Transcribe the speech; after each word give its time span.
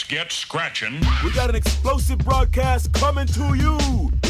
Let's 0.00 0.08
get 0.08 0.32
scratching. 0.32 0.98
We 1.22 1.30
got 1.32 1.50
an 1.50 1.56
explosive 1.56 2.16
broadcast 2.20 2.90
coming 2.94 3.26
to 3.26 3.54
you. 3.54 3.76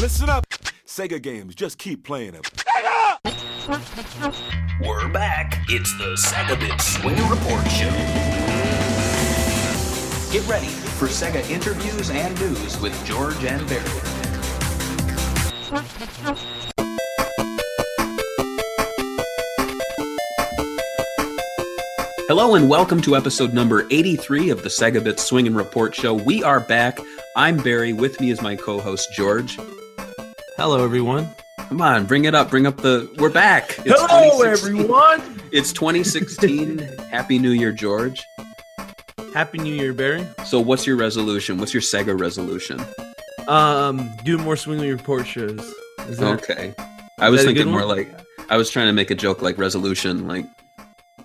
Listen 0.01 0.29
up. 0.29 0.45
Sega 0.85 1.21
games, 1.21 1.55
just 1.55 1.77
keep 1.77 2.03
playing 2.03 2.33
them. 2.33 2.41
Sega! 2.43 4.35
We're 4.85 5.07
back. 5.07 5.63
It's 5.69 5.97
the 5.97 6.17
Segabit 6.17 6.81
Swinger 6.81 7.23
Report 7.23 7.65
Show. 7.71 7.89
Get 10.33 10.45
ready 10.45 10.67
for 10.67 11.07
Sega 11.07 11.49
interviews 11.49 12.09
and 12.09 12.37
news 12.41 12.77
with 12.81 13.05
George 13.05 13.41
and 13.45 13.65
Barry. 13.69 13.85
Hello 22.33 22.55
and 22.55 22.69
welcome 22.69 23.01
to 23.01 23.17
episode 23.17 23.53
number 23.53 23.85
83 23.91 24.51
of 24.51 24.63
the 24.63 24.69
Segabit 24.69 25.19
Swing 25.19 25.47
and 25.47 25.55
Report 25.57 25.93
Show. 25.93 26.13
We 26.13 26.41
are 26.41 26.61
back. 26.61 26.97
I'm 27.35 27.57
Barry. 27.57 27.91
With 27.91 28.21
me 28.21 28.29
is 28.31 28.41
my 28.41 28.55
co-host 28.55 29.11
George. 29.11 29.59
Hello, 30.55 30.81
everyone. 30.81 31.27
Come 31.57 31.81
on, 31.81 32.05
bring 32.05 32.23
it 32.23 32.33
up. 32.33 32.49
Bring 32.49 32.65
up 32.65 32.77
the. 32.77 33.13
We're 33.17 33.29
back. 33.29 33.77
It's 33.79 34.01
Hello, 34.01 34.43
everyone. 34.49 35.41
It's 35.51 35.73
2016. 35.73 36.77
Happy 37.11 37.37
New 37.37 37.51
Year, 37.51 37.73
George. 37.73 38.23
Happy 39.33 39.57
New 39.57 39.75
Year, 39.75 39.91
Barry. 39.91 40.25
So, 40.45 40.61
what's 40.61 40.87
your 40.87 40.95
resolution? 40.95 41.57
What's 41.57 41.73
your 41.73 41.81
Sega 41.81 42.17
resolution? 42.17 42.79
Um, 43.49 44.09
do 44.23 44.37
more 44.37 44.55
Swing 44.55 44.79
and 44.79 44.89
Report 44.89 45.27
shows. 45.27 45.59
Is 46.07 46.19
that 46.19 46.41
Okay. 46.43 46.73
I 47.19 47.29
was 47.29 47.41
that 47.41 47.47
thinking 47.47 47.67
more 47.69 47.85
one? 47.85 47.97
like 47.97 48.19
I 48.49 48.55
was 48.55 48.69
trying 48.69 48.87
to 48.87 48.93
make 48.93 49.11
a 49.11 49.15
joke 49.15 49.41
like 49.41 49.57
resolution, 49.57 50.29
like 50.29 50.45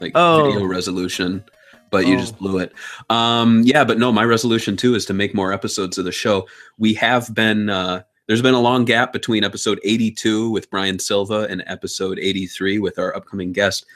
like 0.00 0.12
Oh. 0.14 0.46
video 0.46 0.64
resolution, 0.66 1.44
but 1.90 2.06
you 2.06 2.16
Oh. 2.16 2.20
just 2.20 2.38
blew 2.38 2.58
it. 2.58 2.72
Um, 3.10 3.62
yeah, 3.64 3.84
but 3.84 3.98
no, 3.98 4.12
my 4.12 4.24
resolution 4.24 4.76
too 4.76 4.94
is 4.94 5.04
to 5.06 5.14
make 5.14 5.34
more 5.34 5.52
episodes 5.52 5.98
of 5.98 6.04
the 6.04 6.12
show. 6.12 6.46
We 6.78 6.94
have 6.94 7.34
been 7.34 7.70
uh, 7.70 8.02
there's 8.26 8.42
been 8.42 8.54
a 8.54 8.60
long 8.60 8.84
gap 8.84 9.12
between 9.12 9.44
episode 9.44 9.78
82 9.84 10.50
with 10.50 10.68
Brian 10.70 10.98
Silva 10.98 11.46
and 11.48 11.62
episode 11.66 12.18
83 12.18 12.78
with 12.80 12.98
our 12.98 13.14
upcoming 13.16 13.52
guest. 13.52 13.86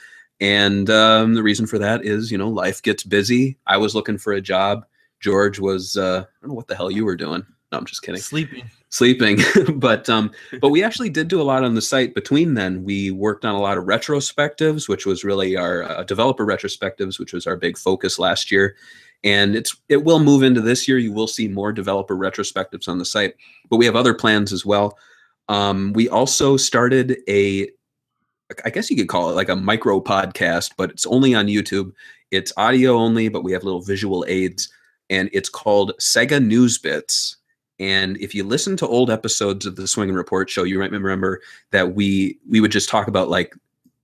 And 0.41 0.89
um, 0.89 1.34
the 1.34 1.42
reason 1.42 1.67
for 1.67 1.79
that 1.81 2.05
is, 2.05 2.31
you 2.31 2.39
know, 2.39 2.48
life 2.48 2.81
gets 2.81 3.03
busy. 3.03 3.59
I 3.67 3.77
was 3.77 3.95
looking 3.95 4.19
for 4.19 4.33
a 4.33 4.41
job. 4.41 4.87
George 5.19 5.59
was, 5.59 5.97
uh, 5.97 6.25
I 6.25 6.33
don't 6.41 6.48
know 6.51 6.55
what 6.55 6.69
the 6.69 6.77
hell 6.77 6.91
you 6.91 7.05
were 7.05 7.17
doing. 7.17 7.45
No, 7.73 7.79
I'm 7.79 7.85
just 7.85 8.03
kidding 8.03 8.20
sleeping? 8.20 8.70
Sleeping 8.91 9.38
but 9.77 10.08
um 10.10 10.30
but 10.60 10.69
we 10.70 10.83
actually 10.83 11.08
did 11.08 11.28
do 11.28 11.41
a 11.41 11.44
lot 11.44 11.64
on 11.64 11.74
the 11.74 11.83
site 11.83 12.14
between 12.14 12.55
then. 12.55 12.84
We 12.84 13.10
worked 13.10 13.44
on 13.44 13.55
a 13.55 13.60
lot 13.60 13.78
of 13.78 13.84
retrospectives 13.84 14.88
which 14.88 15.06
was 15.06 15.24
really 15.24 15.56
our 15.56 15.84
uh, 15.84 16.02
developer 16.02 16.44
retrospectives 16.44 17.18
which 17.18 17.33
was 17.33 17.46
our 17.46 17.56
big 17.56 17.78
focus 17.78 18.18
last 18.18 18.50
year. 18.50 18.77
And 19.22 19.55
it's 19.55 19.77
it 19.88 20.05
will 20.05 20.18
move 20.18 20.42
into 20.42 20.61
this 20.61 20.88
year. 20.88 20.98
You 20.98 21.12
will 21.12 21.27
see 21.27 21.46
more 21.46 21.72
developer 21.72 22.16
retrospectives 22.16 22.88
on 22.88 22.98
the 22.98 23.05
site 23.05 23.34
but 23.70 23.77
we 23.77 23.86
have 23.86 23.96
other 23.96 24.14
plans 24.14 24.52
as 24.52 24.66
well. 24.66 24.98
Um 25.48 25.92
we 25.94 26.08
also 26.08 26.56
started 26.56 27.18
a 27.28 27.70
i 28.64 28.70
guess 28.70 28.91
you 28.91 28.96
could 28.96 29.08
call 29.08 29.30
it 29.30 29.34
like 29.34 29.48
a 29.48 29.55
micro 29.55 30.00
podcast 30.00 30.72
but 30.77 30.91
it's 30.91 31.06
only 31.06 31.34
on 31.34 31.46
youtube. 31.46 31.92
It's 32.33 32.52
audio 32.56 32.94
only 32.96 33.28
but 33.28 33.44
we 33.44 33.52
have 33.52 33.62
little 33.62 33.83
visual 33.83 34.24
aids 34.27 34.68
and 35.11 35.30
it's 35.33 35.48
called 35.48 35.92
sega 36.00 36.44
news 36.44 36.77
bits 36.78 37.36
and 37.81 38.19
if 38.19 38.34
you 38.34 38.45
listen 38.45 38.77
to 38.77 38.86
old 38.86 39.11
episodes 39.11 39.64
of 39.67 39.74
the 39.74 39.89
Swing 39.89 40.11
and 40.11 40.18
Report 40.18 40.48
show, 40.51 40.63
you 40.64 40.79
might 40.79 40.92
remember 40.92 41.41
that 41.73 41.95
we 41.95 42.39
we 42.48 42.61
would 42.61 42.70
just 42.70 42.91
talk 42.91 43.08
about 43.08 43.30
like 43.30 43.55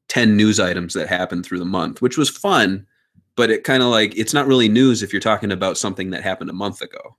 10 0.08 0.36
news 0.36 0.58
items 0.58 0.94
that 0.94 1.08
happened 1.08 1.44
through 1.44 1.58
the 1.58 1.64
month, 1.66 2.00
which 2.00 2.16
was 2.16 2.30
fun, 2.30 2.86
but 3.36 3.50
it 3.50 3.64
kind 3.64 3.82
of 3.82 3.90
like 3.90 4.16
it's 4.16 4.32
not 4.32 4.46
really 4.46 4.68
news 4.68 5.02
if 5.02 5.12
you're 5.12 5.20
talking 5.20 5.52
about 5.52 5.76
something 5.76 6.10
that 6.10 6.22
happened 6.22 6.48
a 6.48 6.54
month 6.54 6.80
ago. 6.80 7.16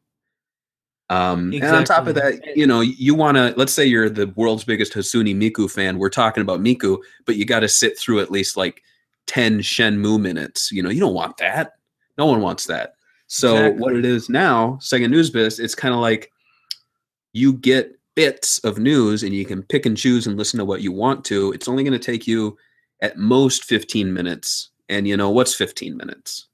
Um, 1.10 1.54
And 1.54 1.64
on 1.64 1.86
top 1.86 2.08
of 2.08 2.16
that, 2.16 2.58
you 2.58 2.68
know, 2.68 2.82
you 2.82 3.14
want 3.16 3.38
to 3.38 3.54
let's 3.56 3.72
say 3.72 3.86
you're 3.86 4.10
the 4.10 4.28
world's 4.36 4.64
biggest 4.64 4.94
Hatsune 4.94 5.36
Miku 5.36 5.72
fan. 5.72 6.00
We're 6.00 6.10
talking 6.10 6.42
about 6.42 6.60
Miku, 6.60 6.98
but 7.26 7.38
you 7.38 7.46
got 7.46 7.62
to 7.62 7.70
sit 7.70 7.98
through 7.98 8.20
at 8.20 8.32
least 8.32 8.58
like 8.58 8.82
10 9.28 9.60
Shenmue 9.60 10.20
minutes. 10.20 10.72
You 10.72 10.82
know, 10.82 10.90
you 10.90 11.00
don't 11.00 11.14
want 11.14 11.38
that. 11.38 11.76
No 12.18 12.26
one 12.26 12.42
wants 12.42 12.66
that. 12.66 12.96
So 13.28 13.56
Exactly. 13.56 13.82
what 13.82 13.96
it 13.96 14.06
is 14.06 14.28
now, 14.28 14.80
Sega 14.82 15.10
News 15.10 15.30
Bits, 15.30 15.60
it's 15.60 15.76
kind 15.76 15.94
of 15.94 16.00
like 16.00 16.32
you 17.38 17.54
get 17.54 17.98
bits 18.16 18.58
of 18.60 18.80
news 18.80 19.22
and 19.22 19.34
you 19.34 19.46
can 19.46 19.62
pick 19.62 19.86
and 19.86 19.96
choose 19.96 20.26
and 20.26 20.38
listen 20.38 20.58
to 20.58 20.66
what 20.66 20.82
you 20.82 20.92
want 20.92 21.24
to. 21.26 21.52
It's 21.54 21.68
only 21.68 21.84
going 21.84 21.98
to 21.98 22.00
take 22.00 22.26
you 22.26 22.58
at 23.02 23.18
most 23.18 23.64
15 23.64 24.12
minutes. 24.12 24.72
And 24.90 25.08
you 25.08 25.16
know, 25.16 25.30
what's 25.30 25.54
15 25.54 25.96
minutes? 25.96 26.48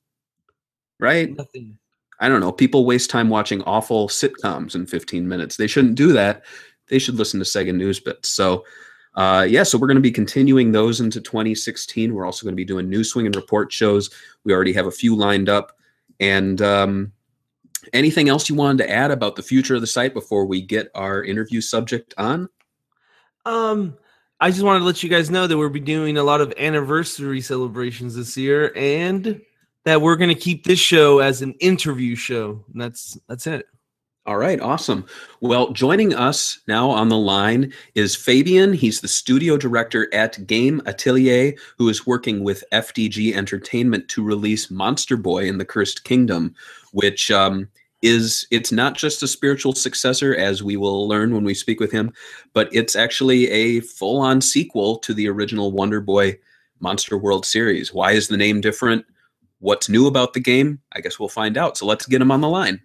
Right? 1.00 1.36
Nothing. 1.36 1.78
I 2.20 2.28
don't 2.28 2.42
know. 2.42 2.52
People 2.52 2.86
waste 2.86 3.10
time 3.10 3.30
watching 3.30 3.62
awful 3.64 4.10
sitcoms 4.10 4.76
in 4.76 4.86
15 4.86 5.28
minutes. 5.28 5.56
They 5.56 5.68
shouldn't 5.68 5.96
do 5.96 6.12
that. 6.14 6.44
They 6.90 7.00
should 7.00 7.16
listen 7.16 7.40
to 7.40 7.46
Sega 7.46 7.74
News 7.74 8.00
Bits. 8.00 8.30
So, 8.30 8.66
uh, 9.16 9.46
yeah, 9.50 9.64
so 9.64 9.78
we're 9.78 9.88
going 9.88 9.96
to 9.96 10.02
be 10.02 10.12
continuing 10.12 10.72
those 10.72 11.00
into 11.00 11.22
2016. 11.22 12.14
We're 12.14 12.26
also 12.26 12.46
going 12.46 12.54
to 12.54 12.58
be 12.58 12.66
doing 12.66 12.90
new 12.90 13.04
swing 13.04 13.26
and 13.26 13.36
report 13.36 13.72
shows. 13.72 14.10
We 14.44 14.54
already 14.54 14.74
have 14.74 14.88
a 14.88 14.92
few 14.92 15.16
lined 15.16 15.50
up. 15.50 15.78
And 16.20 16.62
um, 16.62 17.14
anything 17.94 18.30
else 18.30 18.50
you 18.50 18.56
wanted 18.56 18.84
to 18.84 18.90
add 18.90 19.12
about 19.12 19.36
the 19.36 19.44
future 19.44 19.76
of 19.76 19.82
the 19.82 19.88
site 19.88 20.14
before 20.14 20.46
we 20.46 20.62
get 20.62 20.90
our 20.96 21.24
interview 21.24 21.62
subject 21.62 22.14
on? 22.18 22.50
Um, 23.46 23.98
I 24.40 24.52
just 24.52 24.64
wanted 24.64 24.80
to 24.80 24.86
let 24.86 25.04
you 25.04 25.10
guys 25.10 25.30
know 25.30 25.48
that 25.48 25.58
we'll 25.58 25.70
be 25.70 25.80
doing 25.80 26.18
a 26.18 26.24
lot 26.24 26.42
of 26.42 26.54
anniversary 26.58 27.42
celebrations 27.42 28.16
this 28.16 28.36
year, 28.38 28.74
and 28.76 29.42
that 29.86 30.02
we're 30.02 30.16
going 30.16 30.34
to 30.34 30.36
keep 30.36 30.66
this 30.66 30.80
show 30.80 31.20
as 31.20 31.42
an 31.42 31.54
interview 31.60 32.16
show. 32.16 32.64
And 32.72 32.82
that's 32.82 33.18
that's 33.28 33.48
it. 33.48 33.66
All 34.26 34.38
right, 34.38 34.62
awesome. 34.62 35.06
Well, 35.42 35.74
joining 35.74 36.16
us 36.16 36.60
now 36.66 36.90
on 36.90 37.10
the 37.10 37.18
line 37.18 37.74
is 37.94 38.16
Fabian. 38.16 38.72
He's 38.72 39.02
the 39.02 39.08
studio 39.10 39.58
director 39.58 40.08
at 40.14 40.48
Game 40.48 40.82
Atelier, 40.86 41.56
who 41.78 41.90
is 41.90 42.08
working 42.08 42.42
with 42.42 42.64
FDG 42.72 43.36
Entertainment 43.36 44.08
to 44.10 44.24
release 44.24 44.72
Monster 44.72 45.18
Boy 45.18 45.50
in 45.50 45.58
the 45.58 45.66
Cursed 45.66 46.06
Kingdom, 46.06 46.56
which 46.94 47.32
um, 47.32 47.68
is 48.02 48.48
it's 48.50 48.72
not 48.72 48.96
just 48.96 49.22
a 49.24 49.28
spiritual 49.28 49.74
successor, 49.74 50.34
as 50.34 50.64
we 50.64 50.78
will 50.78 51.06
learn 51.06 51.34
when 51.34 51.44
we 51.44 51.54
speak 51.54 51.82
with 51.82 51.92
him, 51.92 52.14
but 52.54 52.74
it's 52.74 52.96
actually 52.96 53.50
a 53.52 53.82
full-on 53.82 54.40
sequel 54.40 55.00
to 55.00 55.14
the 55.14 55.28
original 55.28 55.74
Wonder 55.74 56.00
Boy 56.00 56.40
Monster 56.80 57.18
World 57.18 57.46
series. 57.46 57.94
Why 57.94 58.14
is 58.14 58.30
the 58.30 58.38
name 58.38 58.62
different? 58.62 59.06
What's 59.60 59.90
new 59.90 60.08
about 60.08 60.32
the 60.32 60.40
game? 60.40 60.80
I 60.94 61.02
guess 61.02 61.20
we'll 61.20 61.28
find 61.28 61.58
out. 61.58 61.78
So 61.78 61.86
let's 61.86 62.06
get 62.06 62.22
him 62.22 62.32
on 62.32 62.40
the 62.40 62.48
line. 62.48 62.80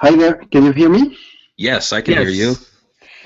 Hi 0.00 0.16
there. 0.16 0.36
Can 0.50 0.64
you 0.64 0.72
hear 0.72 0.88
me? 0.88 1.16
Yes, 1.56 1.92
I 1.92 2.00
can 2.00 2.14
hear 2.14 2.28
you. 2.28 2.54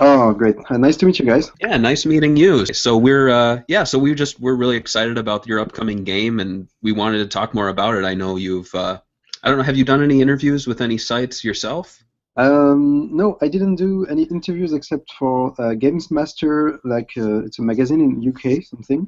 Oh, 0.00 0.32
great. 0.32 0.56
Uh, 0.68 0.76
nice 0.76 0.96
to 0.96 1.06
meet 1.06 1.20
you 1.20 1.24
guys. 1.24 1.52
Yeah, 1.60 1.76
nice 1.76 2.04
meeting 2.04 2.36
you. 2.36 2.66
So 2.66 2.96
we're 2.96 3.28
uh 3.30 3.60
yeah, 3.68 3.84
so 3.84 3.96
we 3.98 4.12
just 4.14 4.40
we're 4.40 4.56
really 4.56 4.76
excited 4.76 5.16
about 5.16 5.46
your 5.46 5.60
upcoming 5.60 6.02
game 6.02 6.40
and 6.40 6.66
we 6.82 6.90
wanted 6.90 7.18
to 7.18 7.26
talk 7.26 7.54
more 7.54 7.68
about 7.68 7.94
it. 7.94 8.04
I 8.04 8.14
know 8.14 8.34
you've 8.36 8.74
uh 8.74 8.98
I 9.42 9.48
don't 9.48 9.58
know, 9.58 9.64
have 9.64 9.76
you 9.76 9.84
done 9.84 10.02
any 10.02 10.20
interviews 10.20 10.66
with 10.66 10.80
any 10.80 10.98
sites 10.98 11.44
yourself? 11.44 12.02
Um, 12.36 13.10
no, 13.12 13.38
I 13.40 13.46
didn't 13.46 13.76
do 13.76 14.04
any 14.06 14.24
interviews 14.24 14.72
except 14.72 15.12
for 15.12 15.54
uh, 15.60 15.74
Games 15.74 16.10
Master, 16.10 16.80
like 16.82 17.10
uh, 17.16 17.44
it's 17.44 17.60
a 17.60 17.62
magazine 17.62 18.00
in 18.00 18.28
UK, 18.30 18.64
something. 18.64 19.06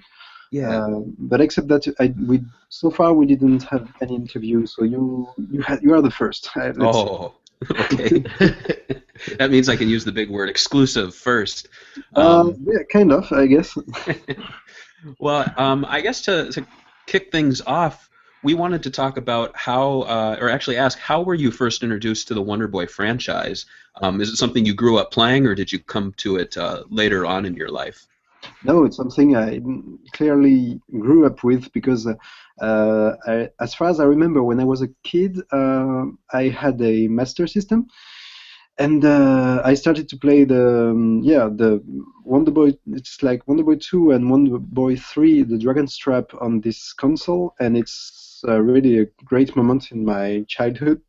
Uh, 0.86 1.00
but 1.18 1.40
except 1.40 1.66
that, 1.68 1.82
I 1.98 2.14
we 2.28 2.42
so 2.68 2.88
far 2.88 3.12
we 3.14 3.26
didn't 3.26 3.64
have 3.64 3.88
any 4.00 4.14
interviews. 4.14 4.74
So 4.76 4.84
you 4.84 5.26
you 5.50 5.60
had 5.62 5.82
you 5.82 5.92
are 5.94 6.02
the 6.02 6.10
first. 6.20 6.50
Let's- 6.56 6.78
oh. 6.80 7.34
Okay. 7.70 8.22
that 9.38 9.50
means 9.50 9.68
I 9.68 9.76
can 9.76 9.88
use 9.88 10.04
the 10.04 10.12
big 10.12 10.30
word 10.30 10.48
exclusive 10.48 11.14
first. 11.14 11.68
Um, 12.14 12.26
Um, 12.26 12.66
yeah, 12.66 12.82
kind 12.92 13.12
of, 13.12 13.32
I 13.32 13.46
guess. 13.46 13.76
well, 15.18 15.52
um, 15.56 15.86
I 15.88 16.00
guess 16.00 16.22
to, 16.22 16.50
to 16.52 16.66
kick 17.06 17.32
things 17.32 17.62
off, 17.62 18.10
we 18.42 18.54
wanted 18.54 18.82
to 18.84 18.90
talk 18.90 19.16
about 19.16 19.56
how, 19.56 20.02
uh, 20.02 20.36
or 20.40 20.50
actually 20.50 20.76
ask, 20.76 20.98
how 20.98 21.22
were 21.22 21.34
you 21.34 21.50
first 21.50 21.82
introduced 21.82 22.28
to 22.28 22.34
the 22.34 22.42
Wonder 22.42 22.68
Boy 22.68 22.86
franchise? 22.86 23.66
Um, 24.02 24.20
is 24.20 24.28
it 24.28 24.36
something 24.36 24.64
you 24.64 24.74
grew 24.74 24.98
up 24.98 25.10
playing, 25.10 25.46
or 25.46 25.54
did 25.54 25.72
you 25.72 25.78
come 25.78 26.12
to 26.18 26.36
it 26.36 26.56
uh, 26.56 26.84
later 26.90 27.24
on 27.24 27.46
in 27.46 27.54
your 27.54 27.70
life? 27.70 28.06
No, 28.66 28.84
it's 28.84 28.96
something 28.96 29.36
I 29.36 29.60
clearly 30.12 30.80
grew 30.90 31.24
up 31.24 31.44
with 31.44 31.72
because, 31.72 32.04
uh, 32.06 32.14
uh, 32.60 33.14
I, 33.26 33.48
as 33.60 33.74
far 33.74 33.88
as 33.88 34.00
I 34.00 34.04
remember, 34.04 34.42
when 34.42 34.58
I 34.58 34.64
was 34.64 34.82
a 34.82 34.88
kid, 35.04 35.40
uh, 35.52 36.06
I 36.32 36.48
had 36.48 36.80
a 36.82 37.06
Master 37.06 37.46
System, 37.46 37.86
and 38.78 39.04
uh, 39.04 39.62
I 39.64 39.74
started 39.74 40.08
to 40.08 40.16
play 40.16 40.42
the 40.44 40.90
um, 40.90 41.20
yeah 41.22 41.48
the 41.48 41.80
Wonder 42.24 42.50
Boy. 42.50 42.76
It's 42.88 43.22
like 43.22 43.46
Wonder 43.46 43.62
Boy 43.62 43.76
2 43.76 44.10
and 44.10 44.28
Wonder 44.28 44.58
Boy 44.58 44.96
3, 44.96 45.44
the 45.44 45.58
Dragon's 45.58 45.96
Trap 45.96 46.32
on 46.40 46.60
this 46.60 46.92
console, 46.92 47.54
and 47.60 47.76
it's 47.76 48.42
uh, 48.48 48.60
really 48.60 48.98
a 48.98 49.06
great 49.24 49.54
moment 49.54 49.92
in 49.92 50.04
my 50.04 50.44
childhood. 50.48 51.00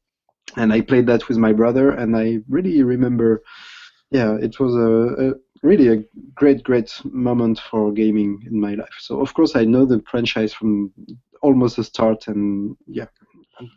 And 0.58 0.72
I 0.72 0.82
played 0.82 1.08
that 1.08 1.28
with 1.28 1.38
my 1.38 1.54
brother, 1.54 1.90
and 1.90 2.16
I 2.16 2.40
really 2.48 2.84
remember 2.84 3.42
yeah, 4.12 4.38
it 4.40 4.60
was 4.60 4.74
a 4.76 5.36
really 5.64 5.88
a 5.90 6.04
great, 6.36 6.64
great 6.64 6.92
moment 7.06 7.60
for 7.60 7.92
gaming 7.92 8.44
in 8.46 8.60
my 8.60 8.76
life. 8.76 8.96
So 9.00 9.22
of 9.22 9.34
course 9.34 9.56
I 9.56 9.66
know 9.66 9.86
the 9.86 10.02
franchise 10.10 10.54
from 10.54 10.92
almost 11.42 11.76
the 11.78 11.84
start, 11.84 12.28
and 12.28 12.76
yeah, 12.88 13.06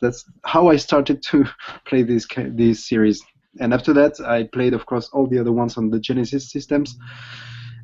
that's 0.01 0.25
how 0.45 0.69
I 0.69 0.77
started 0.77 1.23
to 1.31 1.45
play 1.87 2.03
this 2.03 2.27
this 2.55 2.89
series. 2.89 3.23
And 3.59 3.75
after 3.75 3.93
that, 3.95 4.21
I 4.21 4.45
played, 4.45 4.75
of 4.75 4.87
course, 4.87 5.09
all 5.13 5.27
the 5.27 5.39
other 5.39 5.53
ones 5.53 5.77
on 5.77 5.91
the 5.91 5.99
Genesis 5.99 6.51
systems, 6.51 6.97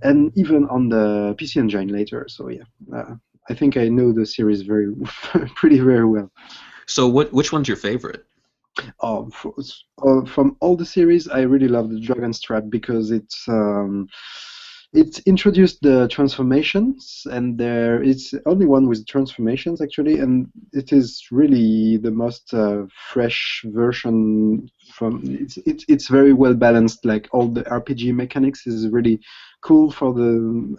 and 0.02 0.31
even 0.37 0.66
on 0.69 0.88
the 0.88 1.34
PC 1.38 1.56
Engine 1.56 1.88
later. 1.88 2.26
So 2.28 2.48
yeah, 2.48 2.62
uh, 2.94 3.14
I 3.48 3.54
think 3.54 3.76
I 3.76 3.88
know 3.88 4.12
the 4.12 4.26
series 4.26 4.62
very, 4.62 4.93
pretty 5.54 5.81
very 5.81 6.06
well. 6.06 6.31
So, 6.87 7.08
what 7.08 7.32
which 7.32 7.52
one's 7.52 7.69
your 7.69 7.76
favorite? 7.76 8.25
Um, 9.02 9.31
for, 9.31 9.55
uh, 10.02 10.25
from 10.26 10.56
all 10.61 10.76
the 10.76 10.87
series, 10.87 11.28
I 11.28 11.43
really 11.43 11.69
love 11.69 11.90
the 11.90 12.00
Dragon's 12.00 12.40
Trap 12.40 12.64
because 12.69 13.11
it's 13.11 13.49
um, 13.49 14.08
it 14.93 15.19
introduced 15.26 15.82
the 15.82 16.08
transformations, 16.08 17.26
and 17.31 17.58
there 17.58 18.02
it's 18.02 18.32
only 18.46 18.67
one 18.67 18.88
with 18.88 19.06
transformations 19.06 19.81
actually, 19.81 20.20
and 20.20 20.49
it 20.73 20.93
is 20.93 21.26
really 21.31 21.96
the 21.96 22.11
most 22.11 22.55
uh, 22.55 22.84
fresh 23.12 23.62
version. 23.67 24.70
From 24.94 25.22
it's, 25.25 25.58
it's 25.67 25.84
it's 25.88 26.08
very 26.08 26.32
well 26.32 26.55
balanced. 26.55 27.05
Like 27.05 27.29
all 27.32 27.49
the 27.49 27.64
RPG 27.64 28.14
mechanics 28.14 28.67
is 28.67 28.88
really 28.88 29.20
cool 29.69 29.91
for 29.91 30.11
the 30.21 30.31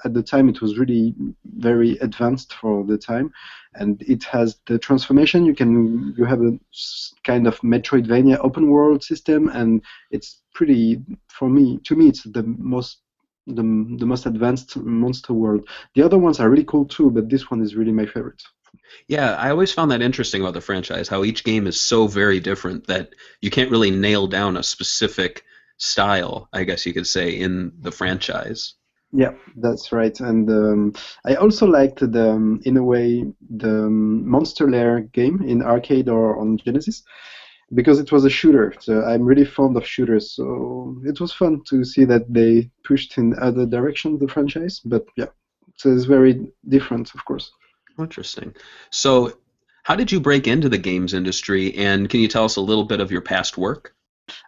at 0.05 0.13
the 0.13 0.23
time. 0.23 0.49
It 0.49 0.61
was 0.61 0.77
really 0.81 1.13
very 1.43 1.91
advanced 2.07 2.53
for 2.53 2.83
the 2.83 2.97
time 2.97 3.27
and 3.79 4.01
it 4.01 4.23
has 4.23 4.59
the 4.67 4.77
transformation. 4.77 5.45
You 5.45 5.55
can 5.55 6.13
you 6.17 6.25
have 6.25 6.41
a 6.41 6.57
kind 7.23 7.47
of 7.47 7.59
Metroidvania 7.61 8.37
open 8.41 8.69
world 8.69 9.03
system, 9.03 9.49
and 9.49 9.81
it's 10.11 10.41
pretty 10.53 11.01
for 11.27 11.49
me. 11.49 11.79
To 11.85 11.95
me, 11.95 12.09
it's 12.09 12.23
the 12.23 12.43
most 12.43 12.99
the, 13.45 13.63
the 13.99 14.05
most 14.05 14.25
advanced 14.25 14.75
monster 14.77 15.33
world. 15.33 15.67
The 15.95 16.03
other 16.03 16.17
ones 16.17 16.39
are 16.39 16.49
really 16.49 16.65
cool 16.65 16.85
too, 16.85 17.09
but 17.09 17.29
this 17.29 17.49
one 17.49 17.61
is 17.61 17.75
really 17.75 17.93
my 17.93 18.05
favorite. 18.05 18.41
Yeah, 19.07 19.35
I 19.35 19.49
always 19.51 19.71
found 19.71 19.91
that 19.91 20.01
interesting 20.01 20.41
about 20.41 20.53
the 20.53 20.61
franchise, 20.61 21.07
how 21.07 21.23
each 21.23 21.43
game 21.43 21.67
is 21.67 21.79
so 21.79 22.07
very 22.07 22.39
different 22.39 22.87
that 22.87 23.13
you 23.41 23.49
can't 23.49 23.71
really 23.71 23.91
nail 23.91 24.27
down 24.27 24.57
a 24.57 24.63
specific 24.63 25.43
style, 25.77 26.49
I 26.53 26.63
guess 26.63 26.85
you 26.85 26.93
could 26.93 27.07
say, 27.07 27.31
in 27.31 27.71
the 27.79 27.91
franchise. 27.91 28.73
Yeah, 29.13 29.33
that's 29.55 29.91
right. 29.91 30.19
And 30.19 30.49
um, 30.49 30.93
I 31.25 31.35
also 31.35 31.65
liked 31.65 31.99
the, 31.99 32.31
um, 32.31 32.59
in 32.65 32.77
a 32.77 32.83
way, 32.83 33.23
the 33.49 33.85
um, 33.85 34.27
Monster 34.29 34.69
Lair 34.69 34.99
game 34.99 35.41
in 35.43 35.61
arcade 35.61 36.09
or 36.09 36.39
on 36.39 36.57
Genesis 36.57 37.03
because 37.73 37.99
it 37.99 38.11
was 38.11 38.25
a 38.25 38.29
shooter. 38.29 38.73
So 38.79 39.03
I'm 39.03 39.23
really 39.23 39.45
fond 39.45 39.77
of 39.77 39.85
shooters. 39.85 40.31
So 40.31 40.97
it 41.05 41.19
was 41.19 41.33
fun 41.33 41.61
to 41.69 41.83
see 41.83 42.05
that 42.05 42.31
they 42.31 42.69
pushed 42.83 43.17
in 43.17 43.37
other 43.39 43.65
directions 43.65 44.19
the 44.19 44.27
franchise. 44.27 44.81
But 44.83 45.05
yeah, 45.15 45.27
so 45.75 45.93
it's 45.93 46.05
very 46.05 46.47
different, 46.67 47.13
of 47.13 47.23
course. 47.25 47.51
Interesting. 47.99 48.55
So, 48.89 49.37
how 49.83 49.95
did 49.95 50.11
you 50.11 50.19
break 50.19 50.47
into 50.47 50.67
the 50.67 50.77
games 50.77 51.13
industry, 51.13 51.73
and 51.75 52.09
can 52.09 52.19
you 52.19 52.27
tell 52.27 52.43
us 52.43 52.57
a 52.57 52.61
little 52.61 52.83
bit 52.83 52.99
of 52.99 53.09
your 53.09 53.21
past 53.21 53.57
work? 53.57 53.95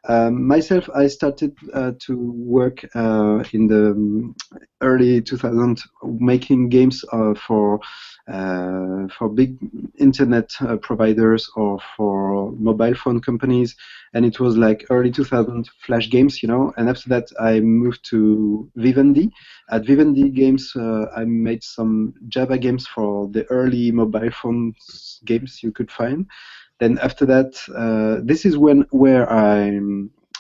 Um, 0.08 0.46
myself, 0.48 0.90
I 0.96 1.08
started 1.08 1.56
uh, 1.74 1.92
to 2.00 2.32
work 2.32 2.84
uh, 2.96 3.44
in 3.54 3.68
the 3.68 3.92
um, 3.92 4.36
early 4.82 5.22
2000s 5.22 5.84
making 6.04 6.70
games 6.70 7.04
uh, 7.12 7.34
for 7.36 7.80
uh, 8.28 9.08
for 9.18 9.30
big 9.30 9.58
internet 9.98 10.50
uh, 10.62 10.78
providers 10.78 11.50
or 11.56 11.80
for 11.96 12.52
mobile 12.54 12.94
phone 12.96 13.20
companies, 13.22 13.76
and 14.14 14.26
it 14.26 14.40
was 14.40 14.58
like 14.58 14.86
early 14.90 15.12
2000 15.12 15.70
Flash 15.86 16.10
games, 16.10 16.42
you 16.42 16.48
know. 16.48 16.74
And 16.78 16.90
after 16.90 17.10
that, 17.10 17.28
I 17.40 17.60
moved 17.60 18.06
to 18.10 18.70
Vivendi. 18.76 19.30
At 19.72 19.86
Vivendi 19.86 20.30
Games, 20.30 20.74
uh, 20.76 21.06
I 21.16 21.26
made 21.26 21.64
some 21.64 22.14
Java 22.28 22.58
games 22.58 22.88
for 22.88 23.28
the 23.30 23.46
early 23.50 23.92
mobile 23.92 24.32
phone 24.32 24.74
games 25.26 25.62
you 25.64 25.72
could 25.72 25.92
find 25.92 26.26
then 26.80 26.98
after 27.00 27.26
that, 27.26 27.60
uh, 27.76 28.22
this 28.24 28.46
is 28.46 28.58
when 28.58 28.86
where 28.92 29.32
I 29.32 29.80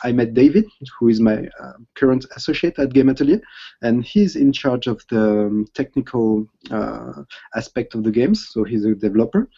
I 0.03 0.11
met 0.13 0.33
David, 0.33 0.65
who 0.97 1.09
is 1.09 1.19
my 1.19 1.47
uh, 1.59 1.73
current 1.95 2.25
associate 2.35 2.79
at 2.79 2.93
Game 2.93 3.09
Atelier, 3.09 3.41
and 3.81 4.03
he's 4.03 4.35
in 4.35 4.53
charge 4.53 4.87
of 4.87 5.03
the 5.09 5.47
um, 5.47 5.65
technical 5.73 6.47
uh, 6.71 7.23
aspect 7.55 7.95
of 7.95 8.03
the 8.03 8.11
games. 8.11 8.47
So 8.51 8.63
he's 8.63 8.85
a 8.85 8.95
developer, 8.95 9.49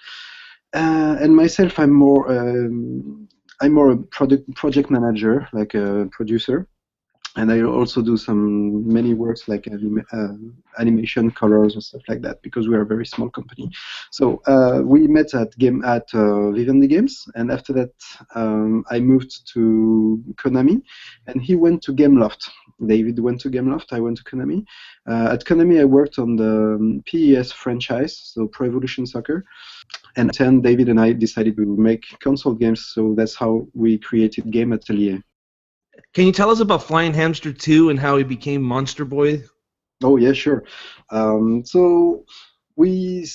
uh, 0.73 1.17
and 1.19 1.35
myself, 1.35 1.77
I'm 1.77 1.91
more 1.91 2.31
um, 2.31 3.27
I'm 3.61 3.73
more 3.73 3.91
a 3.91 3.97
product 3.97 4.53
project 4.55 4.89
manager, 4.89 5.47
like 5.53 5.75
a 5.75 6.07
producer. 6.11 6.67
And 7.37 7.49
I 7.49 7.61
also 7.61 8.01
do 8.01 8.17
some 8.17 8.85
many 8.91 9.13
works 9.13 9.47
like 9.47 9.67
anim- 9.67 10.05
uh, 10.11 10.81
animation, 10.81 11.31
colors, 11.31 11.75
and 11.75 11.83
stuff 11.83 12.01
like 12.09 12.21
that 12.23 12.41
because 12.41 12.67
we 12.67 12.75
are 12.75 12.81
a 12.81 12.85
very 12.85 13.05
small 13.05 13.29
company. 13.29 13.69
So 14.11 14.41
uh, 14.47 14.81
we 14.83 15.07
met 15.07 15.33
at 15.33 15.57
game 15.57 15.83
at 15.85 16.13
uh, 16.13 16.51
Vivendi 16.51 16.87
Games, 16.87 17.25
and 17.35 17.49
after 17.49 17.71
that 17.73 17.93
um, 18.35 18.83
I 18.89 18.99
moved 18.99 19.47
to 19.53 20.21
Konami, 20.35 20.81
and 21.27 21.41
he 21.41 21.55
went 21.55 21.81
to 21.83 21.93
Gameloft. 21.93 22.49
David 22.85 23.19
went 23.19 23.39
to 23.41 23.49
Gameloft. 23.49 23.93
I 23.93 23.99
went 24.01 24.17
to 24.17 24.23
Konami. 24.23 24.65
Uh, 25.07 25.29
at 25.31 25.45
Konami, 25.45 25.79
I 25.79 25.85
worked 25.85 26.19
on 26.19 26.35
the 26.35 26.75
um, 26.75 27.03
PES 27.05 27.53
franchise, 27.53 28.17
so 28.33 28.47
Pro 28.47 28.67
Evolution 28.67 29.05
Soccer. 29.05 29.45
And 30.17 30.31
then 30.37 30.61
David 30.61 30.89
and 30.89 30.99
I 30.99 31.13
decided 31.13 31.57
we 31.57 31.65
would 31.65 31.79
make 31.79 32.03
console 32.19 32.53
games, 32.53 32.87
so 32.93 33.13
that's 33.15 33.35
how 33.35 33.67
we 33.73 33.97
created 33.97 34.51
Game 34.51 34.73
Atelier. 34.73 35.23
Can 36.13 36.25
you 36.25 36.33
tell 36.33 36.49
us 36.49 36.59
about 36.59 36.83
Flying 36.83 37.13
Hamster 37.13 37.53
2 37.53 37.89
and 37.89 37.99
how 37.99 38.17
he 38.17 38.23
became 38.23 38.61
Monster 38.61 39.05
Boy? 39.05 39.43
Oh 40.03 40.17
yeah, 40.17 40.33
sure. 40.33 40.63
Um, 41.11 41.63
so 41.65 42.25
we 42.75 43.25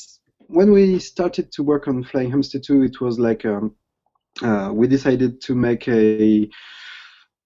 when 0.49 0.73
we 0.73 0.99
started 0.99 1.53
to 1.53 1.63
work 1.63 1.89
on 1.89 2.05
Flying 2.05 2.31
Hamster 2.31 2.59
2, 2.59 2.83
it 2.83 3.01
was 3.01 3.19
like 3.19 3.45
um, 3.45 3.75
uh, 4.43 4.71
we 4.73 4.87
decided 4.87 5.41
to 5.43 5.55
make 5.55 5.89
a 5.89 6.49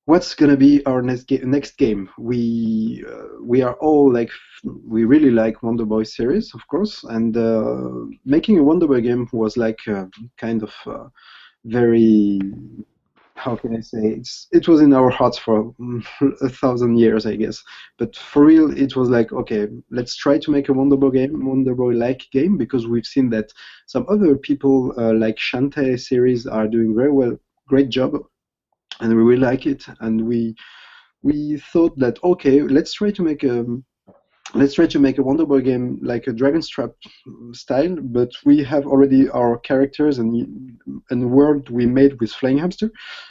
what's 0.06 0.34
gonna 0.34 0.56
be 0.56 0.84
our 0.86 1.02
next 1.02 1.28
ga- 1.28 1.44
next 1.44 1.76
game. 1.78 2.08
We 2.18 3.04
uh, 3.08 3.40
we 3.42 3.62
are 3.62 3.74
all 3.74 4.12
like 4.12 4.30
we 4.86 5.04
really 5.04 5.30
like 5.30 5.62
Wonder 5.62 5.84
Boy 5.84 6.04
series, 6.04 6.52
of 6.54 6.66
course, 6.68 7.04
and 7.04 7.36
uh, 7.36 7.90
making 8.24 8.58
a 8.58 8.62
Wonder 8.64 8.86
Boy 8.88 9.00
game 9.00 9.28
was 9.32 9.56
like 9.56 9.78
uh, 9.88 10.06
kind 10.38 10.62
of 10.62 10.74
uh, 10.86 11.08
very 11.64 12.40
how 13.40 13.56
can 13.56 13.74
I 13.74 13.80
say 13.80 14.02
it's 14.18 14.46
it 14.52 14.68
was 14.68 14.80
in 14.80 14.92
our 14.92 15.10
hearts 15.10 15.38
for 15.38 15.72
mm, 15.74 16.04
a 16.42 16.48
thousand 16.48 16.98
years, 16.98 17.24
I 17.26 17.36
guess. 17.36 17.62
But 17.98 18.14
for 18.16 18.44
real, 18.44 18.76
it 18.76 18.94
was 18.96 19.08
like 19.08 19.32
okay, 19.32 19.66
let's 19.90 20.16
try 20.16 20.38
to 20.38 20.50
make 20.50 20.68
a 20.68 20.72
Wonder 20.72 20.96
Boy 20.96 21.10
game, 21.10 21.46
Wonder 21.46 21.74
Boy 21.74 21.92
like 21.92 22.22
game, 22.32 22.56
because 22.58 22.86
we've 22.86 23.06
seen 23.06 23.30
that 23.30 23.52
some 23.86 24.04
other 24.08 24.36
people 24.36 24.92
uh, 24.98 25.14
like 25.14 25.36
Shantae 25.36 25.98
series 25.98 26.46
are 26.46 26.68
doing 26.68 26.94
very 26.94 27.12
well, 27.12 27.36
great 27.66 27.88
job, 27.88 28.12
and 29.00 29.08
we 29.16 29.22
really 29.22 29.40
like 29.40 29.66
it, 29.66 29.84
and 30.00 30.26
we 30.28 30.54
we 31.22 31.58
thought 31.72 31.98
that 31.98 32.18
okay, 32.22 32.62
let's 32.62 32.92
try 32.92 33.10
to 33.10 33.22
make 33.22 33.42
a 33.44 33.64
let's 34.54 34.74
try 34.74 34.86
to 34.86 34.98
make 34.98 35.18
a 35.18 35.22
Wonder 35.22 35.46
Boy 35.46 35.60
game 35.60 35.98
like 36.02 36.26
a 36.26 36.32
Dragon's 36.32 36.68
Trap 36.68 36.90
style, 37.52 37.96
but 38.00 38.30
we 38.44 38.62
have 38.64 38.86
already 38.86 39.28
our 39.30 39.58
characters 39.58 40.18
and 40.18 40.78
and 41.10 41.30
world 41.30 41.70
we 41.70 41.86
made 41.86 42.20
with 42.20 42.32
Flying 42.32 42.58
Hamster. 42.58 42.90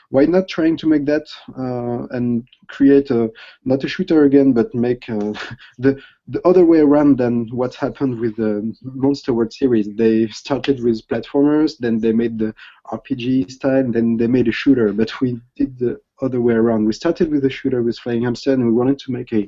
Why 0.09 0.25
not 0.25 0.47
trying 0.47 0.77
to 0.77 0.87
make 0.87 1.05
that 1.05 1.27
uh, 1.57 2.07
and 2.15 2.47
create 2.67 3.11
a 3.11 3.29
not 3.65 3.83
a 3.83 3.87
shooter 3.87 4.23
again, 4.23 4.53
but 4.53 4.73
make 4.73 5.09
uh, 5.09 5.33
the 5.77 6.01
the 6.27 6.45
other 6.47 6.65
way 6.65 6.79
around 6.79 7.17
than 7.17 7.47
what 7.51 7.75
happened 7.75 8.19
with 8.19 8.35
the 8.37 8.73
Monster 8.83 9.33
World 9.33 9.53
series. 9.53 9.89
They 9.95 10.27
started 10.27 10.83
with 10.83 11.07
platformers, 11.07 11.77
then 11.79 11.99
they 11.99 12.11
made 12.11 12.37
the 12.37 12.53
RPG 12.87 13.51
style, 13.51 13.91
then 13.91 14.17
they 14.17 14.27
made 14.27 14.47
a 14.47 14.51
shooter. 14.51 14.93
But 14.93 15.19
we 15.21 15.39
did 15.55 15.77
the 15.79 15.99
other 16.21 16.41
way 16.41 16.53
around. 16.53 16.85
We 16.85 16.93
started 16.93 17.31
with 17.31 17.45
a 17.45 17.49
shooter 17.49 17.81
with 17.81 17.97
Flying 17.97 18.23
Hamster, 18.23 18.53
and 18.53 18.65
we 18.65 18.71
wanted 18.71 18.99
to 18.99 19.11
make 19.11 19.31
a 19.33 19.47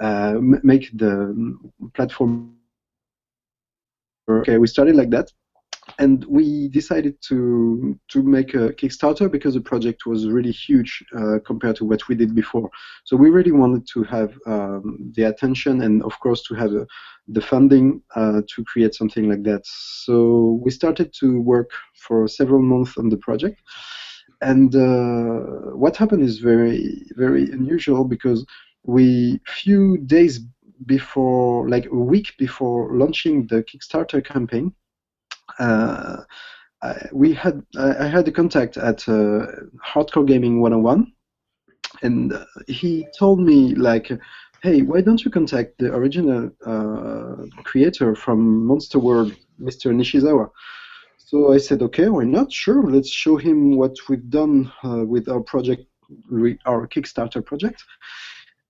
make 0.00 0.90
the 0.96 1.58
platform. 1.94 2.56
Okay, 4.30 4.58
we 4.58 4.66
started 4.66 4.96
like 4.96 5.10
that, 5.10 5.32
and 5.98 6.24
we 6.26 6.68
decided 6.68 7.16
to 7.28 7.98
to 8.08 8.22
make 8.22 8.54
a 8.54 8.72
Kickstarter 8.72 9.30
because 9.30 9.54
the 9.54 9.60
project 9.60 10.06
was 10.06 10.28
really 10.28 10.52
huge 10.52 11.04
uh, 11.16 11.38
compared 11.44 11.76
to 11.76 11.84
what 11.84 12.06
we 12.08 12.14
did 12.14 12.34
before. 12.34 12.70
So 13.04 13.16
we 13.16 13.30
really 13.30 13.52
wanted 13.52 13.86
to 13.94 14.04
have 14.04 14.32
um, 14.46 15.12
the 15.16 15.24
attention 15.24 15.82
and, 15.82 16.02
of 16.02 16.18
course, 16.20 16.42
to 16.44 16.54
have 16.54 16.72
uh, 16.72 16.84
the 17.28 17.40
funding 17.40 18.02
uh, 18.14 18.42
to 18.54 18.64
create 18.64 18.94
something 18.94 19.28
like 19.28 19.42
that. 19.44 19.62
So 19.64 20.60
we 20.64 20.70
started 20.70 21.12
to 21.20 21.40
work 21.40 21.70
for 21.94 22.28
several 22.28 22.62
months 22.62 22.96
on 22.96 23.08
the 23.08 23.16
project. 23.16 23.60
And 24.40 24.74
uh, 24.74 25.76
what 25.76 25.96
happened 25.96 26.24
is 26.24 26.38
very, 26.38 27.06
very 27.16 27.44
unusual 27.50 28.04
because 28.04 28.44
we 28.84 29.40
few 29.46 29.98
days 29.98 30.40
before 30.86 31.68
like 31.68 31.86
a 31.86 31.94
week 31.94 32.34
before 32.38 32.96
launching 32.96 33.46
the 33.46 33.62
kickstarter 33.62 34.24
campaign 34.24 34.72
uh, 35.58 36.22
I, 36.82 37.08
we 37.12 37.32
had 37.32 37.62
I, 37.76 38.04
I 38.04 38.06
had 38.08 38.26
a 38.28 38.32
contact 38.32 38.76
at 38.76 39.08
uh, 39.08 39.46
hardcore 39.84 40.26
gaming 40.26 40.60
101 40.60 41.12
and 42.02 42.32
uh, 42.32 42.44
he 42.66 43.06
told 43.18 43.40
me 43.40 43.74
like, 43.74 44.10
"Hey, 44.62 44.82
why 44.82 45.00
don't 45.00 45.24
you 45.24 45.30
contact 45.30 45.78
the 45.78 45.94
original 45.94 46.50
uh, 46.66 47.62
creator 47.62 48.14
from 48.14 48.66
Monster 48.66 48.98
World, 48.98 49.34
Mr. 49.60 49.92
Nishizawa?" 49.92 50.50
So 51.18 51.52
I 51.52 51.58
said, 51.58 51.82
"Okay, 51.82 52.08
why 52.08 52.24
not? 52.24 52.52
Sure, 52.52 52.82
let's 52.82 53.10
show 53.10 53.36
him 53.36 53.76
what 53.76 53.94
we've 54.08 54.28
done 54.30 54.72
uh, 54.82 55.04
with 55.06 55.28
our 55.28 55.40
project, 55.40 55.84
our 56.66 56.88
Kickstarter 56.88 57.44
project, 57.44 57.84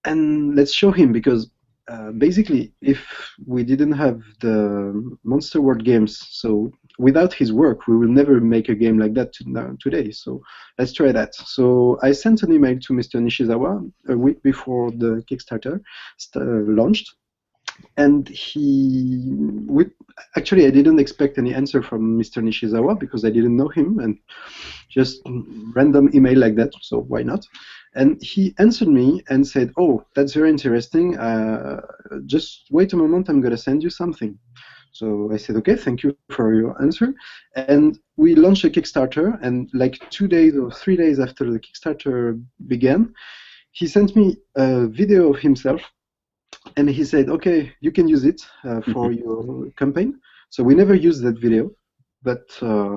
and 0.04 0.56
let's 0.56 0.73
show 0.73 0.90
him 0.90 1.12
because." 1.12 1.50
Uh, 1.88 2.12
basically, 2.12 2.73
if 2.80 3.04
we 3.44 3.64
didn't 3.64 3.90
have 3.90 4.23
the 4.40 4.54
Monster 5.25 5.61
World 5.61 5.85
games, 5.85 6.16
so 6.30 6.71
without 6.99 7.32
his 7.32 7.52
work, 7.52 7.87
we 7.88 7.97
will 7.97 8.09
never 8.09 8.40
make 8.40 8.68
a 8.68 8.75
game 8.75 8.99
like 8.99 9.14
that 9.14 9.32
to, 9.35 9.76
today. 9.80 10.11
So 10.11 10.40
let's 10.78 10.92
try 10.92 11.11
that. 11.12 11.35
So 11.35 11.99
I 12.02 12.12
sent 12.12 12.42
an 12.44 12.52
email 12.52 12.78
to 12.78 12.92
Mr. 12.92 13.16
Nishizawa 13.16 13.90
a 14.09 14.16
week 14.16 14.42
before 14.42 14.92
the 14.92 15.25
Kickstarter 15.28 15.80
st- 16.18 16.68
launched, 16.68 17.14
and 17.97 18.29
he 18.29 19.33
we, 19.67 19.87
actually 20.37 20.67
I 20.67 20.71
didn't 20.71 20.99
expect 20.99 21.38
any 21.38 21.55
answer 21.55 21.83
from 21.83 22.19
Mr. 22.19 22.43
Nishizawa 22.43 22.99
because 22.99 23.25
I 23.25 23.31
didn't 23.31 23.57
know 23.57 23.69
him 23.69 23.99
and 23.99 24.19
just 24.88 25.21
random 25.75 26.11
email 26.14 26.38
like 26.38 26.57
that. 26.57 26.73
So 26.81 27.00
why 27.00 27.23
not? 27.23 27.45
And 27.95 28.23
he 28.23 28.55
answered 28.59 28.88
me 28.88 29.23
and 29.29 29.47
said, 29.47 29.73
"Oh, 29.76 30.05
that's 30.14 30.33
very 30.35 30.50
interesting. 30.50 31.19
Uh, 31.19 31.81
just 32.26 32.67
wait 32.71 32.93
a 32.93 32.97
moment. 32.97 33.29
I'm 33.29 33.41
gonna 33.41 33.57
send 33.57 33.83
you 33.83 33.91
something." 33.91 34.38
So 34.93 35.33
I 35.33 35.38
said, 35.38 35.57
okay, 35.57 35.75
thank 35.75 36.02
you 36.02 36.14
for 36.31 36.55
your 36.55 36.81
answer. 36.83 37.14
And 37.57 37.99
we 38.17 38.35
launched 38.35 38.64
a 38.64 38.71
Kickstarter, 38.71 39.38
and 39.43 39.71
like 39.73 39.99
two 40.11 40.29
days 40.29 40.55
or 40.57 40.71
three 40.71 40.97
days 40.97 41.19
after 41.19 41.50
the 41.50 41.59
Kickstarter 41.59 42.41
began, 42.67 43.14
he 43.73 43.87
sent 43.87 44.14
me 44.14 44.37
a 44.55 44.87
video 44.87 45.33
of 45.33 45.41
himself, 45.41 45.81
and 46.76 46.88
he 46.88 47.04
said, 47.04 47.28
okay, 47.28 47.73
you 47.80 47.92
can 47.92 48.09
use 48.09 48.25
it 48.25 48.42
uh, 48.64 48.80
for 48.92 49.11
mm-hmm. 49.11 49.23
your 49.23 49.71
campaign. 49.73 50.21
So 50.50 50.62
we 50.62 50.75
never 50.75 50.94
used 50.94 51.23
that 51.23 51.38
video, 51.40 51.71
but 52.23 52.44
uh, 52.61 52.97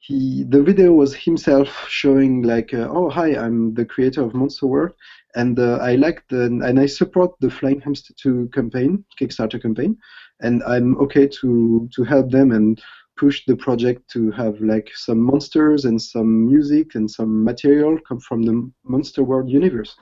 he 0.00 0.44
the 0.48 0.62
video 0.62 0.92
was 0.92 1.14
himself 1.14 1.68
showing 1.88 2.42
like, 2.42 2.74
uh, 2.74 2.88
oh 2.90 3.10
hi, 3.10 3.36
I'm 3.36 3.74
the 3.74 3.84
creator 3.84 4.22
of 4.22 4.34
Monster 4.34 4.66
World, 4.66 4.94
and 5.34 5.58
uh, 5.58 5.78
I 5.80 5.94
like 5.96 6.24
the 6.28 6.44
and 6.44 6.80
I 6.80 6.86
support 6.86 7.32
the 7.40 7.50
Flying 7.50 7.80
Hamster 7.80 8.14
2 8.20 8.50
campaign, 8.52 9.04
Kickstarter 9.20 9.60
campaign, 9.60 9.96
and 10.40 10.62
I'm 10.64 10.98
okay 10.98 11.28
to 11.40 11.88
to 11.94 12.04
help 12.04 12.30
them 12.30 12.50
and 12.52 12.80
push 13.16 13.44
the 13.46 13.56
project 13.56 14.10
to 14.10 14.30
have 14.30 14.58
like 14.62 14.90
some 14.94 15.20
monsters 15.20 15.84
and 15.84 16.00
some 16.00 16.46
music 16.46 16.94
and 16.94 17.10
some 17.10 17.44
material 17.44 17.98
come 18.08 18.18
from 18.20 18.42
the 18.42 18.70
Monster 18.84 19.22
World 19.22 19.50
universe. 19.50 19.94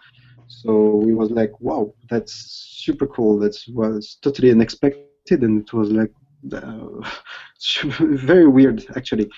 So 0.48 0.96
we 0.96 1.14
was 1.14 1.30
like, 1.30 1.52
wow, 1.60 1.94
that's 2.10 2.32
super 2.32 3.06
cool. 3.06 3.38
That 3.38 3.56
was 3.68 4.18
totally 4.22 4.50
unexpected, 4.50 5.42
and 5.42 5.60
it 5.60 5.72
was 5.72 5.90
like 5.90 6.10
uh, 6.52 6.88
very 8.00 8.48
weird 8.48 8.84
actually. 8.96 9.30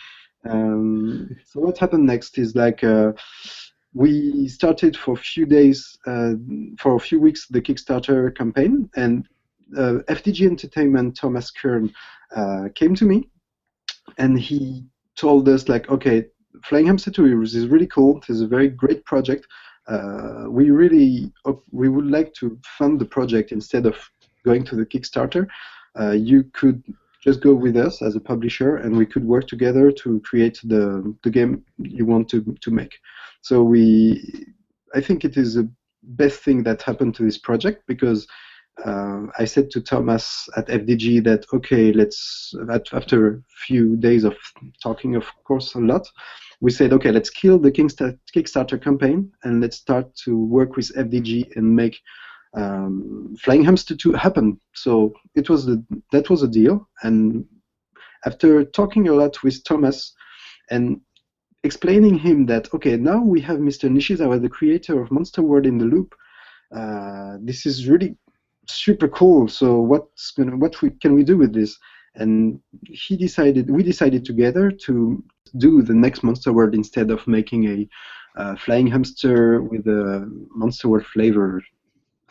Um, 0.48 1.36
so 1.44 1.60
what 1.60 1.78
happened 1.78 2.06
next 2.06 2.38
is 2.38 2.54
like 2.54 2.82
uh, 2.82 3.12
we 3.92 4.48
started 4.48 4.96
for 4.96 5.14
a 5.14 5.16
few 5.16 5.46
days, 5.46 5.98
uh, 6.06 6.34
for 6.78 6.94
a 6.94 7.00
few 7.00 7.20
weeks, 7.20 7.46
the 7.48 7.60
Kickstarter 7.60 8.34
campaign, 8.36 8.88
and 8.96 9.26
uh, 9.76 9.98
FDG 10.08 10.46
Entertainment 10.46 11.16
Thomas 11.16 11.50
Kern 11.50 11.92
uh, 12.34 12.68
came 12.74 12.94
to 12.94 13.04
me, 13.04 13.28
and 14.18 14.38
he 14.38 14.84
told 15.16 15.48
us 15.48 15.68
like, 15.68 15.90
okay, 15.90 16.26
Flying 16.64 16.86
Hamster 16.86 17.10
2 17.10 17.42
is 17.42 17.68
really 17.68 17.86
cool. 17.86 18.18
It 18.18 18.30
is 18.30 18.40
a 18.40 18.46
very 18.46 18.68
great 18.68 19.04
project. 19.04 19.46
Uh, 19.90 20.44
we 20.48 20.70
really 20.70 21.32
we 21.72 21.88
would 21.88 22.06
like 22.06 22.32
to 22.34 22.56
fund 22.78 23.00
the 23.00 23.04
project 23.04 23.50
instead 23.50 23.86
of 23.86 23.96
going 24.44 24.64
to 24.64 24.76
the 24.76 24.86
Kickstarter. 24.86 25.46
Uh, 25.98 26.12
you 26.12 26.44
could 26.52 26.82
just 27.22 27.42
go 27.42 27.52
with 27.52 27.76
us 27.76 28.00
as 28.00 28.14
a 28.14 28.20
publisher, 28.20 28.76
and 28.76 28.96
we 28.96 29.04
could 29.04 29.24
work 29.24 29.46
together 29.48 29.90
to 29.90 30.20
create 30.20 30.60
the 30.64 31.14
the 31.24 31.30
game 31.30 31.64
you 31.78 32.06
want 32.06 32.28
to 32.30 32.56
to 32.60 32.70
make. 32.70 32.98
So 33.42 33.62
we, 33.62 34.46
I 34.94 35.00
think 35.00 35.24
it 35.24 35.36
is 35.36 35.54
the 35.54 35.68
best 36.02 36.40
thing 36.40 36.62
that 36.62 36.82
happened 36.82 37.14
to 37.16 37.24
this 37.24 37.38
project 37.38 37.82
because 37.86 38.26
uh, 38.84 39.26
I 39.38 39.44
said 39.44 39.70
to 39.72 39.80
Thomas 39.80 40.48
at 40.56 40.68
FDG 40.68 41.24
that 41.24 41.44
okay, 41.52 41.92
let's 41.92 42.54
after 42.92 43.28
a 43.28 43.42
few 43.66 43.96
days 43.96 44.24
of 44.24 44.36
talking, 44.82 45.16
of 45.16 45.24
course, 45.44 45.74
a 45.74 45.80
lot, 45.80 46.08
we 46.60 46.70
said 46.70 46.92
okay, 46.92 47.10
let's 47.10 47.30
kill 47.30 47.58
the 47.58 47.72
Kickstarter 47.72 48.82
campaign 48.82 49.32
and 49.44 49.60
let's 49.60 49.76
start 49.76 50.14
to 50.24 50.36
work 50.36 50.76
with 50.76 50.94
FDG 50.94 51.56
and 51.56 51.74
make 51.74 51.98
um, 52.54 53.34
Flying 53.38 53.64
Hamster 53.64 53.96
2 53.96 54.12
happen. 54.12 54.60
So 54.74 55.12
it 55.34 55.48
was 55.48 55.66
the, 55.66 55.84
that 56.12 56.28
was 56.28 56.42
a 56.42 56.48
deal. 56.48 56.88
And 57.02 57.44
after 58.26 58.64
talking 58.64 59.08
a 59.08 59.14
lot 59.14 59.42
with 59.42 59.64
Thomas 59.64 60.14
and 60.70 61.00
explaining 61.64 62.18
him 62.18 62.46
that 62.46 62.72
okay, 62.74 62.96
now 62.96 63.22
we 63.22 63.40
have 63.40 63.58
Mr. 63.58 63.90
Nishizawa, 63.90 64.40
the 64.40 64.48
creator 64.48 65.00
of 65.00 65.10
Monster 65.10 65.42
World 65.42 65.66
in 65.66 65.78
the 65.78 65.84
Loop. 65.84 66.14
Uh, 66.74 67.36
this 67.40 67.66
is 67.66 67.88
really 67.88 68.16
super 68.68 69.08
cool. 69.08 69.48
So 69.48 69.80
what's 69.80 70.32
gonna 70.32 70.56
what 70.56 70.80
we, 70.82 70.90
can 70.90 71.14
we 71.14 71.24
do 71.24 71.36
with 71.36 71.54
this? 71.54 71.78
And 72.16 72.60
he 72.84 73.16
decided, 73.16 73.70
we 73.70 73.82
decided 73.82 74.24
together 74.24 74.70
to 74.86 75.22
do 75.58 75.82
the 75.82 75.94
next 75.94 76.22
Monster 76.22 76.52
World 76.52 76.74
instead 76.74 77.10
of 77.10 77.26
making 77.26 77.64
a 77.68 77.88
uh, 78.40 78.56
flying 78.56 78.86
hamster 78.86 79.62
with 79.62 79.86
a 79.86 80.28
Monster 80.54 80.88
World 80.88 81.06
flavor 81.06 81.62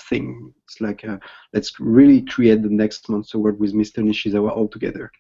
thing. 0.01 0.53
It's 0.65 0.81
like 0.81 1.03
a, 1.03 1.19
let's 1.53 1.79
really 1.79 2.21
create 2.21 2.63
the 2.63 2.69
next 2.69 3.09
Monster 3.09 3.39
World 3.39 3.59
with 3.59 3.73
Mr. 3.73 4.03
Nishizawa 4.03 4.51
all 4.51 4.67
together. 4.67 5.11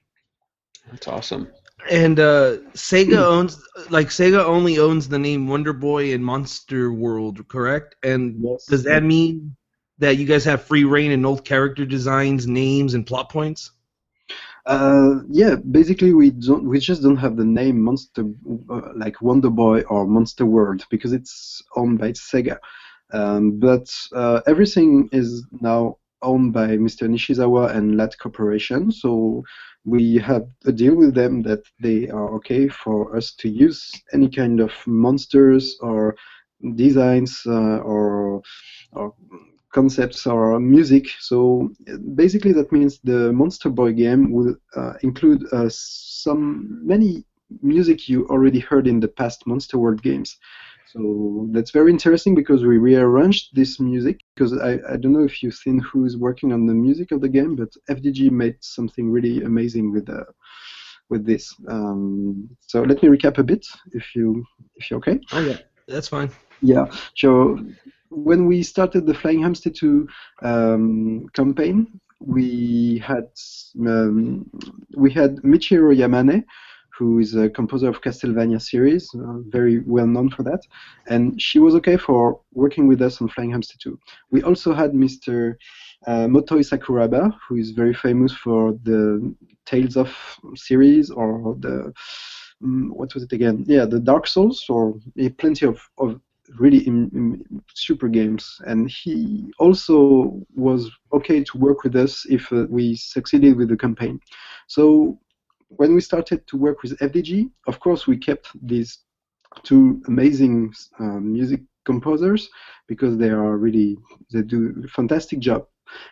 That's 0.91 1.07
awesome. 1.07 1.49
And 1.89 2.19
uh, 2.19 2.57
Sega 2.73 3.17
owns, 3.25 3.61
like 3.89 4.07
Sega 4.07 4.43
only 4.43 4.79
owns 4.79 5.07
the 5.07 5.19
name 5.19 5.47
Wonder 5.47 5.73
Boy 5.73 6.13
and 6.13 6.23
Monster 6.23 6.91
World, 6.91 7.47
correct? 7.47 7.95
And 8.03 8.35
yes. 8.41 8.65
does 8.65 8.83
that 8.83 9.03
mean 9.03 9.55
that 9.97 10.17
you 10.17 10.25
guys 10.25 10.45
have 10.45 10.63
free 10.63 10.85
reign 10.85 11.11
in 11.11 11.25
old 11.25 11.45
character 11.45 11.85
designs, 11.85 12.47
names, 12.47 12.93
and 12.93 13.05
plot 13.05 13.29
points? 13.29 13.71
Uh, 14.65 15.21
yeah, 15.29 15.55
basically 15.71 16.13
we 16.13 16.29
don't 16.31 16.65
we 16.65 16.79
just 16.79 17.01
don't 17.01 17.17
have 17.17 17.37
the 17.37 17.45
name 17.45 17.81
Monster 17.81 18.25
uh, 18.69 18.91
like 18.95 19.21
Wonder 19.21 19.49
Boy 19.49 19.81
or 19.83 20.05
Monster 20.05 20.45
World 20.45 20.83
because 20.89 21.13
it's 21.13 21.61
owned 21.75 21.97
by 21.99 22.11
Sega. 22.11 22.57
Um, 23.11 23.59
but 23.59 23.89
uh, 24.13 24.41
everything 24.45 25.09
is 25.11 25.45
now 25.61 25.97
owned 26.21 26.53
by 26.53 26.77
Mr. 26.77 27.07
Nishizawa 27.07 27.75
and 27.75 27.97
LAT 27.97 28.17
Corporation, 28.19 28.91
so 28.91 29.43
we 29.85 30.17
have 30.17 30.45
a 30.65 30.71
deal 30.71 30.95
with 30.95 31.15
them 31.15 31.41
that 31.43 31.63
they 31.79 32.09
are 32.09 32.35
okay 32.35 32.67
for 32.67 33.15
us 33.15 33.33
to 33.35 33.49
use 33.49 33.89
any 34.13 34.29
kind 34.29 34.59
of 34.59 34.71
monsters 34.85 35.77
or 35.81 36.15
designs 36.75 37.41
uh, 37.47 37.79
or, 37.79 38.41
or 38.91 39.13
concepts 39.73 40.25
or 40.25 40.59
music. 40.59 41.07
So 41.19 41.69
basically, 42.15 42.53
that 42.53 42.71
means 42.71 42.99
the 43.03 43.31
Monster 43.31 43.69
Boy 43.69 43.93
game 43.93 44.31
will 44.31 44.55
uh, 44.75 44.93
include 45.01 45.43
uh, 45.51 45.69
some 45.69 46.85
many 46.85 47.25
music 47.61 48.07
you 48.07 48.27
already 48.27 48.59
heard 48.59 48.87
in 48.87 48.99
the 48.99 49.07
past 49.07 49.45
Monster 49.45 49.77
World 49.77 50.01
games. 50.01 50.37
So 50.87 51.47
that's 51.51 51.69
very 51.69 51.91
interesting 51.91 52.33
because 52.33 52.63
we 52.63 52.79
rearranged 52.79 53.49
this 53.53 53.79
music 53.79 54.21
because 54.33 54.57
I, 54.57 54.79
I 54.91 54.97
don't 54.97 55.13
know 55.13 55.23
if 55.23 55.43
you've 55.43 55.53
seen 55.53 55.79
who's 55.79 56.17
working 56.17 56.51
on 56.51 56.65
the 56.65 56.73
music 56.73 57.11
of 57.11 57.21
the 57.21 57.29
game, 57.29 57.55
but 57.55 57.69
FDG 57.91 58.31
made 58.31 58.55
something 58.61 59.11
really 59.11 59.43
amazing 59.43 59.91
with 59.91 60.07
the 60.07 60.21
uh, 60.21 60.23
with 61.09 61.25
this. 61.25 61.55
Um, 61.67 62.49
so 62.61 62.81
let 62.81 63.03
me 63.03 63.09
recap 63.09 63.37
a 63.37 63.43
bit 63.43 63.65
if 63.91 64.15
you 64.15 64.43
if 64.75 64.89
you're 64.89 64.97
okay. 64.97 65.19
Oh 65.31 65.41
yeah, 65.41 65.57
that's 65.87 66.07
fine. 66.07 66.31
Yeah. 66.61 66.85
So 67.15 67.59
when 68.09 68.45
we 68.45 68.63
started 68.63 69.05
the 69.05 69.13
Flying 69.13 69.41
Hamster 69.41 69.69
2 69.69 70.07
um, 70.41 71.27
campaign, 71.33 71.99
we 72.19 73.01
had 73.05 73.29
um, 73.79 74.49
we 74.95 75.11
had 75.11 75.37
Michiru 75.37 75.95
Yamane, 75.95 76.43
who 76.97 77.19
is 77.19 77.35
a 77.35 77.49
composer 77.49 77.87
of 77.87 78.01
Castlevania 78.01 78.61
series, 78.61 79.09
uh, 79.15 79.39
very 79.47 79.79
well 79.79 80.07
known 80.07 80.29
for 80.29 80.43
that, 80.43 80.61
and 81.07 81.41
she 81.41 81.59
was 81.59 81.75
okay 81.75 81.95
for 81.95 82.41
working 82.53 82.87
with 82.87 83.01
us 83.01 83.21
on 83.21 83.29
Flying 83.29 83.51
Hamster 83.51 83.77
2. 83.81 83.97
We 84.31 84.43
also 84.43 84.73
had 84.73 84.91
Mr. 84.91 85.55
Uh, 86.07 86.27
Motoi 86.27 86.63
Sakuraba, 86.63 87.33
who 87.47 87.55
is 87.55 87.71
very 87.71 87.93
famous 87.93 88.33
for 88.33 88.73
the 88.83 89.33
Tales 89.65 89.95
of 89.95 90.09
series 90.55 91.11
or 91.11 91.55
the 91.59 91.93
um, 92.63 92.91
what 92.93 93.13
was 93.13 93.23
it 93.23 93.31
again? 93.31 93.63
Yeah, 93.67 93.85
the 93.85 93.99
Dark 93.99 94.27
Souls, 94.27 94.65
or 94.67 94.99
plenty 95.37 95.65
of, 95.65 95.79
of 95.97 96.19
really 96.57 96.85
in, 96.87 97.09
in 97.13 97.61
super 97.73 98.07
games. 98.07 98.59
And 98.65 98.89
he 98.89 99.51
also 99.59 100.41
was 100.55 100.89
okay 101.13 101.43
to 101.43 101.57
work 101.57 101.83
with 101.83 101.95
us 101.95 102.25
if 102.29 102.51
uh, 102.51 102.65
we 102.69 102.95
succeeded 102.95 103.55
with 103.57 103.69
the 103.69 103.77
campaign. 103.77 104.19
So 104.67 105.19
when 105.69 105.93
we 105.93 106.01
started 106.01 106.47
to 106.47 106.57
work 106.57 106.81
with 106.81 106.97
FDG, 106.99 107.49
of 107.67 107.79
course 107.79 108.07
we 108.07 108.17
kept 108.17 108.49
these 108.61 108.99
two 109.63 110.01
amazing 110.07 110.73
uh, 110.99 111.19
music 111.19 111.61
composers 111.85 112.49
because 112.87 113.17
they 113.17 113.29
are 113.29 113.57
really 113.57 113.97
they 114.31 114.41
do 114.41 114.83
a 114.83 114.87
fantastic 114.87 115.39
job. 115.39 115.65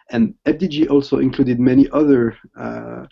And 0.10 0.34
FDG 0.46 0.90
also 0.90 1.20
included 1.20 1.60
many 1.60 1.88
other 1.92 2.36
uh, 2.60 3.06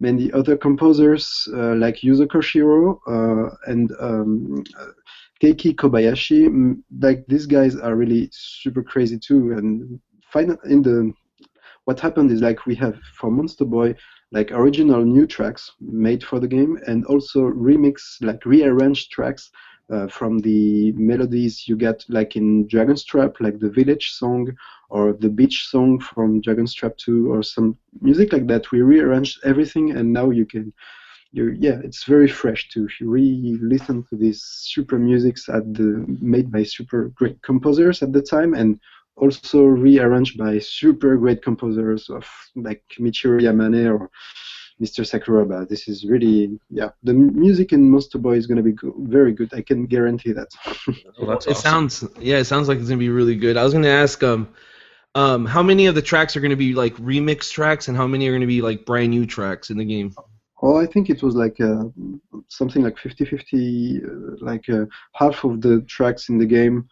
many 0.00 0.32
other 0.32 0.56
composers 0.56 1.46
uh, 1.54 1.74
like 1.74 1.96
Yuzo 1.96 2.26
Koshiro 2.26 2.98
uh, 3.06 3.54
and 3.66 3.92
um, 4.00 4.64
Keiki 5.42 5.74
Kobayashi. 5.74 6.76
Like 7.00 7.24
these 7.28 7.46
guys 7.46 7.76
are 7.76 7.96
really 7.96 8.28
super 8.32 8.82
crazy 8.82 9.18
too. 9.18 9.52
And 9.52 10.00
final 10.32 10.56
in 10.64 10.82
the 10.82 11.12
what 11.84 12.00
happened 12.00 12.30
is 12.30 12.40
like 12.40 12.66
we 12.66 12.74
have 12.76 12.96
for 13.14 13.30
Monster 13.30 13.64
Boy 13.64 13.94
like 14.32 14.52
original 14.52 15.04
new 15.04 15.26
tracks 15.26 15.72
made 15.80 16.22
for 16.22 16.38
the 16.38 16.46
game 16.46 16.78
and 16.86 17.04
also 17.06 17.40
remix 17.40 18.00
like 18.20 18.44
rearranged 18.46 19.10
tracks 19.10 19.50
uh, 19.90 20.06
from 20.06 20.38
the 20.38 20.92
melodies 20.92 21.66
you 21.66 21.76
get 21.76 22.04
like 22.08 22.36
in 22.36 22.66
Dragon's 22.68 23.04
Trap, 23.04 23.34
like 23.40 23.58
the 23.58 23.70
village 23.70 24.12
song 24.12 24.48
or 24.88 25.12
the 25.12 25.28
beach 25.28 25.66
song 25.66 25.98
from 25.98 26.40
Dragon's 26.40 26.74
Trap 26.74 26.96
2 26.96 27.32
or 27.32 27.42
some 27.42 27.76
music 28.00 28.32
like 28.32 28.46
that. 28.46 28.70
We 28.70 28.82
rearranged 28.82 29.40
everything 29.44 29.90
and 29.90 30.12
now 30.12 30.30
you 30.30 30.46
can 30.46 30.72
you 31.32 31.56
yeah, 31.58 31.80
it's 31.84 32.04
very 32.04 32.28
fresh 32.28 32.68
to 32.70 32.88
re-listen 33.00 34.04
to 34.10 34.16
these 34.16 34.42
super 34.42 34.98
musics 34.98 35.48
at 35.48 35.74
the 35.74 36.04
made 36.20 36.50
by 36.50 36.62
super 36.62 37.08
great 37.14 37.40
composers 37.42 38.02
at 38.02 38.12
the 38.12 38.22
time 38.22 38.54
and 38.54 38.80
also 39.16 39.62
rearranged 39.62 40.38
by 40.38 40.58
super 40.58 41.16
great 41.16 41.42
composers 41.42 42.08
of 42.08 42.26
like 42.56 42.82
Michiru 42.98 43.40
Yamane 43.40 43.92
or 43.92 44.10
Mr. 44.80 45.04
Sakuraba. 45.04 45.68
This 45.68 45.88
is 45.88 46.04
really 46.04 46.58
yeah. 46.70 46.90
The 47.02 47.12
music 47.12 47.72
in 47.72 47.90
Monster 47.90 48.18
Boy 48.18 48.36
is 48.36 48.46
going 48.46 48.56
to 48.56 48.62
be 48.62 48.72
go- 48.72 48.94
very 48.98 49.32
good. 49.32 49.52
I 49.52 49.62
can 49.62 49.86
guarantee 49.86 50.32
that. 50.32 50.48
Well, 51.18 51.28
that's 51.30 51.46
it 51.46 51.56
sounds 51.56 52.04
yeah, 52.18 52.38
it 52.38 52.46
sounds 52.46 52.66
like 52.66 52.78
it's 52.78 52.88
gonna 52.88 52.98
be 52.98 53.10
really 53.10 53.36
good. 53.36 53.56
I 53.56 53.64
was 53.64 53.72
gonna 53.72 53.88
ask 53.88 54.22
um 54.24 54.48
um 55.14 55.44
how 55.44 55.62
many 55.62 55.86
of 55.86 55.94
the 55.94 56.02
tracks 56.02 56.34
are 56.36 56.40
gonna 56.40 56.56
be 56.56 56.74
like 56.74 56.96
remix 56.96 57.52
tracks 57.52 57.88
and 57.88 57.96
how 57.96 58.06
many 58.06 58.26
are 58.28 58.32
gonna 58.32 58.46
be 58.46 58.62
like 58.62 58.86
brand 58.86 59.10
new 59.10 59.26
tracks 59.26 59.70
in 59.70 59.76
the 59.76 59.84
game? 59.84 60.14
Oh, 60.62 60.76
I 60.76 60.86
think 60.86 61.08
it 61.08 61.22
was 61.22 61.34
like 61.34 61.58
uh, 61.60 61.84
something 62.48 62.82
like 62.82 62.98
50-50, 62.98 64.00
uh, 64.04 64.36
like 64.40 64.68
uh, 64.68 64.84
half 65.14 65.44
of 65.44 65.60
the 65.62 65.80
tracks 65.88 66.28
in 66.28 66.38
the 66.38 66.46
game 66.46 66.86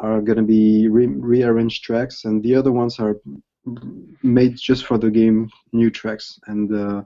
are 0.00 0.20
going 0.22 0.38
to 0.38 0.44
be 0.44 0.88
re- 0.88 1.06
rearranged 1.06 1.82
tracks, 1.84 2.24
and 2.24 2.42
the 2.42 2.54
other 2.54 2.72
ones 2.72 2.98
are 3.00 3.16
made 4.22 4.56
just 4.56 4.86
for 4.86 4.98
the 4.98 5.10
game, 5.10 5.48
new 5.72 5.90
tracks. 5.90 6.38
And 6.46 6.74
uh, 6.74 7.02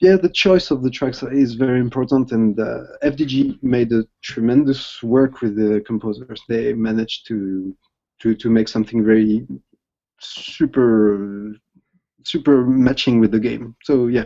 yeah, 0.00 0.16
the 0.16 0.30
choice 0.30 0.70
of 0.70 0.82
the 0.82 0.90
tracks 0.90 1.22
is 1.22 1.54
very 1.54 1.80
important, 1.80 2.32
and 2.32 2.58
uh, 2.58 2.80
FDG 3.02 3.58
made 3.62 3.92
a 3.92 4.04
tremendous 4.22 5.02
work 5.02 5.40
with 5.40 5.56
the 5.56 5.82
composers. 5.86 6.42
They 6.48 6.72
managed 6.72 7.26
to 7.28 7.76
to 8.20 8.34
to 8.34 8.50
make 8.50 8.68
something 8.68 9.04
very 9.04 9.46
super 10.20 11.54
super 12.24 12.66
matching 12.66 13.20
with 13.20 13.30
the 13.30 13.40
game. 13.40 13.74
So 13.84 14.06
yeah, 14.08 14.24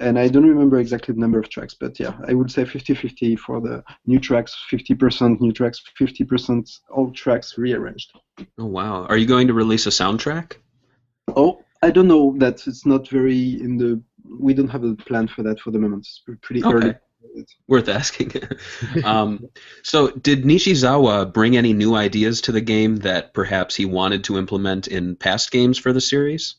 and 0.00 0.18
I 0.18 0.28
don't 0.28 0.46
remember 0.46 0.78
exactly 0.78 1.14
the 1.14 1.20
number 1.20 1.38
of 1.38 1.48
tracks, 1.48 1.74
but 1.78 1.98
yeah, 2.00 2.14
I 2.26 2.34
would 2.34 2.50
say 2.50 2.64
50-50 2.64 3.38
for 3.38 3.60
the 3.60 3.82
new 4.06 4.18
tracks, 4.18 4.56
50% 4.72 5.40
new 5.40 5.52
tracks, 5.52 5.80
50% 6.00 6.80
old 6.90 7.14
tracks 7.14 7.56
rearranged. 7.56 8.12
Oh 8.58 8.66
wow. 8.66 9.06
Are 9.06 9.16
you 9.16 9.26
going 9.26 9.46
to 9.48 9.54
release 9.54 9.86
a 9.86 9.90
soundtrack? 9.90 10.54
Oh, 11.36 11.62
I 11.82 11.90
don't 11.90 12.08
know. 12.08 12.34
That 12.38 12.66
it's 12.66 12.86
not 12.86 13.08
very 13.08 13.60
in 13.60 13.76
the. 13.76 14.02
We 14.40 14.54
don't 14.54 14.68
have 14.68 14.84
a 14.84 14.94
plan 14.94 15.28
for 15.28 15.42
that 15.42 15.60
for 15.60 15.70
the 15.70 15.78
moment. 15.78 16.06
It's 16.06 16.22
pretty 16.42 16.64
Okay. 16.64 16.74
early. 16.74 16.94
Worth 17.68 17.88
asking. 17.88 18.32
um, 19.04 19.48
so, 19.82 20.10
did 20.10 20.44
Nishizawa 20.44 21.32
bring 21.32 21.56
any 21.56 21.72
new 21.72 21.94
ideas 21.94 22.40
to 22.42 22.52
the 22.52 22.60
game 22.60 22.96
that 22.96 23.34
perhaps 23.34 23.74
he 23.74 23.86
wanted 23.86 24.24
to 24.24 24.38
implement 24.38 24.86
in 24.86 25.16
past 25.16 25.50
games 25.50 25.78
for 25.78 25.92
the 25.92 26.00
series? 26.00 26.56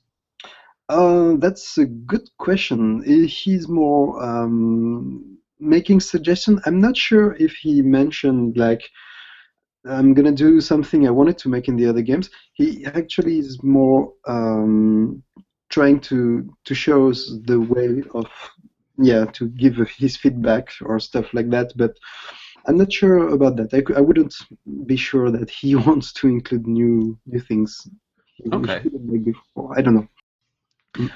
Uh, 0.89 1.35
that's 1.37 1.77
a 1.77 1.85
good 1.85 2.29
question. 2.37 3.03
He's 3.27 3.67
more 3.67 4.21
um, 4.23 5.37
making 5.59 5.99
suggestion. 5.99 6.59
I'm 6.65 6.79
not 6.79 6.95
sure 6.95 7.35
if 7.39 7.53
he 7.53 7.81
mentioned 7.81 8.57
like 8.57 8.87
I'm 9.87 10.13
gonna 10.13 10.31
do 10.31 10.61
something 10.61 11.07
I 11.07 11.11
wanted 11.11 11.37
to 11.39 11.49
make 11.49 11.67
in 11.67 11.75
the 11.75 11.87
other 11.87 12.01
games. 12.01 12.29
He 12.53 12.85
actually 12.85 13.39
is 13.39 13.61
more 13.63 14.13
um, 14.27 15.23
trying 15.69 15.99
to 16.01 16.47
to 16.65 16.75
show 16.75 17.09
us 17.09 17.33
the 17.45 17.59
way 17.59 18.03
of 18.13 18.27
yeah 18.97 19.25
to 19.25 19.49
give 19.49 19.77
his 19.97 20.17
feedback 20.17 20.69
or 20.81 20.99
stuff 20.99 21.33
like 21.33 21.49
that. 21.51 21.71
But 21.75 21.97
I'm 22.67 22.77
not 22.77 22.91
sure 22.91 23.29
about 23.29 23.57
that. 23.57 23.73
I, 23.73 23.81
I 23.97 24.01
wouldn't 24.01 24.35
be 24.85 24.95
sure 24.97 25.31
that 25.31 25.49
he 25.49 25.75
wants 25.87 26.13
to 26.13 26.27
include 26.27 26.67
new 26.67 27.17
new 27.25 27.39
things. 27.39 27.87
Okay. 28.53 28.81
I 29.77 29.81
don't 29.81 29.95
know. 29.95 30.07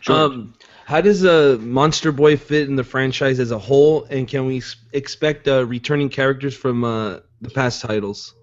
Sure. 0.01 0.15
Um, 0.15 0.53
how 0.85 1.01
does 1.01 1.23
uh, 1.23 1.57
Monster 1.59 2.11
Boy 2.11 2.35
fit 2.37 2.67
in 2.67 2.75
the 2.75 2.83
franchise 2.83 3.39
as 3.39 3.51
a 3.51 3.59
whole, 3.59 4.05
and 4.05 4.27
can 4.27 4.45
we 4.45 4.57
s- 4.57 4.75
expect 4.93 5.47
uh, 5.47 5.65
returning 5.65 6.09
characters 6.09 6.55
from 6.55 6.83
uh, 6.83 7.19
the 7.41 7.49
past 7.49 7.81
titles? 7.81 8.33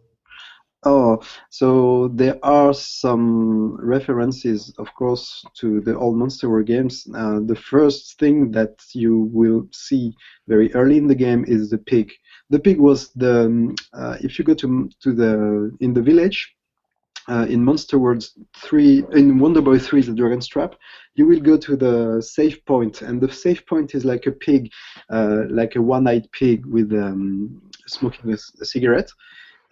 Oh, 0.84 1.20
so 1.50 2.08
there 2.14 2.38
are 2.44 2.72
some 2.72 3.76
references, 3.84 4.72
of 4.78 4.94
course, 4.94 5.44
to 5.54 5.80
the 5.80 5.96
old 5.98 6.16
Monster 6.16 6.48
World 6.48 6.66
games. 6.66 7.06
Uh, 7.12 7.40
the 7.44 7.56
first 7.56 8.18
thing 8.20 8.52
that 8.52 8.76
you 8.94 9.28
will 9.32 9.66
see 9.72 10.14
very 10.46 10.72
early 10.74 10.96
in 10.98 11.08
the 11.08 11.14
game 11.14 11.44
is 11.48 11.70
the 11.70 11.78
pig. 11.78 12.12
The 12.50 12.60
pig 12.60 12.78
was 12.78 13.10
the 13.14 13.46
um, 13.46 13.74
uh, 13.92 14.16
if 14.20 14.38
you 14.38 14.44
go 14.44 14.54
to 14.54 14.88
to 15.02 15.12
the 15.12 15.76
in 15.80 15.92
the 15.92 16.02
village 16.02 16.55
uh, 17.28 17.46
in 17.48 17.64
Monster 17.64 17.98
World 17.98 18.28
3 18.56 19.04
in 19.12 19.38
Wonder 19.38 19.60
Boy 19.60 19.78
3 19.78 20.02
the 20.02 20.14
Dragon's 20.14 20.48
Trap, 20.48 20.74
you 21.14 21.26
will 21.26 21.40
go 21.40 21.56
to 21.56 21.76
the 21.76 22.22
safe 22.22 22.64
point, 22.66 23.02
and 23.02 23.20
the 23.20 23.32
safe 23.32 23.64
point 23.66 23.94
is 23.94 24.04
like 24.04 24.26
a 24.26 24.32
pig, 24.32 24.70
uh, 25.10 25.42
like 25.48 25.76
a 25.76 25.82
one-eyed 25.82 26.30
pig 26.32 26.64
with 26.66 26.92
um, 26.92 27.62
smoking 27.86 28.32
a 28.32 28.64
cigarette 28.64 29.10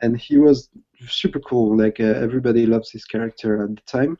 and 0.05 0.19
he 0.19 0.38
was 0.38 0.69
super 1.09 1.40
cool. 1.40 1.77
Like 1.77 1.99
uh, 2.01 2.14
everybody 2.27 2.67
loves 2.67 2.90
his 2.90 3.05
character 3.05 3.64
at 3.64 3.71
the 3.77 3.83
time, 3.87 4.19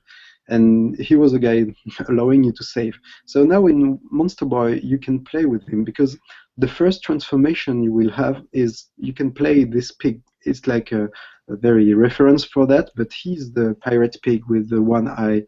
and 0.49 0.99
he 0.99 1.14
was 1.14 1.33
a 1.35 1.38
guy 1.38 1.66
allowing 2.09 2.44
you 2.44 2.53
to 2.53 2.64
save. 2.64 2.99
So 3.27 3.44
now 3.44 3.66
in 3.66 4.01
Monster 4.11 4.47
Boy, 4.47 4.81
you 4.83 4.99
can 4.99 5.25
play 5.25 5.44
with 5.44 5.66
him 5.68 5.85
because 5.85 6.18
the 6.57 6.68
first 6.68 7.03
transformation 7.03 7.83
you 7.83 7.92
will 7.92 8.11
have 8.11 8.42
is 8.53 8.88
you 8.97 9.12
can 9.12 9.31
play 9.33 9.64
this 9.64 9.92
pig. 9.92 10.20
It's 10.46 10.66
like 10.66 10.92
a, 10.92 11.04
a 11.48 11.57
very 11.57 11.94
reference 11.94 12.44
for 12.44 12.66
that, 12.66 12.90
but 12.96 13.12
he's 13.12 13.52
the 13.52 13.76
pirate 13.80 14.16
pig 14.22 14.42
with 14.48 14.70
the 14.70 14.83
one 14.83 15.09
eye 15.09 15.42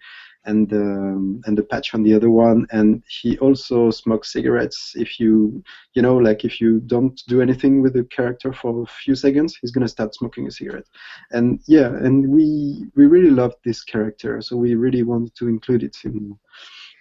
and 0.47 0.73
and 0.73 1.59
the 1.59 1.63
patch 1.63 1.95
on 1.95 2.03
the 2.03 2.15
other 2.15 2.31
one, 2.31 2.67
and 2.71 3.03
he 3.09 3.37
also 3.39 3.91
smokes 3.91 4.33
cigarettes. 4.33 4.93
If 4.95 5.21
you 5.21 5.63
you 5.95 6.03
know, 6.03 6.17
like 6.17 6.45
if 6.45 6.61
you 6.61 6.81
don't 6.81 7.21
do 7.27 7.43
anything 7.43 7.83
with 7.83 7.95
the 7.95 8.05
character 8.05 8.53
for 8.53 8.83
a 8.83 8.87
few 8.87 9.15
seconds, 9.15 9.59
he's 9.61 9.73
gonna 9.73 9.89
start 9.89 10.15
smoking 10.15 10.47
a 10.47 10.51
cigarette. 10.51 10.87
And 11.33 11.61
yeah, 11.67 11.89
and 11.89 12.29
we 12.29 12.87
we 12.95 13.07
really 13.07 13.31
loved 13.31 13.57
this 13.65 13.83
character, 13.83 14.41
so 14.41 14.57
we 14.57 14.75
really 14.75 15.03
wanted 15.03 15.35
to 15.37 15.49
include 15.49 15.83
it 15.83 15.97
in 16.05 16.39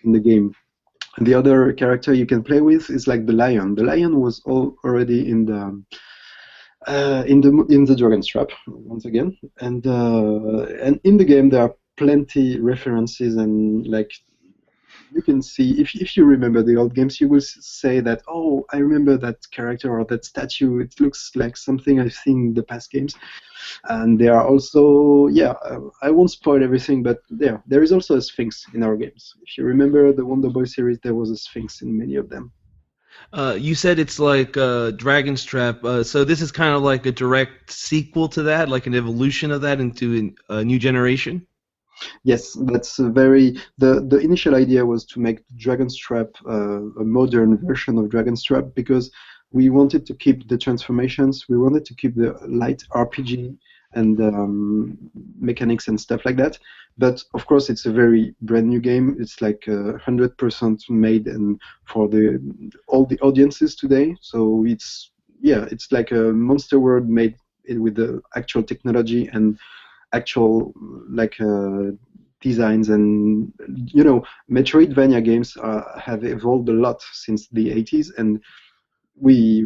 in 0.04 0.12
the 0.12 0.20
game. 0.20 0.54
The 1.20 1.34
other 1.34 1.72
character 1.72 2.14
you 2.14 2.26
can 2.26 2.44
play 2.44 2.60
with 2.60 2.90
is 2.90 3.08
like 3.08 3.26
the 3.26 3.34
lion. 3.34 3.76
The 3.76 3.84
lion 3.84 4.20
was 4.20 4.42
all 4.46 4.76
already 4.84 5.30
in 5.30 5.46
the 5.46 5.82
uh, 6.88 7.24
in 7.28 7.42
the 7.42 7.50
in 7.70 7.86
the 7.86 7.96
Dragon's 7.96 8.28
Trap 8.28 8.50
once 8.68 9.06
again, 9.06 9.38
and 9.62 9.86
uh, 9.86 10.66
and 10.82 11.00
in 11.04 11.18
the 11.18 11.26
game 11.26 11.50
there 11.50 11.64
are 11.64 11.76
plenty 11.98 12.60
references 12.60 13.36
and 13.38 13.88
like 13.88 14.12
you 15.14 15.22
can 15.22 15.42
see 15.42 15.80
if, 15.80 15.96
if 15.96 16.18
you 16.18 16.26
remember 16.26 16.62
the 16.62 16.76
old 16.76 16.94
games 16.94 17.22
you 17.22 17.30
will 17.30 17.42
say 17.42 18.00
that 18.02 18.22
oh 18.28 18.66
i 18.74 18.78
remember 18.78 19.18
that 19.18 19.38
character 19.52 19.98
or 19.98 20.04
that 20.06 20.26
statue. 20.26 20.80
It 20.80 21.00
looks 21.00 21.32
like 21.36 21.56
something 21.56 22.00
i've 22.00 22.14
seen 22.14 22.48
in 22.48 22.54
the 22.54 22.64
past 22.64 22.92
games. 22.92 23.16
And 23.86 24.20
there 24.20 24.36
are 24.36 24.48
also 24.48 25.28
yeah 25.28 25.54
i 26.02 26.10
won't 26.10 26.32
spoil 26.32 26.64
everything 26.64 27.02
but 27.02 27.20
there 27.30 27.64
there 27.66 27.84
is 27.84 27.92
also 27.92 28.18
a 28.18 28.22
sphinx 28.22 28.66
in 28.74 28.84
our 28.84 28.98
games. 28.98 29.34
If 29.46 29.58
you 29.58 29.64
remember 29.64 30.12
the 30.12 30.26
wonder 30.26 30.50
boy 30.50 30.66
series 30.66 31.00
there 31.02 31.16
was 31.16 31.30
a 31.32 31.38
sphinx 31.38 31.82
in 31.82 31.98
many 31.98 32.16
of 32.16 32.30
them 32.30 32.52
Uh, 33.34 33.58
you 33.60 33.76
said 33.76 34.00
it's 34.00 34.20
like 34.20 34.56
uh, 34.56 34.92
Dragon's 34.92 35.44
Trap, 35.44 35.84
uh, 35.84 36.04
so 36.04 36.24
this 36.24 36.42
is 36.42 36.52
kind 36.52 36.76
of 36.76 36.84
like 36.84 37.06
a 37.06 37.12
direct 37.12 37.72
sequel 37.72 38.30
to 38.30 38.44
that, 38.44 38.70
like 38.70 38.88
an 38.88 38.96
evolution 38.96 39.52
of 39.52 39.62
that 39.62 39.80
into 39.80 40.34
a 40.50 40.64
new 40.64 40.80
generation. 40.80 41.46
Yes, 42.24 42.54
that's 42.54 42.98
very. 42.98 43.58
the 43.78 44.06
The 44.08 44.20
initial 44.20 44.56
idea 44.56 44.86
was 44.86 45.06
to 45.06 45.20
make 45.20 45.40
Dragon's 45.58 45.98
Trap 45.98 46.28
uh, 46.48 46.82
a 47.00 47.04
modern 47.04 47.58
version 47.66 47.98
of 47.98 48.10
Dragon's 48.10 48.44
Trap 48.44 48.66
because 48.76 49.12
we 49.52 49.70
wanted 49.70 50.06
to 50.06 50.14
keep 50.14 50.48
the 50.50 50.58
transformations, 50.58 51.46
we 51.48 51.58
wanted 51.58 51.86
to 51.86 51.96
keep 51.96 52.16
the 52.16 52.38
light 52.48 52.84
RPG 52.92 53.58
and 53.96 54.20
um, 54.22 54.98
mechanics 55.40 55.88
and 55.88 56.00
stuff 56.00 56.26
like 56.26 56.38
that. 56.38 56.58
But 56.98 57.24
of 57.34 57.46
course, 57.46 57.70
it's 57.70 57.86
a 57.86 57.92
very 57.92 58.36
brand 58.42 58.70
new 58.70 58.80
game. 58.80 59.16
It's 59.20 59.42
like 59.42 59.66
hundred 60.02 60.38
percent 60.38 60.84
made 60.90 61.28
and 61.28 61.60
for 61.86 62.08
the 62.08 62.40
all 62.88 63.06
the 63.06 63.20
audiences 63.20 63.76
today. 63.76 64.16
So 64.22 64.64
it's 64.68 65.12
yeah, 65.42 65.66
it's 65.72 65.92
like 65.92 66.12
a 66.12 66.32
Monster 66.34 66.80
World 66.80 67.10
made 67.10 67.36
with 67.70 67.96
the 67.96 68.22
actual 68.36 68.64
technology 68.64 69.28
and 69.34 69.58
actual 70.14 70.74
like 71.10 71.40
uh, 71.42 71.92
designs 72.42 72.90
and 72.90 73.52
you 73.98 74.04
know 74.04 74.24
Metroidvania 74.50 75.24
games 75.24 75.58
uh, 75.58 76.00
have 76.00 76.24
evolved 76.24 76.70
a 76.70 76.74
lot 76.74 77.02
since 77.12 77.48
the 77.50 77.72
80s 77.72 78.12
and 78.18 78.40
we 79.20 79.66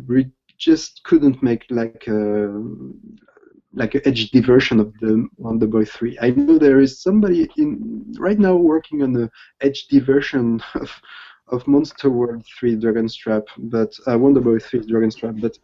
just 0.58 1.02
couldn't 1.04 1.42
make 1.42 1.66
like 1.70 2.06
a 2.08 2.62
like 3.74 3.96
a 3.96 4.08
HD 4.08 4.44
version 4.46 4.80
of 4.80 4.94
the 5.00 5.28
Wonder 5.38 5.68
Boy 5.68 5.86
3. 5.86 6.18
I 6.22 6.32
know 6.32 6.58
there 6.58 6.80
is 6.80 7.02
somebody 7.02 7.48
in 7.58 8.06
right 8.18 8.40
now 8.40 8.56
working 8.56 9.04
on 9.04 9.14
the 9.14 9.30
HD 9.62 10.00
version 10.04 10.62
of 10.76 10.92
of 11.52 11.68
Monster 11.68 12.10
World 12.10 12.46
3 12.60 12.76
Dragon's 12.76 13.16
Trap, 13.16 13.44
but 13.58 13.92
uh, 14.08 14.18
Wonder 14.18 14.42
Boy 14.42 14.60
3 14.60 14.86
Dragon's 14.86 15.16
Trap, 15.16 15.36
but 15.40 15.58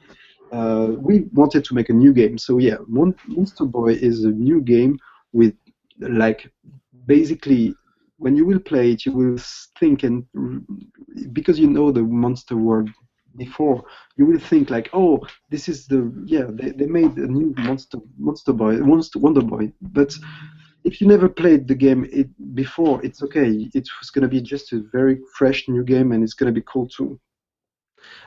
uh, 0.51 0.93
we 0.97 1.25
wanted 1.33 1.63
to 1.65 1.75
make 1.75 1.89
a 1.89 1.93
new 1.93 2.13
game. 2.13 2.37
So 2.37 2.57
yeah, 2.57 2.77
Mon- 2.87 3.15
Monster 3.27 3.65
Boy 3.65 3.93
is 3.93 4.23
a 4.23 4.31
new 4.31 4.61
game 4.61 4.97
with 5.33 5.53
like 5.99 6.49
basically 7.05 7.75
when 8.17 8.35
you 8.35 8.45
will 8.45 8.59
play 8.59 8.91
it, 8.91 9.05
you 9.05 9.11
will 9.11 9.37
think 9.79 10.03
and 10.03 10.25
because 11.33 11.59
you 11.59 11.67
know 11.67 11.91
the 11.91 12.01
Monster 12.03 12.55
World 12.55 12.89
before, 13.37 13.83
you 14.17 14.25
will 14.25 14.39
think 14.39 14.69
like, 14.69 14.89
oh, 14.93 15.19
this 15.49 15.67
is 15.69 15.87
the 15.87 15.99
yeah 16.25 16.45
they, 16.49 16.71
they 16.71 16.85
made 16.87 17.15
a 17.17 17.27
new 17.27 17.53
Monster 17.57 17.99
Monster 18.17 18.53
Boy 18.53 18.77
Monster 18.77 19.19
Wonder 19.19 19.41
Boy, 19.41 19.71
but 19.81 20.13
if 20.83 21.01
you 21.01 21.07
never 21.07 21.27
played 21.29 21.67
the 21.67 21.75
game 21.75 22.07
it, 22.11 22.29
before, 22.55 23.03
it's 23.03 23.21
okay. 23.23 23.69
It's 23.73 24.09
going 24.11 24.23
to 24.23 24.27
be 24.29 24.41
just 24.41 24.71
a 24.73 24.83
very 24.91 25.19
fresh 25.37 25.67
new 25.67 25.83
game, 25.83 26.11
and 26.11 26.23
it's 26.23 26.33
going 26.33 26.53
to 26.53 26.59
be 26.59 26.65
cool 26.67 26.87
too. 26.87 27.19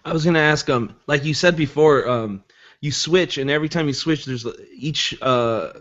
I 0.04 0.12
was 0.12 0.24
gonna 0.24 0.38
ask 0.40 0.68
um 0.70 0.94
like 1.06 1.24
you 1.24 1.34
said 1.34 1.56
before 1.56 2.08
um 2.08 2.44
you 2.80 2.90
switch 2.92 3.38
and 3.38 3.50
every 3.50 3.68
time 3.68 3.86
you 3.88 3.94
switch 3.94 4.24
there's 4.26 4.46
each 4.74 5.16
uh 5.22 5.72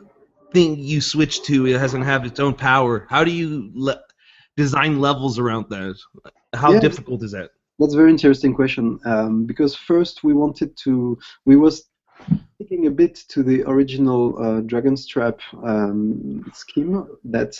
thing 0.53 0.77
you 0.79 1.01
switch 1.01 1.43
to 1.43 1.65
it 1.67 1.79
hasn't 1.79 2.05
have 2.05 2.25
its 2.25 2.39
own 2.39 2.53
power. 2.53 3.05
How 3.09 3.23
do 3.23 3.31
you 3.31 3.71
le- 3.73 4.01
design 4.55 4.99
levels 4.99 5.39
around 5.39 5.67
that? 5.69 5.95
How 6.53 6.73
Yeah. 6.73 6.79
difficult 6.79 7.23
is 7.23 7.31
that? 7.31 7.51
That's 7.79 7.93
a 7.93 7.97
very 7.97 8.11
interesting 8.11 8.53
question 8.53 8.99
um, 9.05 9.45
because 9.45 9.75
first 9.75 10.23
we 10.23 10.33
wanted 10.33 10.75
to 10.83 11.17
we 11.45 11.55
was 11.55 11.89
sticking 12.55 12.87
a 12.87 12.91
bit 12.91 13.15
to 13.29 13.43
the 13.43 13.63
original 13.63 14.37
uh, 14.43 14.61
Dragon's 14.61 15.05
Trap 15.05 15.39
um, 15.63 16.43
scheme 16.53 17.07
that 17.25 17.55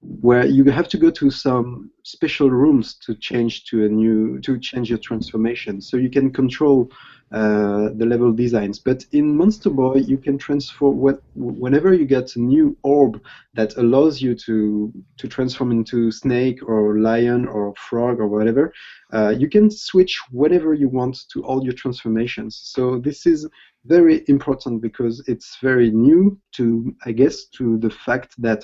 where 0.00 0.46
you 0.46 0.64
have 0.64 0.88
to 0.88 0.96
go 0.96 1.10
to 1.10 1.30
some 1.30 1.90
special 2.04 2.50
rooms 2.50 2.94
to 2.94 3.14
change 3.16 3.64
to 3.64 3.84
a 3.84 3.88
new 3.88 4.40
to 4.40 4.58
change 4.58 4.88
your 4.88 4.98
transformation. 4.98 5.80
So 5.80 5.98
you 5.98 6.08
can 6.08 6.32
control 6.32 6.90
uh, 7.32 7.90
the 7.94 8.06
level 8.06 8.32
designs. 8.32 8.78
But 8.78 9.04
in 9.12 9.36
monster 9.36 9.70
boy 9.70 9.96
you 9.96 10.18
can 10.18 10.36
transform 10.38 10.98
what, 10.98 11.22
whenever 11.34 11.94
you 11.94 12.04
get 12.04 12.34
a 12.36 12.40
new 12.40 12.76
orb 12.82 13.22
that 13.54 13.76
allows 13.76 14.20
you 14.20 14.34
to 14.46 14.92
to 15.18 15.28
transform 15.28 15.70
into 15.70 16.10
snake 16.10 16.60
or 16.68 16.98
lion 16.98 17.46
or 17.46 17.74
frog 17.76 18.18
or 18.20 18.28
whatever 18.28 18.72
uh, 19.12 19.34
you 19.36 19.48
can 19.48 19.70
switch 19.70 20.20
whenever 20.30 20.74
you 20.74 20.88
want 20.88 21.16
to 21.32 21.42
all 21.44 21.62
your 21.64 21.74
transformations. 21.74 22.60
So 22.62 22.98
this 22.98 23.26
is 23.26 23.48
very 23.84 24.24
important 24.28 24.82
because 24.82 25.26
it's 25.26 25.56
very 25.62 25.90
new 25.90 26.38
to 26.52 26.94
i 27.06 27.12
guess 27.12 27.44
to 27.46 27.78
the 27.78 27.88
fact 27.88 28.34
that 28.36 28.62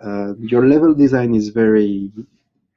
uh, 0.00 0.34
your 0.40 0.66
level 0.66 0.92
design 0.92 1.34
is 1.34 1.48
very 1.50 2.10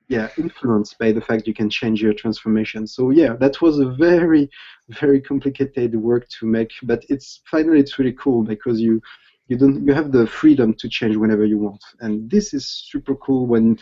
yeah 0.09 0.27
influenced 0.37 0.97
by 0.99 1.11
the 1.11 1.21
fact 1.21 1.47
you 1.47 1.53
can 1.53 1.69
change 1.69 2.01
your 2.01 2.13
transformation. 2.13 2.85
So 2.87 3.11
yeah 3.11 3.33
that 3.39 3.61
was 3.61 3.79
a 3.79 3.91
very 3.91 4.49
very 4.89 5.21
complicated 5.21 5.95
work 5.95 6.27
to 6.39 6.45
make 6.45 6.71
but 6.83 7.05
it's 7.09 7.41
finally 7.49 7.79
it's 7.79 7.97
really 7.99 8.13
cool 8.13 8.43
because 8.43 8.81
you 8.81 9.01
you 9.47 9.57
don't 9.57 9.85
you 9.87 9.93
have 9.93 10.11
the 10.11 10.27
freedom 10.27 10.73
to 10.75 10.89
change 10.89 11.15
whenever 11.15 11.45
you 11.45 11.57
want. 11.57 11.83
And 12.01 12.29
this 12.29 12.53
is 12.53 12.67
super 12.67 13.15
cool 13.15 13.47
when 13.47 13.79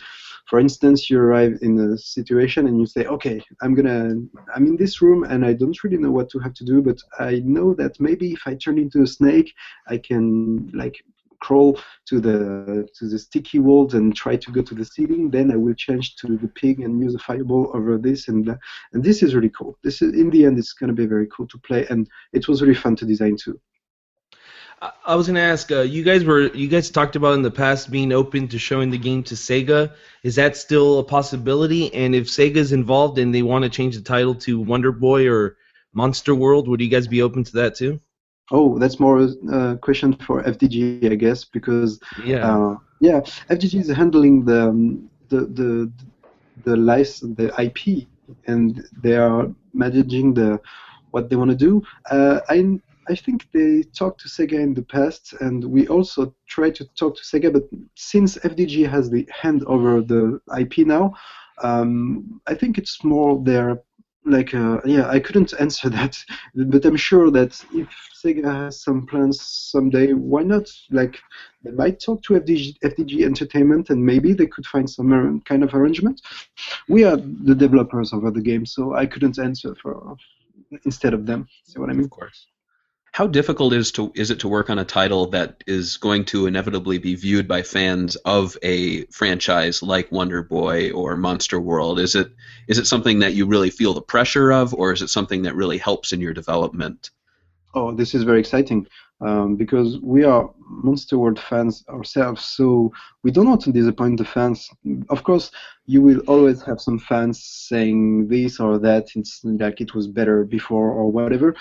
for 0.48 0.58
instance 0.58 1.10
you 1.10 1.18
arrive 1.20 1.58
in 1.60 1.78
a 1.78 1.98
situation 1.98 2.66
and 2.66 2.80
you 2.80 2.86
say 2.86 3.04
okay 3.04 3.40
i'm 3.60 3.74
gonna 3.74 4.14
i'm 4.54 4.66
in 4.66 4.76
this 4.76 5.02
room 5.02 5.24
and 5.24 5.44
i 5.44 5.52
don't 5.52 5.82
really 5.84 5.98
know 5.98 6.10
what 6.10 6.30
to 6.30 6.38
have 6.38 6.54
to 6.54 6.64
do 6.64 6.80
but 6.80 6.98
i 7.18 7.42
know 7.44 7.74
that 7.74 8.00
maybe 8.00 8.32
if 8.32 8.40
i 8.46 8.54
turn 8.54 8.78
into 8.78 9.02
a 9.02 9.06
snake 9.06 9.52
i 9.88 9.98
can 9.98 10.68
like 10.72 10.96
crawl 11.40 11.78
to 12.06 12.20
the 12.20 12.86
to 12.98 13.08
the 13.08 13.18
sticky 13.18 13.58
walls 13.58 13.94
and 13.94 14.14
try 14.14 14.36
to 14.36 14.50
go 14.50 14.62
to 14.62 14.74
the 14.74 14.84
ceiling 14.84 15.30
then 15.30 15.50
i 15.50 15.56
will 15.56 15.74
change 15.74 16.16
to 16.16 16.36
the 16.36 16.48
pig 16.48 16.80
and 16.80 17.00
use 17.00 17.14
a 17.14 17.18
fireball 17.18 17.70
over 17.74 17.98
this 17.98 18.28
and 18.28 18.46
that. 18.46 18.58
and 18.92 19.02
this 19.02 19.22
is 19.22 19.34
really 19.34 19.50
cool 19.50 19.78
this 19.82 20.02
is 20.02 20.14
in 20.14 20.30
the 20.30 20.44
end 20.44 20.58
it's 20.58 20.72
going 20.72 20.88
to 20.88 20.94
be 20.94 21.06
very 21.06 21.26
cool 21.28 21.46
to 21.46 21.58
play 21.58 21.86
and 21.90 22.08
it 22.32 22.48
was 22.48 22.62
really 22.62 22.74
fun 22.74 22.96
to 22.96 23.04
design 23.04 23.36
too 23.36 23.60
I, 24.80 24.92
I 25.06 25.14
was 25.16 25.26
gonna 25.26 25.40
ask 25.40 25.70
uh, 25.72 25.80
you 25.80 26.04
guys 26.04 26.24
were 26.24 26.54
you 26.54 26.68
guys 26.68 26.90
talked 26.90 27.16
about 27.16 27.34
in 27.34 27.42
the 27.42 27.50
past 27.50 27.90
being 27.90 28.12
open 28.12 28.48
to 28.48 28.58
showing 28.58 28.90
the 28.90 28.98
game 28.98 29.22
to 29.24 29.34
Sega. 29.34 29.92
Is 30.22 30.36
that 30.36 30.56
still 30.56 31.00
a 31.00 31.04
possibility? 31.04 31.92
And 31.92 32.14
if 32.14 32.26
Sega's 32.26 32.72
involved 32.72 33.18
and 33.18 33.34
they 33.34 33.42
want 33.42 33.64
to 33.64 33.70
change 33.70 33.96
the 33.96 34.02
title 34.02 34.34
to 34.36 34.60
Wonder 34.60 34.92
Boy 34.92 35.28
or 35.28 35.56
Monster 35.92 36.34
World, 36.34 36.68
would 36.68 36.80
you 36.80 36.88
guys 36.88 37.08
be 37.08 37.22
open 37.22 37.44
to 37.44 37.52
that 37.52 37.74
too? 37.74 38.00
Oh 38.50 38.78
that's 38.78 39.00
more 39.00 39.18
a 39.52 39.76
question 39.80 40.12
for 40.14 40.42
fdg 40.42 41.10
i 41.10 41.14
guess 41.14 41.44
because 41.44 42.00
Yeah. 42.16 42.46
Uh, 42.48 42.76
yeah, 43.00 43.20
FDG 43.48 43.78
is 43.80 43.88
handling 43.88 44.44
the 44.44 44.68
um, 44.68 45.08
the 45.28 45.40
the 45.58 45.92
the 46.64 46.76
license, 46.76 47.36
the 47.36 47.48
IP, 47.58 48.08
and 48.46 48.82
they 49.02 49.16
are 49.16 49.46
managing 49.72 50.34
the 50.34 50.60
what 51.10 51.28
they 51.30 51.36
want 51.36 51.50
to 51.50 51.56
do. 51.56 51.82
Uh, 52.10 52.40
I 52.48 52.78
I 53.08 53.14
think 53.14 53.46
they 53.52 53.82
talked 53.96 54.20
to 54.22 54.28
Sega 54.28 54.58
in 54.60 54.74
the 54.74 54.82
past, 54.82 55.34
and 55.40 55.64
we 55.64 55.86
also 55.88 56.34
try 56.48 56.70
to 56.70 56.84
talk 56.98 57.16
to 57.16 57.22
Sega. 57.22 57.52
But 57.52 57.64
since 57.94 58.36
FDG 58.38 58.88
has 58.88 59.10
the 59.10 59.26
hand 59.42 59.64
over 59.66 60.00
the 60.02 60.40
IP 60.58 60.78
now, 60.86 61.14
um, 61.62 62.40
I 62.46 62.54
think 62.54 62.78
it's 62.78 63.04
more 63.04 63.42
their 63.42 63.80
like 64.24 64.54
uh, 64.54 64.80
yeah 64.84 65.08
i 65.08 65.18
couldn't 65.18 65.54
answer 65.60 65.88
that 65.88 66.16
but 66.54 66.84
i'm 66.84 66.96
sure 66.96 67.30
that 67.30 67.52
if 67.72 67.88
sega 68.22 68.44
has 68.44 68.82
some 68.82 69.06
plans 69.06 69.40
someday 69.40 70.12
why 70.12 70.42
not 70.42 70.68
like 70.90 71.18
they 71.62 71.72
might 71.72 71.98
talk 72.00 72.22
to 72.22 72.34
FDG, 72.34 72.78
FDG 72.84 73.24
Entertainment 73.24 73.90
and 73.90 74.04
maybe 74.04 74.32
they 74.32 74.46
could 74.46 74.64
find 74.66 74.88
some 74.88 75.40
kind 75.40 75.64
of 75.64 75.74
arrangement. 75.74 76.20
We 76.88 77.04
are 77.04 77.16
the 77.16 77.54
developers 77.54 78.12
of 78.12 78.22
the 78.32 78.40
game, 78.40 78.64
so 78.64 78.94
I 78.94 79.06
couldn't 79.06 79.38
answer 79.38 79.74
for 79.82 80.16
instead 80.84 81.14
of 81.14 81.26
them. 81.26 81.48
See 81.64 81.80
what 81.80 81.90
I 81.90 81.94
mean? 81.94 82.04
Of 82.04 82.10
course. 82.10 82.46
How 83.18 83.26
difficult 83.26 83.72
is 83.72 83.90
to 83.92 84.12
is 84.14 84.30
it 84.30 84.38
to 84.38 84.48
work 84.48 84.70
on 84.70 84.78
a 84.78 84.84
title 84.84 85.26
that 85.30 85.64
is 85.66 85.96
going 85.96 86.24
to 86.26 86.46
inevitably 86.46 86.98
be 86.98 87.16
viewed 87.16 87.48
by 87.48 87.62
fans 87.62 88.14
of 88.14 88.56
a 88.62 89.06
franchise 89.06 89.82
like 89.82 90.12
Wonder 90.12 90.40
Boy 90.40 90.92
or 90.92 91.16
Monster 91.16 91.58
World? 91.58 91.98
Is 91.98 92.14
it 92.14 92.30
is 92.68 92.78
it 92.78 92.86
something 92.86 93.18
that 93.18 93.34
you 93.34 93.44
really 93.44 93.70
feel 93.70 93.92
the 93.92 94.00
pressure 94.00 94.52
of, 94.52 94.72
or 94.72 94.92
is 94.92 95.02
it 95.02 95.08
something 95.08 95.42
that 95.42 95.56
really 95.56 95.78
helps 95.78 96.12
in 96.12 96.20
your 96.20 96.32
development? 96.32 97.10
Oh, 97.74 97.90
this 97.90 98.14
is 98.14 98.22
very 98.22 98.38
exciting 98.38 98.86
um, 99.20 99.56
because 99.56 99.98
we 99.98 100.22
are 100.22 100.48
Monster 100.60 101.18
World 101.18 101.40
fans 101.40 101.84
ourselves, 101.88 102.44
so 102.44 102.92
we 103.24 103.32
don't 103.32 103.48
want 103.48 103.62
to 103.62 103.72
disappoint 103.72 104.18
the 104.18 104.24
fans. 104.24 104.70
Of 105.10 105.24
course, 105.24 105.50
you 105.86 106.02
will 106.02 106.20
always 106.28 106.62
have 106.62 106.80
some 106.80 107.00
fans 107.00 107.42
saying 107.42 108.28
this 108.28 108.60
or 108.60 108.78
that. 108.78 109.08
It's 109.16 109.40
like 109.42 109.80
it 109.80 109.92
was 109.92 110.06
better 110.06 110.44
before 110.44 110.92
or 110.92 111.10
whatever. 111.10 111.56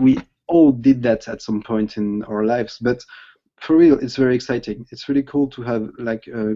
We 0.00 0.16
all 0.48 0.72
did 0.72 1.02
that 1.02 1.28
at 1.28 1.42
some 1.42 1.62
point 1.62 1.96
in 1.96 2.22
our 2.24 2.44
lives, 2.44 2.78
but 2.80 3.02
for 3.60 3.76
real, 3.76 3.98
it's 3.98 4.16
very 4.16 4.34
exciting. 4.34 4.84
It's 4.90 5.08
really 5.08 5.22
cool 5.22 5.48
to 5.50 5.62
have 5.62 5.88
like 5.98 6.24
uh, 6.34 6.54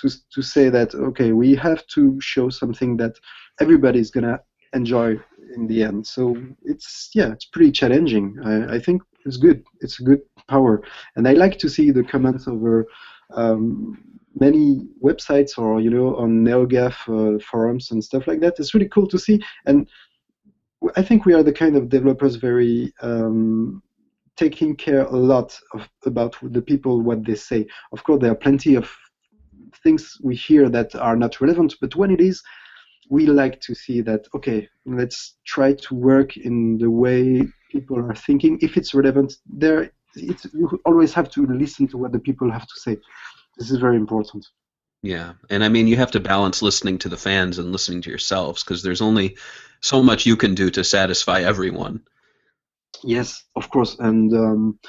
to 0.00 0.08
to 0.34 0.42
say 0.42 0.68
that 0.68 0.94
okay, 0.94 1.32
we 1.32 1.54
have 1.54 1.86
to 1.88 2.20
show 2.20 2.50
something 2.50 2.96
that 2.98 3.14
everybody's 3.60 4.10
gonna 4.10 4.40
enjoy 4.74 5.18
in 5.54 5.66
the 5.66 5.82
end. 5.82 6.06
So 6.06 6.36
it's 6.62 7.10
yeah, 7.14 7.32
it's 7.32 7.46
pretty 7.46 7.72
challenging. 7.72 8.36
I, 8.44 8.76
I 8.76 8.78
think 8.80 9.02
it's 9.24 9.38
good. 9.38 9.64
It's 9.80 10.00
a 10.00 10.04
good 10.04 10.20
power, 10.48 10.82
and 11.16 11.26
I 11.26 11.32
like 11.32 11.58
to 11.58 11.68
see 11.68 11.90
the 11.90 12.04
comments 12.04 12.46
over 12.46 12.86
um, 13.34 13.98
many 14.38 14.86
websites 15.02 15.58
or 15.58 15.80
you 15.80 15.90
know 15.90 16.16
on 16.16 16.44
NeoGAF 16.44 16.96
uh, 17.08 17.42
forums 17.42 17.90
and 17.90 18.04
stuff 18.04 18.26
like 18.26 18.40
that. 18.40 18.58
It's 18.58 18.74
really 18.74 18.88
cool 18.88 19.08
to 19.08 19.18
see, 19.18 19.40
and 19.64 19.88
I 20.96 21.02
think 21.02 21.24
we 21.24 21.34
are 21.34 21.42
the 21.42 21.52
kind 21.52 21.76
of 21.76 21.88
developers 21.88 22.36
very 22.36 22.92
um, 23.02 23.82
taking 24.36 24.76
care 24.76 25.02
a 25.02 25.16
lot 25.16 25.58
of 25.72 25.88
about 26.04 26.36
the 26.42 26.62
people 26.62 27.00
what 27.00 27.24
they 27.24 27.34
say. 27.34 27.66
Of 27.92 28.04
course, 28.04 28.20
there 28.20 28.32
are 28.32 28.36
plenty 28.36 28.74
of 28.74 28.90
things 29.82 30.18
we 30.22 30.36
hear 30.36 30.68
that 30.68 30.94
are 30.94 31.16
not 31.16 31.40
relevant, 31.40 31.74
but 31.80 31.96
when 31.96 32.10
it 32.10 32.20
is, 32.20 32.42
we 33.08 33.26
like 33.26 33.60
to 33.60 33.74
see 33.74 34.00
that 34.00 34.26
okay 34.34 34.68
let's 34.84 35.36
try 35.46 35.72
to 35.72 35.94
work 35.94 36.36
in 36.36 36.78
the 36.78 36.90
way 36.90 37.42
people 37.70 37.98
are 37.98 38.14
thinking. 38.14 38.58
If 38.60 38.76
it's 38.76 38.94
relevant 38.94 39.34
there 39.46 39.90
it's 40.14 40.46
you 40.52 40.80
always 40.84 41.12
have 41.14 41.30
to 41.30 41.46
listen 41.46 41.86
to 41.88 41.98
what 41.98 42.12
the 42.12 42.18
people 42.18 42.50
have 42.50 42.66
to 42.66 42.80
say. 42.80 42.96
This 43.58 43.70
is 43.70 43.78
very 43.78 43.96
important 43.96 44.46
Yeah, 45.06 45.34
and 45.50 45.62
I 45.62 45.68
mean 45.68 45.86
you 45.86 45.94
have 45.96 46.10
to 46.12 46.20
balance 46.20 46.62
listening 46.62 46.98
to 46.98 47.08
the 47.08 47.16
fans 47.16 47.58
and 47.58 47.70
listening 47.70 48.02
to 48.02 48.10
yourselves 48.10 48.64
because 48.64 48.82
there's 48.82 49.00
only 49.00 49.36
so 49.80 50.02
much 50.02 50.26
you 50.26 50.36
can 50.36 50.56
do 50.56 50.68
to 50.70 50.82
satisfy 50.82 51.42
everyone. 51.42 52.00
Yes, 53.04 53.44
of 53.54 53.70
course, 53.70 53.96
and 54.00 54.34
um, 54.34 54.80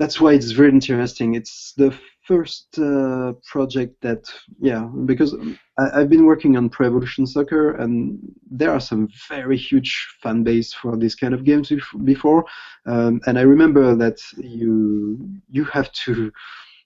that's 0.00 0.20
why 0.20 0.32
it's 0.32 0.50
very 0.50 0.70
interesting. 0.70 1.36
It's 1.36 1.72
the 1.76 1.96
first 2.24 2.80
uh, 2.80 3.34
project 3.48 3.94
that, 4.02 4.24
yeah, 4.58 4.90
because 5.04 5.36
I, 5.78 6.00
have 6.00 6.10
been 6.10 6.24
working 6.24 6.56
on 6.56 6.68
Pro 6.68 6.88
Evolution 6.88 7.24
Soccer, 7.24 7.76
and 7.76 8.18
there 8.50 8.72
are 8.72 8.80
some 8.80 9.08
very 9.28 9.56
huge 9.56 10.16
fan 10.20 10.42
base 10.42 10.72
for 10.72 10.96
this 10.96 11.14
kind 11.14 11.32
of 11.32 11.44
games 11.44 11.70
before, 12.02 12.44
um, 12.86 13.20
and 13.26 13.38
I 13.38 13.42
remember 13.42 13.94
that 13.94 14.18
you 14.36 15.30
you 15.48 15.64
have 15.66 15.92
to, 16.04 16.32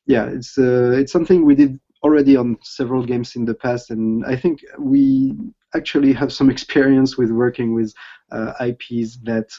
yeah, 0.04 0.26
it's 0.26 0.58
uh, 0.58 0.92
it's 1.00 1.12
something 1.12 1.46
we 1.46 1.54
did 1.54 1.80
already 2.02 2.36
on 2.36 2.58
several 2.62 3.04
games 3.04 3.36
in 3.36 3.44
the 3.44 3.54
past, 3.54 3.90
and 3.90 4.24
I 4.26 4.36
think 4.36 4.64
we 4.78 5.36
actually 5.74 6.12
have 6.12 6.32
some 6.32 6.50
experience 6.50 7.16
with 7.16 7.30
working 7.30 7.74
with 7.74 7.94
uh, 8.30 8.52
IPs 8.60 9.18
that 9.24 9.50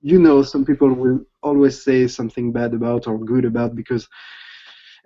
you 0.00 0.18
know 0.18 0.42
some 0.42 0.64
people 0.64 0.92
will 0.92 1.20
always 1.42 1.82
say 1.82 2.06
something 2.06 2.52
bad 2.52 2.74
about 2.74 3.06
or 3.06 3.18
good 3.18 3.44
about 3.44 3.74
because 3.74 4.06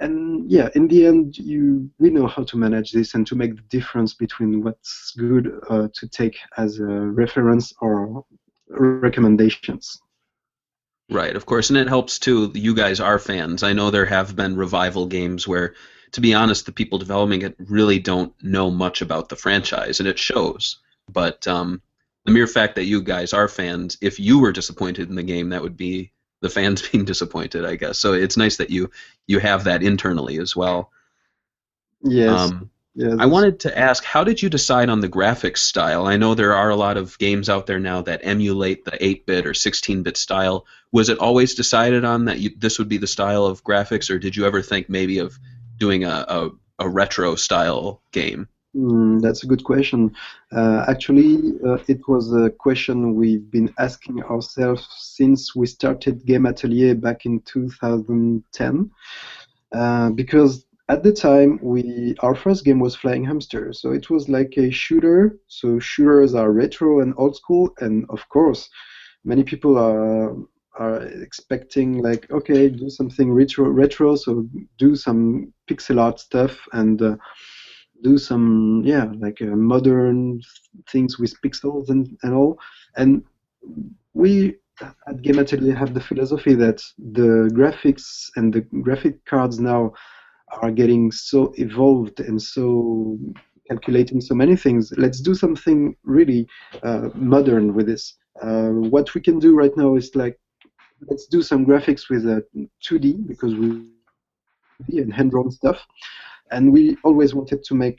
and 0.01 0.51
yeah 0.51 0.69
in 0.75 0.89
the 0.89 1.07
end 1.07 1.39
you 1.39 1.89
we 1.99 2.11
know 2.11 2.27
how 2.27 2.43
to 2.43 2.57
manage 2.57 2.93
this 2.93 3.15
and 3.15 3.27
to 3.27 3.37
make 3.37 3.55
the 3.55 3.63
difference 3.79 4.15
between 4.15 4.63
what's 4.63 5.13
good 5.17 5.53
uh, 5.71 5.89
to 5.95 6.09
take 6.09 6.37
as 6.57 6.79
a 6.81 6.85
reference 6.85 7.73
or 7.81 8.25
recommendations. 8.69 10.01
Right 11.11 11.35
of 11.35 11.47
course 11.47 11.71
and 11.71 11.79
it 11.79 11.89
helps 11.89 12.19
too 12.19 12.51
you 12.55 12.75
guys 12.75 13.01
are 13.01 13.19
fans. 13.19 13.63
I 13.63 13.73
know 13.73 13.91
there 13.91 14.07
have 14.07 14.37
been 14.37 14.57
revival 14.57 15.07
games 15.07 15.47
where 15.47 15.75
to 16.13 16.21
be 16.21 16.35
honest 16.35 16.67
the 16.67 16.73
people 16.73 16.99
developing 16.99 17.43
it 17.43 17.55
really 17.59 17.99
don't 17.99 18.33
know 18.43 18.71
much 18.71 19.03
about 19.03 19.29
the 19.29 19.37
franchise 19.37 20.01
and 20.01 20.09
it 20.09 20.19
shows 20.19 20.79
but 21.09 21.47
um, 21.49 21.81
the 22.29 22.35
mere 22.35 22.47
fact 22.47 22.75
that 22.77 22.85
you 22.85 23.03
guys 23.03 23.33
are 23.33 23.49
fans, 23.49 23.97
if 24.01 24.21
you 24.21 24.39
were 24.39 24.53
disappointed 24.53 25.09
in 25.09 25.15
the 25.15 25.23
game, 25.23 25.49
that 25.49 25.63
would 25.63 25.77
be 25.77 26.13
the 26.41 26.51
fans 26.51 26.87
being 26.93 27.05
disappointed, 27.05 27.65
I 27.65 27.77
guess. 27.77 27.99
So 27.99 28.13
it's 28.13 28.37
nice 28.37 28.59
that 28.59 28.71
you 28.71 28.91
you 29.27 29.39
have 29.39 29.65
that 29.65 29.83
internally 29.83 30.39
as 30.39 30.55
well. 30.55 30.93
Yes. 32.03 32.39
Um, 32.39 32.71
yes. 32.95 33.17
I 33.19 33.27
wanted 33.27 33.61
to 33.61 33.77
ask, 33.77 34.05
how 34.05 34.25
did 34.25 34.43
you 34.43 34.51
decide 34.51 34.91
on 34.91 35.01
the 35.01 35.09
graphics 35.09 35.59
style? 35.59 36.07
I 36.07 36.19
know 36.19 36.35
there 36.35 36.55
are 36.55 36.69
a 36.69 36.77
lot 36.77 36.97
of 36.99 37.19
games 37.19 37.49
out 37.49 37.67
there 37.67 37.81
now 37.81 38.03
that 38.03 38.21
emulate 38.23 38.85
the 38.85 38.93
8-bit 38.93 39.47
or 39.47 39.53
16-bit 39.53 40.17
style. 40.17 40.67
Was 40.93 41.09
it 41.09 41.19
always 41.19 41.55
decided 41.55 42.05
on 42.05 42.27
that 42.27 42.39
you, 42.39 42.51
this 42.57 42.79
would 42.79 42.89
be 42.89 42.99
the 42.99 43.09
style 43.09 43.47
of 43.47 43.65
graphics, 43.65 44.11
or 44.11 44.19
did 44.19 44.37
you 44.37 44.47
ever 44.47 44.63
think 44.63 44.89
maybe 44.89 45.19
of 45.19 45.39
doing 45.79 46.05
a, 46.05 46.25
a, 46.29 46.51
a 46.79 46.89
retro 46.89 47.35
style 47.35 48.03
game? 48.13 48.49
Mm, 48.77 49.21
that's 49.21 49.45
a 49.45 49.47
good 49.47 49.65
question. 49.65 50.15
Uh, 50.53 50.85
actually, 50.89 51.55
uh, 51.67 51.79
it 51.89 52.07
was 52.07 52.33
a 52.35 52.51
question 52.51 53.15
we've 53.15 53.51
been 53.51 53.73
asking 53.79 54.23
ourselves 54.25 54.87
since 54.99 55.57
we 55.57 55.67
started 55.67 56.25
Game 56.27 56.47
Atelier 56.47 56.95
back 56.95 57.25
in 57.25 57.41
2010. 57.41 58.91
Uh, 59.73 60.11
because 60.11 60.67
at 60.89 61.03
the 61.03 61.13
time, 61.13 61.59
we 61.63 62.15
our 62.21 62.35
first 62.35 62.65
game 62.65 62.81
was 62.81 62.95
Flying 62.95 63.25
Hamster, 63.25 63.73
so 63.73 63.93
it 63.93 64.09
was 64.09 64.29
like 64.29 64.55
a 64.57 64.71
shooter. 64.71 65.37
So 65.47 65.79
shooters 65.79 66.35
are 66.35 66.53
retro 66.53 67.01
and 67.01 67.15
old 67.19 67.37
school, 67.37 67.75
and 67.81 68.07
of 68.09 68.27
course, 68.31 68.71
many 69.25 69.45
people 69.45 69.77
are 69.77 70.35
are 70.79 71.03
expecting 71.03 72.03
like, 72.03 72.31
okay, 72.31 72.69
do 72.69 72.89
something 72.89 73.33
retro, 73.33 73.69
retro. 73.69 74.17
So 74.17 74.47
do 74.79 74.97
some 74.97 75.53
pixel 75.69 76.01
art 76.01 76.21
stuff 76.21 76.57
and 76.73 77.03
uh, 77.03 77.17
do 78.03 78.19
some 78.19 78.83
yeah 78.85 79.07
like 79.19 79.41
uh, 79.43 79.57
modern 79.57 80.41
things 80.91 81.19
with 81.19 81.35
pixels 81.45 81.89
and, 81.89 82.17
and 82.23 82.35
all 82.35 82.59
and 82.97 83.23
we 84.15 84.57
at 85.09 85.23
game 85.23 85.39
atelier 85.39 85.75
have 85.75 85.95
the 85.95 86.01
philosophy 86.01 86.55
that 86.55 86.81
the 87.13 87.51
graphics 87.53 88.31
and 88.37 88.53
the 88.53 88.61
graphic 88.83 89.25
cards 89.25 89.59
now 89.59 89.93
are 90.63 90.71
getting 90.71 91.11
so 91.11 91.53
evolved 91.57 92.21
and 92.21 92.41
so 92.41 93.19
calculating 93.69 94.21
so 94.21 94.35
many 94.35 94.57
things 94.57 94.93
let's 94.97 95.21
do 95.21 95.35
something 95.35 95.95
really 96.05 96.47
uh, 96.83 97.09
modern 97.15 97.75
with 97.75 97.87
this 97.87 98.15
uh, 98.43 98.69
what 98.69 99.13
we 99.15 99.21
can 99.21 99.39
do 99.39 99.55
right 99.55 99.77
now 99.77 99.97
is 99.97 100.15
like 100.15 100.39
let's 101.09 101.27
do 101.27 101.43
some 101.43 101.65
graphics 101.65 102.09
with 102.11 102.27
uh, 102.27 102.41
2d 102.83 103.27
because 103.27 103.55
we 103.55 103.85
and 104.89 105.13
hand-drawn 105.13 105.51
stuff 105.51 105.85
and 106.51 106.73
we 106.73 106.97
always 107.03 107.35
wanted 107.35 107.65
to 107.65 107.75
make 107.75 107.99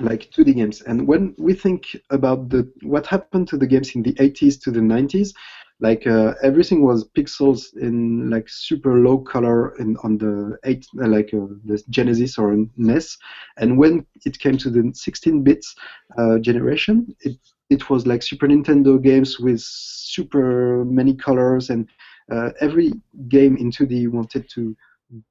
like 0.00 0.30
2D 0.30 0.54
games. 0.54 0.80
And 0.82 1.06
when 1.06 1.34
we 1.38 1.54
think 1.54 1.96
about 2.10 2.48
the 2.48 2.70
what 2.82 3.06
happened 3.06 3.48
to 3.48 3.56
the 3.56 3.66
games 3.66 3.94
in 3.94 4.02
the 4.02 4.14
80s 4.14 4.60
to 4.62 4.70
the 4.70 4.80
90s, 4.80 5.34
like 5.80 6.06
uh, 6.06 6.34
everything 6.42 6.82
was 6.82 7.08
pixels 7.16 7.76
in 7.76 8.30
like 8.30 8.48
super 8.48 9.00
low 9.00 9.18
color 9.18 9.76
in 9.78 9.96
on 10.02 10.16
the 10.16 10.56
eight 10.64 10.86
uh, 11.00 11.08
like 11.08 11.34
uh, 11.34 11.46
the 11.64 11.82
Genesis 11.90 12.38
or 12.38 12.56
NES, 12.76 13.18
and 13.58 13.76
when 13.76 14.06
it 14.24 14.38
came 14.38 14.56
to 14.58 14.70
the 14.70 14.92
16 14.94 15.42
bits 15.42 15.74
uh, 16.16 16.38
generation, 16.38 17.14
it 17.20 17.36
it 17.72 17.90
was 17.90 18.06
like 18.06 18.22
Super 18.22 18.46
Nintendo 18.46 19.02
games 19.02 19.38
with 19.40 19.60
super 19.60 20.84
many 20.84 21.14
colors, 21.14 21.70
and 21.70 21.88
uh, 22.30 22.50
every 22.60 22.92
game 23.28 23.56
in 23.56 23.70
2D 23.70 24.08
wanted 24.08 24.48
to 24.50 24.76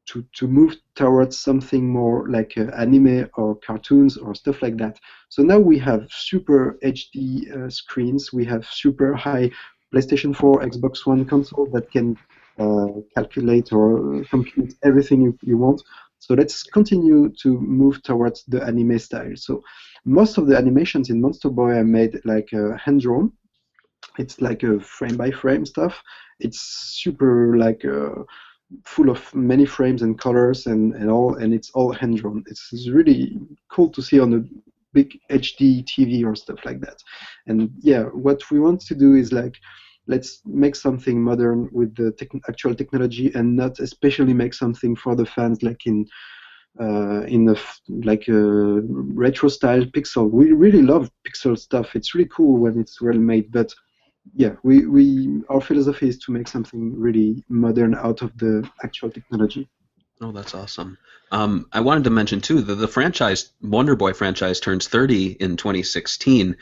to, 0.06 0.24
to 0.34 0.48
move 0.48 0.76
towards 0.96 1.38
something 1.40 1.90
more 1.90 2.30
like 2.30 2.54
uh, 2.58 2.70
anime 2.78 3.28
or 3.36 3.56
cartoons 3.66 4.18
or 4.18 4.36
stuff 4.36 4.62
like 4.62 4.78
that. 4.78 5.00
So 5.30 5.42
now 5.42 5.60
we 5.60 5.80
have 5.80 6.08
super 6.12 6.78
HD 6.84 7.50
uh, 7.52 7.70
screens, 7.70 8.32
we 8.32 8.46
have 8.46 8.66
super 8.66 9.16
high 9.16 9.50
PlayStation 9.94 10.36
4, 10.36 10.62
Xbox 10.62 11.06
One 11.06 11.26
console 11.26 11.68
that 11.74 11.92
can 11.92 12.18
uh, 12.60 13.02
calculate 13.16 13.74
or 13.74 14.24
compute 14.30 14.74
everything 14.84 15.22
you, 15.22 15.38
you 15.42 15.58
want. 15.58 15.82
So 16.20 16.36
let's 16.36 16.62
continue 16.64 17.30
to 17.42 17.60
move 17.60 18.04
towards 18.04 18.44
the 18.48 18.64
anime 18.64 19.00
style. 19.00 19.36
So 19.36 19.64
most 20.06 20.38
of 20.38 20.48
the 20.48 20.58
animations 20.58 21.10
in 21.10 21.22
Monster 21.22 21.50
Boy 21.50 21.72
are 21.72 21.84
made 21.84 22.20
like 22.26 22.50
uh, 22.54 22.78
hand 22.78 23.02
drawn. 23.02 23.32
It's 24.18 24.42
like 24.42 24.64
a 24.64 24.80
frame 24.80 25.18
by 25.18 25.32
frame 25.32 25.66
stuff. 25.66 26.02
It's 26.40 26.60
super 26.60 27.58
like 27.58 27.86
uh, 27.86 28.24
full 28.86 29.10
of 29.10 29.34
many 29.34 29.66
frames 29.66 30.02
and 30.02 30.20
colors 30.20 30.66
and, 30.66 30.94
and 30.96 31.10
all, 31.10 31.36
and 31.36 31.54
it's 31.54 31.70
all 31.72 31.92
hand 31.94 32.18
drawn. 32.18 32.44
It's, 32.48 32.70
it's 32.72 32.90
really 32.90 33.38
cool 33.70 33.90
to 33.90 34.02
see 34.02 34.20
on 34.20 34.34
a 34.34 34.44
big 34.94 35.18
HD 35.30 35.86
TV 35.86 36.26
or 36.26 36.36
stuff 36.36 36.60
like 36.66 36.82
that. 36.82 36.98
And 37.48 37.70
yeah, 37.80 38.04
what 38.04 38.42
we 38.52 38.60
want 38.60 38.82
to 38.82 38.96
do 38.96 39.16
is 39.16 39.32
like 39.32 39.56
let's 40.08 40.42
make 40.46 40.76
something 40.76 41.22
modern 41.22 41.70
with 41.72 41.96
the 41.96 42.14
actual 42.50 42.74
technology 42.74 43.32
and 43.36 43.56
not 43.56 43.80
especially 43.80 44.34
make 44.34 44.54
something 44.54 44.96
for 44.96 45.16
the 45.16 45.26
fans 45.26 45.62
like 45.62 45.86
in 45.86 46.06
uh, 46.80 47.22
in 47.24 47.50
a 47.50 47.54
f- 47.54 47.82
like 47.90 48.28
a 48.28 48.82
retro 48.82 49.50
style 49.50 49.84
pixel. 49.84 50.30
We 50.30 50.52
really 50.52 50.82
love 50.82 51.12
pixel 51.28 51.58
stuff. 51.58 51.96
It's 51.96 52.16
really 52.16 52.30
cool 52.30 52.60
when 52.60 52.80
it's 52.80 53.02
well 53.02 53.18
made, 53.18 53.52
but 53.52 53.74
yeah, 54.36 54.56
we, 54.64 54.86
we 54.86 55.42
our 55.50 55.62
philosophy 55.62 56.08
is 56.08 56.20
to 56.20 56.32
make 56.32 56.48
something 56.48 56.98
really 56.98 57.44
modern 57.50 57.96
out 57.96 58.22
of 58.22 58.38
the 58.38 58.70
actual 58.84 59.10
technology. 59.10 59.68
Oh, 60.22 60.32
that's 60.32 60.54
awesome. 60.54 60.98
Um, 61.32 61.68
I 61.72 61.80
wanted 61.80 62.04
to 62.04 62.10
mention 62.10 62.42
too 62.42 62.62
that 62.62 62.76
the 62.76 62.88
franchise 62.88 63.52
Wonder 63.62 63.96
Boy 63.96 64.14
franchise 64.14 64.60
turns 64.60 64.88
30 64.88 65.32
in 65.32 65.58
2016. 65.58 66.56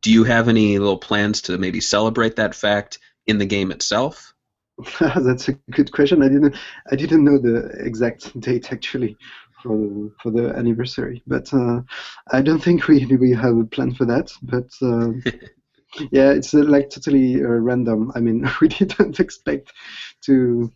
Do 0.00 0.12
you 0.12 0.24
have 0.24 0.48
any 0.48 0.78
little 0.78 0.98
plans 0.98 1.42
to 1.42 1.58
maybe 1.58 1.80
celebrate 1.80 2.36
that 2.36 2.54
fact 2.54 2.98
in 3.26 3.38
the 3.38 3.46
game 3.46 3.70
itself? 3.70 4.32
that's 5.00 5.48
a 5.48 5.52
good 5.70 5.92
question. 5.92 6.22
I 6.22 6.28
didn't 6.28 6.56
I 6.90 6.96
didn't 6.96 7.24
know 7.24 7.38
the 7.38 7.70
exact 7.78 8.38
date 8.40 8.72
actually 8.72 9.16
for 9.62 9.76
the, 9.76 10.12
for 10.22 10.30
the 10.30 10.48
anniversary, 10.56 11.22
but 11.26 11.52
uh, 11.52 11.80
I 12.32 12.42
don't 12.42 12.62
think 12.62 12.88
we 12.88 13.04
we 13.16 13.32
have 13.32 13.56
a 13.56 13.64
plan 13.64 13.94
for 13.94 14.04
that. 14.06 14.32
But 14.42 14.68
uh, 14.82 15.12
yeah, 16.12 16.30
it's 16.30 16.54
uh, 16.54 16.64
like 16.64 16.90
totally 16.90 17.42
uh, 17.42 17.48
random. 17.48 18.12
I 18.14 18.20
mean, 18.20 18.48
we 18.60 18.68
didn't 18.68 19.20
expect 19.20 19.72
to 20.22 20.70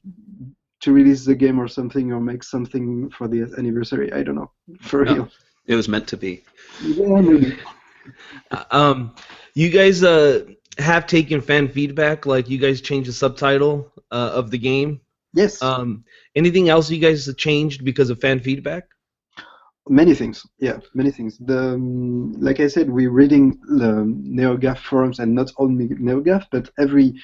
to 0.80 0.92
release 0.92 1.24
the 1.24 1.34
game 1.34 1.58
or 1.58 1.68
something 1.68 2.12
or 2.12 2.20
make 2.20 2.42
something 2.42 3.10
for 3.10 3.28
the 3.28 3.42
anniversary. 3.58 4.12
I 4.12 4.22
don't 4.22 4.36
know. 4.36 4.50
For 4.80 5.04
no, 5.04 5.14
real. 5.14 5.28
It 5.66 5.74
was 5.74 5.88
meant 5.88 6.06
to 6.08 6.16
be. 6.16 6.42
Yeah, 6.80 7.20
maybe. 7.20 7.58
Uh, 8.50 8.64
um, 8.70 9.14
you 9.54 9.70
guys 9.70 10.02
uh 10.02 10.44
have 10.78 11.06
taken 11.06 11.40
fan 11.40 11.68
feedback, 11.68 12.26
like 12.26 12.48
you 12.48 12.58
guys 12.58 12.80
changed 12.80 13.08
the 13.08 13.12
subtitle 13.12 13.90
uh, 14.10 14.30
of 14.34 14.50
the 14.50 14.58
game. 14.58 15.00
Yes. 15.36 15.60
Um, 15.60 16.02
anything 16.34 16.70
else 16.70 16.90
you 16.90 16.98
guys 16.98 17.26
have 17.26 17.36
changed 17.36 17.84
because 17.84 18.08
of 18.08 18.20
fan 18.20 18.40
feedback? 18.40 18.84
Many 19.88 20.14
things, 20.14 20.44
yeah, 20.58 20.78
many 20.94 21.12
things. 21.12 21.38
The 21.38 21.74
um, 21.74 22.32
like 22.40 22.58
I 22.58 22.66
said, 22.66 22.90
we're 22.90 23.10
reading 23.10 23.56
the 23.68 23.92
NeoGAF 24.38 24.78
forums, 24.78 25.20
and 25.20 25.32
not 25.32 25.52
only 25.58 25.88
NeoGAF, 25.88 26.46
but 26.50 26.70
every 26.78 27.14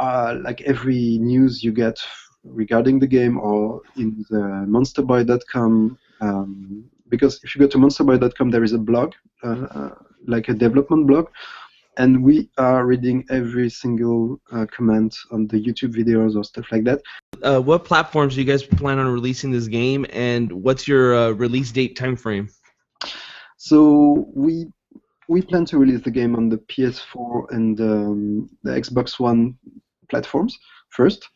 uh, 0.00 0.38
like 0.42 0.62
every 0.62 1.18
news 1.18 1.62
you 1.62 1.72
get 1.72 1.96
regarding 2.42 2.98
the 2.98 3.06
game 3.06 3.38
or 3.38 3.82
in 3.96 4.24
the 4.30 4.66
monsterboy.com. 4.74 5.98
Um, 6.20 6.84
because 7.08 7.38
if 7.44 7.54
you 7.54 7.60
go 7.60 7.68
to 7.68 7.78
monsterboy.com, 7.78 8.50
there 8.50 8.64
is 8.64 8.72
a 8.72 8.78
blog, 8.78 9.12
uh, 9.44 9.66
uh, 9.70 9.94
like 10.26 10.48
a 10.48 10.54
development 10.54 11.06
blog, 11.06 11.28
and 11.98 12.22
we 12.22 12.48
are 12.58 12.86
reading 12.86 13.24
every 13.30 13.68
single 13.68 14.40
uh, 14.50 14.66
comment 14.66 15.14
on 15.30 15.46
the 15.48 15.62
YouTube 15.62 15.94
videos 15.94 16.36
or 16.36 16.44
stuff 16.44 16.66
like 16.72 16.84
that. 16.84 17.02
Uh, 17.42 17.60
what 17.60 17.84
platforms 17.84 18.34
do 18.34 18.40
you 18.40 18.46
guys 18.46 18.62
plan 18.62 18.98
on 18.98 19.06
releasing 19.08 19.50
this 19.50 19.68
game, 19.68 20.06
and 20.10 20.50
what's 20.52 20.88
your 20.88 21.14
uh, 21.14 21.30
release 21.30 21.70
date 21.70 21.96
time 21.96 22.16
frame? 22.16 22.48
So 23.56 24.26
we 24.34 24.66
we 25.28 25.42
plan 25.42 25.64
to 25.66 25.78
release 25.78 26.02
the 26.02 26.10
game 26.10 26.34
on 26.34 26.48
the 26.48 26.58
PS4 26.58 27.50
and 27.50 27.80
um, 27.80 28.50
the 28.62 28.72
Xbox 28.72 29.20
One 29.20 29.56
platforms 30.10 30.58
first. 30.90 31.28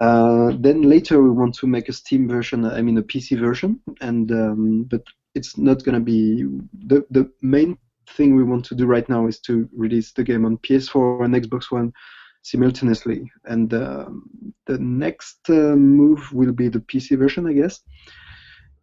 Uh, 0.00 0.52
then 0.60 0.82
later 0.82 1.20
we 1.20 1.30
want 1.30 1.54
to 1.56 1.66
make 1.66 1.88
a 1.88 1.92
Steam 1.92 2.28
version, 2.28 2.64
I 2.64 2.82
mean 2.82 2.98
a 2.98 3.02
PC 3.02 3.38
version, 3.38 3.80
and 4.00 4.30
um, 4.30 4.84
but 4.84 5.02
it's 5.34 5.58
not 5.58 5.82
gonna 5.82 6.00
be 6.00 6.44
the 6.86 7.04
the 7.10 7.30
main 7.42 7.76
thing 8.16 8.36
we 8.36 8.44
want 8.44 8.64
to 8.66 8.74
do 8.74 8.86
right 8.86 9.08
now 9.08 9.26
is 9.26 9.40
to 9.40 9.68
release 9.76 10.12
the 10.12 10.24
game 10.24 10.44
on 10.44 10.58
PS4 10.58 11.24
and 11.24 11.34
Xbox 11.34 11.70
One 11.70 11.92
simultaneously, 12.42 13.30
and 13.44 13.72
um, 13.74 14.54
the 14.66 14.78
next 14.78 15.38
uh, 15.48 15.76
move 15.76 16.32
will 16.32 16.52
be 16.52 16.68
the 16.68 16.80
PC 16.80 17.18
version, 17.18 17.46
I 17.46 17.52
guess. 17.52 17.80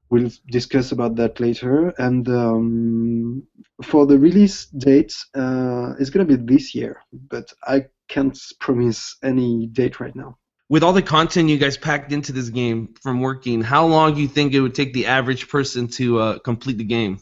We'll 0.10 0.30
discuss 0.52 0.92
about 0.92 1.16
that 1.16 1.40
later, 1.40 1.90
and 1.98 2.28
um, 2.30 3.44
for 3.84 4.06
the 4.06 4.20
release 4.20 4.68
date, 4.68 5.14
uh, 5.34 5.94
it's 6.00 6.12
gonna 6.12 6.26
be 6.26 6.36
this 6.36 6.76
year, 6.76 7.02
but 7.12 7.52
I 7.64 7.86
can't 8.08 8.38
promise 8.60 9.18
any 9.24 9.68
date 9.68 10.00
right 10.00 10.16
now 10.16 10.38
with 10.70 10.84
all 10.84 10.94
the 10.94 11.02
content 11.02 11.50
you 11.50 11.58
guys 11.58 11.78
packed 11.78 12.12
into 12.12 12.32
this 12.32 12.50
game 12.50 12.96
from 13.02 13.22
working, 13.22 13.62
how 13.62 13.86
long 13.86 14.16
do 14.16 14.22
you 14.22 14.28
think 14.28 14.54
it 14.54 14.62
would 14.62 14.74
take 14.74 14.94
the 14.94 15.08
average 15.08 15.48
person 15.48 15.88
to 15.88 16.20
uh, 16.20 16.40
complete 16.40 16.78
the 16.78 16.84
game? 16.84 17.20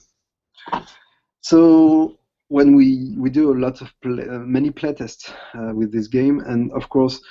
So 1.43 2.17
when 2.47 2.75
we 2.75 3.15
we 3.17 3.29
do 3.29 3.51
a 3.53 3.59
lot 3.65 3.81
of 3.81 3.91
play, 4.01 4.23
uh, 4.27 4.39
many 4.39 4.71
playtests 4.71 5.31
uh, 5.53 5.73
with 5.75 5.91
this 5.91 6.07
game, 6.07 6.39
and 6.39 6.71
of 6.71 6.87
course, 6.89 7.21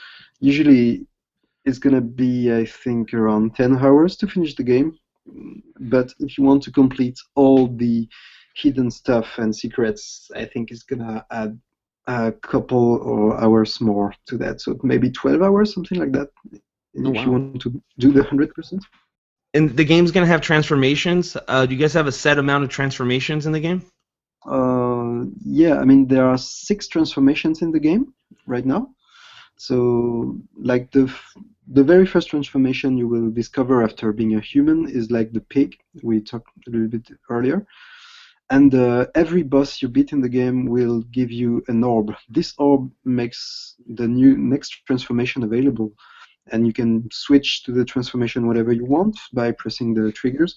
usually 0.40 1.06
it's 1.64 1.78
gonna 1.78 2.00
be 2.02 2.52
I 2.52 2.66
think 2.66 3.14
around 3.14 3.56
10 3.56 3.78
hours 3.78 4.16
to 4.16 4.26
finish 4.26 4.54
the 4.54 4.64
game. 4.64 4.98
But 5.80 6.12
if 6.18 6.36
you 6.36 6.44
want 6.44 6.62
to 6.64 6.72
complete 6.72 7.18
all 7.36 7.68
the 7.68 8.06
hidden 8.54 8.90
stuff 8.90 9.26
and 9.38 9.54
secrets, 9.54 10.30
I 10.36 10.44
think 10.44 10.70
it's 10.70 10.82
gonna 10.82 11.24
add 11.30 11.58
a 12.06 12.32
couple 12.32 12.96
or 12.96 13.40
hours 13.40 13.80
more 13.80 14.12
to 14.26 14.36
that. 14.38 14.60
So 14.60 14.78
maybe 14.82 15.10
12 15.10 15.40
hours, 15.40 15.72
something 15.72 15.98
like 15.98 16.12
that, 16.12 16.28
Oh, 16.98 17.08
if 17.08 17.16
wow. 17.16 17.24
you 17.24 17.30
want 17.30 17.62
to 17.62 17.82
do 17.98 18.12
the 18.12 18.22
100%. 18.22 18.82
And 19.54 19.74
the 19.74 19.84
game's 19.84 20.10
gonna 20.10 20.26
have 20.26 20.42
transformations. 20.42 21.36
Uh, 21.48 21.64
do 21.64 21.74
you 21.74 21.80
guys 21.80 21.94
have 21.94 22.06
a 22.06 22.12
set 22.12 22.38
amount 22.38 22.64
of 22.64 22.70
transformations 22.70 23.46
in 23.46 23.52
the 23.52 23.60
game? 23.60 23.82
Uh, 24.46 25.24
yeah, 25.44 25.78
I 25.78 25.84
mean 25.84 26.06
there 26.08 26.26
are 26.26 26.38
six 26.38 26.88
transformations 26.88 27.62
in 27.62 27.70
the 27.70 27.78
game 27.80 28.12
right 28.46 28.66
now. 28.66 28.88
So 29.56 30.36
like 30.56 30.90
the 30.92 31.12
the 31.68 31.84
very 31.84 32.06
first 32.06 32.28
transformation 32.30 32.96
you 32.98 33.08
will 33.08 33.30
discover 33.30 33.82
after 33.82 34.12
being 34.12 34.34
a 34.34 34.40
human 34.40 34.88
is 34.88 35.10
like 35.10 35.32
the 35.32 35.40
pig 35.40 35.76
we 36.02 36.20
talked 36.20 36.50
a 36.66 36.70
little 36.70 36.88
bit 36.88 37.08
earlier. 37.30 37.66
And 38.50 38.74
uh, 38.74 39.06
every 39.14 39.42
boss 39.42 39.80
you 39.80 39.88
beat 39.88 40.12
in 40.12 40.20
the 40.20 40.28
game 40.28 40.66
will 40.66 41.02
give 41.12 41.30
you 41.30 41.62
an 41.68 41.82
orb. 41.84 42.14
This 42.28 42.54
orb 42.58 42.90
makes 43.04 43.76
the 43.94 44.06
new 44.08 44.36
next 44.36 44.70
transformation 44.86 45.42
available, 45.44 45.92
and 46.52 46.66
you 46.66 46.72
can 46.72 47.08
switch 47.12 47.62
to 47.64 47.72
the 47.72 47.84
transformation 47.84 48.46
whatever 48.46 48.72
you 48.72 48.84
want 48.84 49.16
by 49.32 49.52
pressing 49.52 49.94
the 49.94 50.12
triggers. 50.12 50.54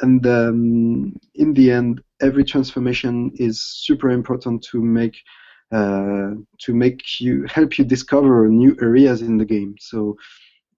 And 0.00 0.26
um, 0.26 1.16
in 1.34 1.54
the 1.54 1.70
end, 1.70 2.02
every 2.20 2.44
transformation 2.44 3.32
is 3.34 3.60
super 3.60 4.10
important 4.10 4.62
to 4.70 4.80
make 4.80 5.16
uh, 5.70 6.30
to 6.58 6.74
make 6.74 7.20
you 7.20 7.44
help 7.46 7.78
you 7.78 7.84
discover 7.84 8.48
new 8.48 8.76
areas 8.80 9.20
in 9.20 9.36
the 9.36 9.44
game. 9.44 9.76
So 9.78 10.16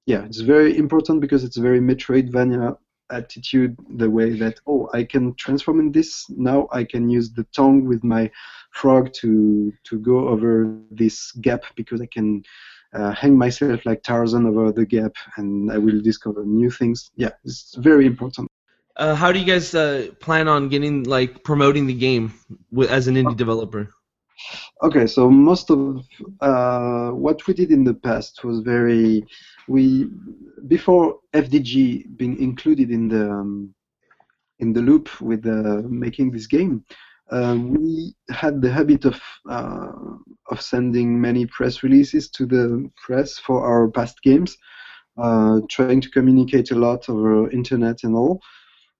yeah, 0.07 0.25
it's 0.25 0.41
very 0.41 0.77
important 0.77 1.21
because 1.21 1.45
it's 1.45 1.59
a 1.59 1.63
very 1.63 1.81
Metroidvania 1.81 2.77
attitude. 3.11 3.77
The 3.97 4.11
way 4.11 4.37
that 4.39 4.59
oh, 4.67 4.89
I 4.93 5.05
can 5.05 5.35
transform 5.35 5.81
in 5.81 5.93
this 5.93 6.27
now. 6.31 6.69
I 6.73 6.85
can 6.85 7.09
use 7.09 7.33
the 7.33 7.45
tongue 7.55 7.85
with 7.85 8.03
my 8.03 8.31
frog 8.73 9.13
to 9.21 9.73
to 9.85 9.99
go 9.99 10.29
over 10.29 10.77
this 10.91 11.33
gap 11.33 11.63
because 11.77 12.01
I 12.01 12.07
can. 12.07 12.43
Uh, 12.93 13.13
hang 13.13 13.39
myself 13.39 13.87
like 13.87 14.03
Tarzan 14.03 14.47
over 14.47 14.73
the 14.73 14.85
gap, 14.85 15.15
and 15.37 15.71
I 15.71 15.79
will 15.79 16.01
discover 16.01 16.45
new 16.45 16.71
things. 16.71 17.13
Yeah, 17.15 17.31
it's 17.45 17.77
very 17.77 18.05
important. 18.05 18.51
Uh, 18.97 19.15
how 19.15 19.33
do 19.33 19.39
you 19.39 19.47
guys 19.47 19.75
uh, 19.75 20.09
plan 20.21 20.49
on 20.49 20.69
getting 20.69 21.05
like 21.05 21.43
promoting 21.45 21.87
the 21.87 21.95
game 21.95 22.33
as 22.89 23.09
an 23.09 23.15
indie 23.15 23.37
developer? 23.37 23.89
Okay, 24.83 25.07
so 25.07 25.31
most 25.31 25.71
of 25.71 26.05
uh, 26.41 27.11
what 27.11 27.47
we 27.47 27.55
did 27.55 27.71
in 27.71 27.85
the 27.85 27.95
past 27.95 28.43
was 28.45 28.61
very 28.61 29.25
we 29.69 30.09
before 30.67 31.19
FDG 31.35 32.17
being 32.17 32.41
included 32.41 32.91
in 32.91 33.09
the 33.09 33.31
um, 33.31 33.75
in 34.59 34.73
the 34.73 34.81
loop 34.81 35.21
with 35.21 35.47
uh, 35.47 35.83
making 35.89 36.31
this 36.31 36.47
game. 36.47 36.85
Uh, 37.31 37.57
we 37.61 38.15
had 38.31 38.61
the 38.61 38.71
habit 38.71 39.05
of 39.05 39.21
uh, 39.49 39.93
of 40.51 40.61
sending 40.61 41.21
many 41.21 41.47
press 41.47 41.83
releases 41.83 42.29
to 42.31 42.47
the 42.47 42.91
press 42.97 43.39
for 43.39 43.65
our 43.65 43.89
past 43.89 44.21
games, 44.23 44.57
uh, 45.19 45.61
trying 45.71 46.01
to 46.01 46.11
communicate 46.11 46.71
a 46.71 46.75
lot 46.75 47.09
over 47.09 47.51
internet 47.51 48.03
and 48.03 48.17
all. 48.17 48.41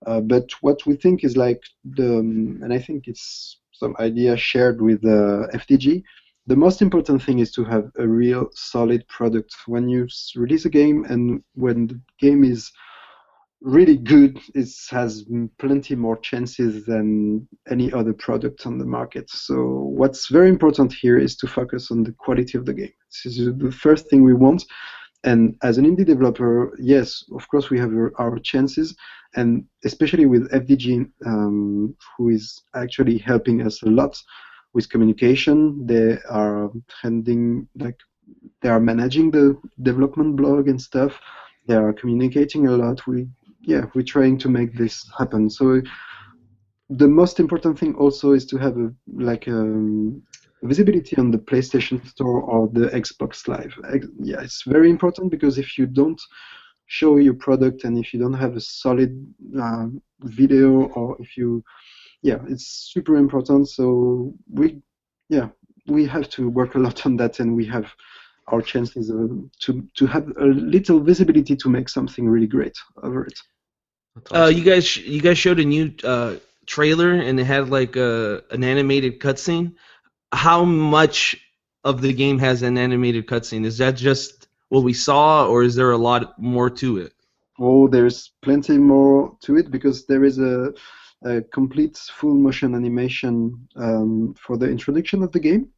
Uh, 0.05 0.19
but 0.19 0.49
what 0.61 0.85
we 0.85 0.95
think 0.95 1.23
is 1.23 1.37
like 1.37 1.61
the, 1.83 2.19
um, 2.19 2.59
and 2.63 2.73
I 2.73 2.79
think 2.79 3.07
it's 3.07 3.59
some 3.73 3.95
idea 3.99 4.35
shared 4.37 4.81
with 4.81 5.03
uh, 5.05 5.47
FDG. 5.53 6.03
The 6.47 6.55
most 6.55 6.81
important 6.81 7.21
thing 7.21 7.39
is 7.39 7.51
to 7.53 7.63
have 7.65 7.91
a 7.97 8.07
real 8.07 8.49
solid 8.53 9.07
product 9.07 9.55
when 9.67 9.87
you 9.87 10.07
release 10.35 10.65
a 10.65 10.69
game, 10.69 11.05
and 11.05 11.43
when 11.53 11.87
the 11.87 12.01
game 12.19 12.43
is 12.43 12.71
really 13.61 13.97
good, 13.97 14.39
it 14.55 14.67
has 14.89 15.23
plenty 15.59 15.95
more 15.95 16.17
chances 16.17 16.83
than 16.85 17.47
any 17.69 17.93
other 17.93 18.13
product 18.13 18.65
on 18.65 18.79
the 18.79 18.85
market. 18.85 19.29
So 19.29 19.55
what's 19.99 20.29
very 20.29 20.49
important 20.49 20.93
here 20.93 21.19
is 21.19 21.35
to 21.37 21.47
focus 21.47 21.91
on 21.91 22.03
the 22.03 22.11
quality 22.13 22.57
of 22.57 22.65
the 22.65 22.73
game. 22.73 22.93
This 23.09 23.37
is 23.37 23.57
the 23.57 23.71
first 23.71 24.09
thing 24.09 24.23
we 24.23 24.33
want. 24.33 24.65
And 25.23 25.55
as 25.61 25.77
an 25.77 25.85
indie 25.85 26.05
developer, 26.05 26.75
yes, 26.79 27.23
of 27.33 27.47
course 27.47 27.69
we 27.69 27.79
have 27.79 27.93
our- 27.93 28.39
chances, 28.39 28.95
and 29.35 29.63
especially 29.85 30.25
with 30.25 30.51
FDG, 30.51 31.05
um, 31.25 31.95
who 32.17 32.29
is 32.29 32.63
actually 32.75 33.17
helping 33.19 33.61
us 33.61 33.81
a 33.83 33.89
lot 33.89 34.17
with 34.73 34.89
communication. 34.89 35.85
They 35.85 36.17
are 36.29 36.71
trending 36.87 37.67
like 37.75 37.97
they 38.61 38.69
are 38.69 38.79
managing 38.79 39.31
the 39.31 39.57
development 39.81 40.35
blog 40.37 40.67
and 40.67 40.81
stuff. 40.81 41.19
They 41.67 41.75
are 41.75 41.93
communicating 41.93 42.67
a 42.67 42.77
lot. 42.77 43.05
We 43.07 43.27
yeah, 43.63 43.85
we're 43.93 44.11
trying 44.15 44.37
to 44.39 44.49
make 44.49 44.75
this 44.75 45.05
happen. 45.17 45.49
So 45.49 45.81
the 46.89 47.07
most 47.07 47.39
important 47.39 47.79
thing 47.79 47.95
also 47.95 48.31
is 48.33 48.45
to 48.47 48.57
have 48.57 48.77
a 48.77 48.91
like 49.13 49.47
um, 49.47 50.21
visibility 50.63 51.15
on 51.17 51.31
the 51.31 51.37
PlayStation 51.37 52.05
Store 52.07 52.41
or 52.41 52.67
the 52.67 52.87
Xbox 52.87 53.47
Live. 53.47 53.73
Yeah, 54.19 54.41
it's 54.41 54.63
very 54.63 54.89
important 54.89 55.31
because 55.31 55.57
if 55.57 55.77
you 55.77 55.85
don't 55.85 56.21
show 56.87 57.17
your 57.17 57.33
product 57.33 57.83
and 57.85 57.97
if 57.97 58.13
you 58.13 58.19
don't 58.19 58.33
have 58.33 58.55
a 58.55 58.61
solid 58.61 59.11
uh, 59.59 59.87
video 60.19 60.87
or 60.97 61.15
if 61.21 61.37
you 61.37 61.63
yeah 62.21 62.39
it's 62.49 62.91
super 62.93 63.15
important 63.15 63.67
so 63.67 64.33
we 64.51 64.81
yeah 65.29 65.47
we 65.87 66.05
have 66.05 66.27
to 66.29 66.49
work 66.49 66.75
a 66.75 66.77
lot 66.77 67.05
on 67.05 67.15
that 67.15 67.39
and 67.39 67.55
we 67.55 67.65
have 67.65 67.87
our 68.49 68.61
chances 68.61 69.09
uh, 69.09 69.27
to 69.59 69.87
to 69.95 70.05
have 70.05 70.27
a 70.37 70.45
little 70.45 70.99
visibility 70.99 71.55
to 71.55 71.69
make 71.69 71.87
something 71.87 72.27
really 72.27 72.47
great 72.47 72.77
over 73.03 73.25
it 73.25 73.39
Uh, 74.33 74.51
you 74.53 74.63
guys, 74.63 74.97
you 74.97 75.21
guys 75.21 75.37
showed 75.37 75.59
a 75.59 75.63
new 75.63 75.93
uh, 76.03 76.35
trailer 76.65 77.13
and 77.13 77.39
it 77.39 77.45
had 77.45 77.69
like 77.69 77.95
a, 77.95 78.43
an 78.51 78.63
animated 78.63 79.19
cutscene. 79.19 79.73
How 80.33 80.63
much 80.63 81.37
of 81.83 82.01
the 82.01 82.13
game 82.13 82.39
has 82.39 82.61
an 82.61 82.77
animated 82.77 83.27
cutscene? 83.27 83.65
Is 83.65 83.77
that 83.79 83.95
just 83.95 84.47
what 84.69 84.83
we 84.83 84.93
saw, 84.93 85.47
or 85.47 85.63
is 85.63 85.75
there 85.75 85.91
a 85.91 85.97
lot 85.97 86.39
more 86.41 86.69
to 86.69 86.97
it? 86.97 87.13
Oh, 87.59 87.87
there's 87.87 88.31
plenty 88.41 88.77
more 88.77 89.37
to 89.41 89.57
it 89.57 89.69
because 89.69 90.05
there 90.05 90.23
is 90.23 90.39
a, 90.39 90.73
a 91.23 91.41
complete 91.41 91.97
full 91.97 92.35
motion 92.35 92.73
animation 92.73 93.67
um, 93.75 94.33
for 94.39 94.57
the 94.57 94.69
introduction 94.69 95.23
of 95.23 95.31
the 95.31 95.39
game. 95.39 95.69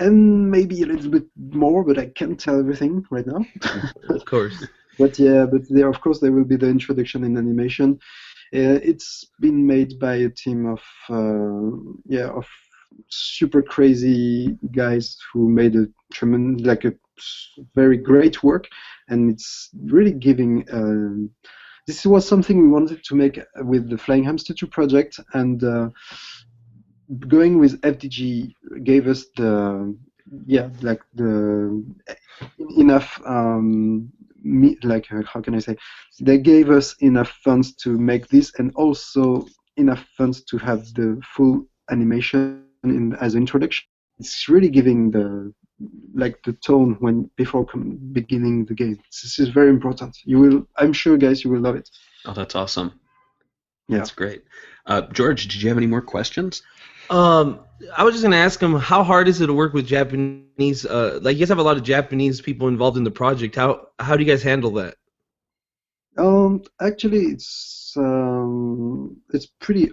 And 0.00 0.50
maybe 0.50 0.82
a 0.82 0.86
little 0.86 1.10
bit 1.10 1.26
more, 1.36 1.84
but 1.84 1.98
I 1.98 2.06
can't 2.06 2.38
tell 2.38 2.58
everything 2.58 3.06
right 3.10 3.26
now. 3.26 3.46
Of 4.08 4.24
course. 4.24 4.66
but 4.98 5.18
yeah, 5.18 5.46
but 5.46 5.62
there, 5.70 5.88
of 5.88 6.00
course, 6.00 6.18
there 6.18 6.32
will 6.32 6.44
be 6.44 6.56
the 6.56 6.68
introduction 6.68 7.22
in 7.22 7.36
animation. 7.36 8.00
Uh, 8.52 8.78
it's 8.82 9.24
been 9.40 9.66
made 9.66 9.98
by 9.98 10.16
a 10.16 10.28
team 10.28 10.66
of 10.66 10.80
uh, 11.08 11.92
yeah 12.06 12.28
of 12.28 12.46
super 13.08 13.62
crazy 13.62 14.56
guys 14.72 15.16
who 15.32 15.48
made 15.48 15.76
a 15.76 15.86
tremendous 16.12 16.66
like 16.66 16.84
a 16.84 16.92
very 17.74 17.96
great 17.96 18.42
work, 18.42 18.66
and 19.08 19.30
it's 19.30 19.70
really 19.84 20.12
giving. 20.12 20.64
Um, 20.72 21.30
this 21.86 22.06
was 22.06 22.26
something 22.26 22.60
we 22.60 22.68
wanted 22.68 23.04
to 23.04 23.14
make 23.14 23.38
with 23.62 23.90
the 23.90 23.98
Flying 23.98 24.24
Hamster 24.24 24.54
2 24.54 24.66
project, 24.68 25.20
and 25.34 25.62
uh, 25.62 25.90
going 27.28 27.58
with 27.58 27.80
FDG 27.82 28.52
gave 28.84 29.06
us 29.06 29.26
the 29.36 29.96
yeah 30.46 30.70
like 30.80 31.02
the 31.14 31.84
enough 32.78 33.20
um, 33.26 34.10
me, 34.42 34.76
like 34.82 35.10
uh, 35.12 35.22
how 35.22 35.40
can 35.40 35.54
I 35.54 35.58
say 35.58 35.76
they 36.20 36.38
gave 36.38 36.70
us 36.70 36.94
enough 37.00 37.30
funds 37.44 37.74
to 37.76 37.98
make 37.98 38.28
this 38.28 38.52
and 38.58 38.72
also 38.74 39.46
enough 39.76 40.04
funds 40.16 40.44
to 40.44 40.58
have 40.58 40.84
the 40.94 41.20
full 41.34 41.66
animation 41.90 42.64
in 42.90 43.14
as 43.16 43.34
an 43.34 43.42
introduction. 43.42 43.86
It's 44.18 44.48
really 44.48 44.68
giving 44.68 45.10
the 45.10 45.52
like 46.14 46.40
the 46.44 46.52
tone 46.52 46.96
when 47.00 47.30
before 47.36 47.66
com- 47.66 47.98
beginning 48.12 48.64
the 48.66 48.74
game. 48.74 48.98
This 49.10 49.38
is 49.38 49.48
very 49.48 49.70
important. 49.70 50.16
You 50.24 50.38
will, 50.38 50.68
I'm 50.76 50.92
sure, 50.92 51.16
guys, 51.16 51.42
you 51.44 51.50
will 51.50 51.60
love 51.60 51.76
it. 51.76 51.90
Oh, 52.24 52.32
that's 52.32 52.54
awesome. 52.54 53.00
Yeah. 53.88 53.98
That's 53.98 54.12
great. 54.12 54.44
Uh, 54.86 55.02
George, 55.12 55.48
did 55.48 55.62
you 55.62 55.68
have 55.68 55.78
any 55.78 55.86
more 55.86 56.00
questions? 56.00 56.62
Um, 57.10 57.60
I 57.96 58.04
was 58.04 58.14
just 58.14 58.22
gonna 58.22 58.36
ask 58.36 58.62
him 58.62 58.76
how 58.76 59.02
hard 59.02 59.28
is 59.28 59.40
it 59.40 59.48
to 59.48 59.52
work 59.52 59.74
with 59.74 59.86
Japanese? 59.86 60.86
Uh, 60.86 61.18
like 61.20 61.34
you 61.34 61.40
guys 61.40 61.48
have 61.50 61.58
a 61.58 61.62
lot 61.62 61.76
of 61.76 61.82
Japanese 61.82 62.40
people 62.40 62.68
involved 62.68 62.96
in 62.96 63.04
the 63.04 63.10
project. 63.10 63.56
How 63.56 63.88
how 63.98 64.16
do 64.16 64.24
you 64.24 64.30
guys 64.30 64.42
handle 64.42 64.70
that? 64.72 64.94
Um, 66.16 66.62
actually, 66.80 67.24
it's 67.24 67.94
um, 67.96 69.16
it's 69.32 69.46
pretty, 69.60 69.90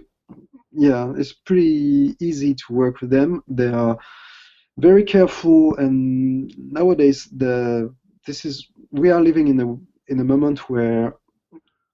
yeah, 0.72 1.12
it's 1.16 1.32
pretty 1.32 2.16
easy 2.20 2.54
to 2.54 2.72
work 2.72 3.00
with 3.00 3.10
them. 3.10 3.42
They 3.48 3.68
are 3.68 3.98
very 4.78 5.04
careful, 5.04 5.76
and 5.76 6.52
nowadays 6.58 7.28
the 7.36 7.94
this 8.26 8.44
is 8.44 8.68
we 8.90 9.10
are 9.10 9.20
living 9.20 9.48
in 9.48 9.60
a 9.60 10.12
in 10.12 10.20
a 10.20 10.24
moment 10.24 10.70
where 10.70 11.14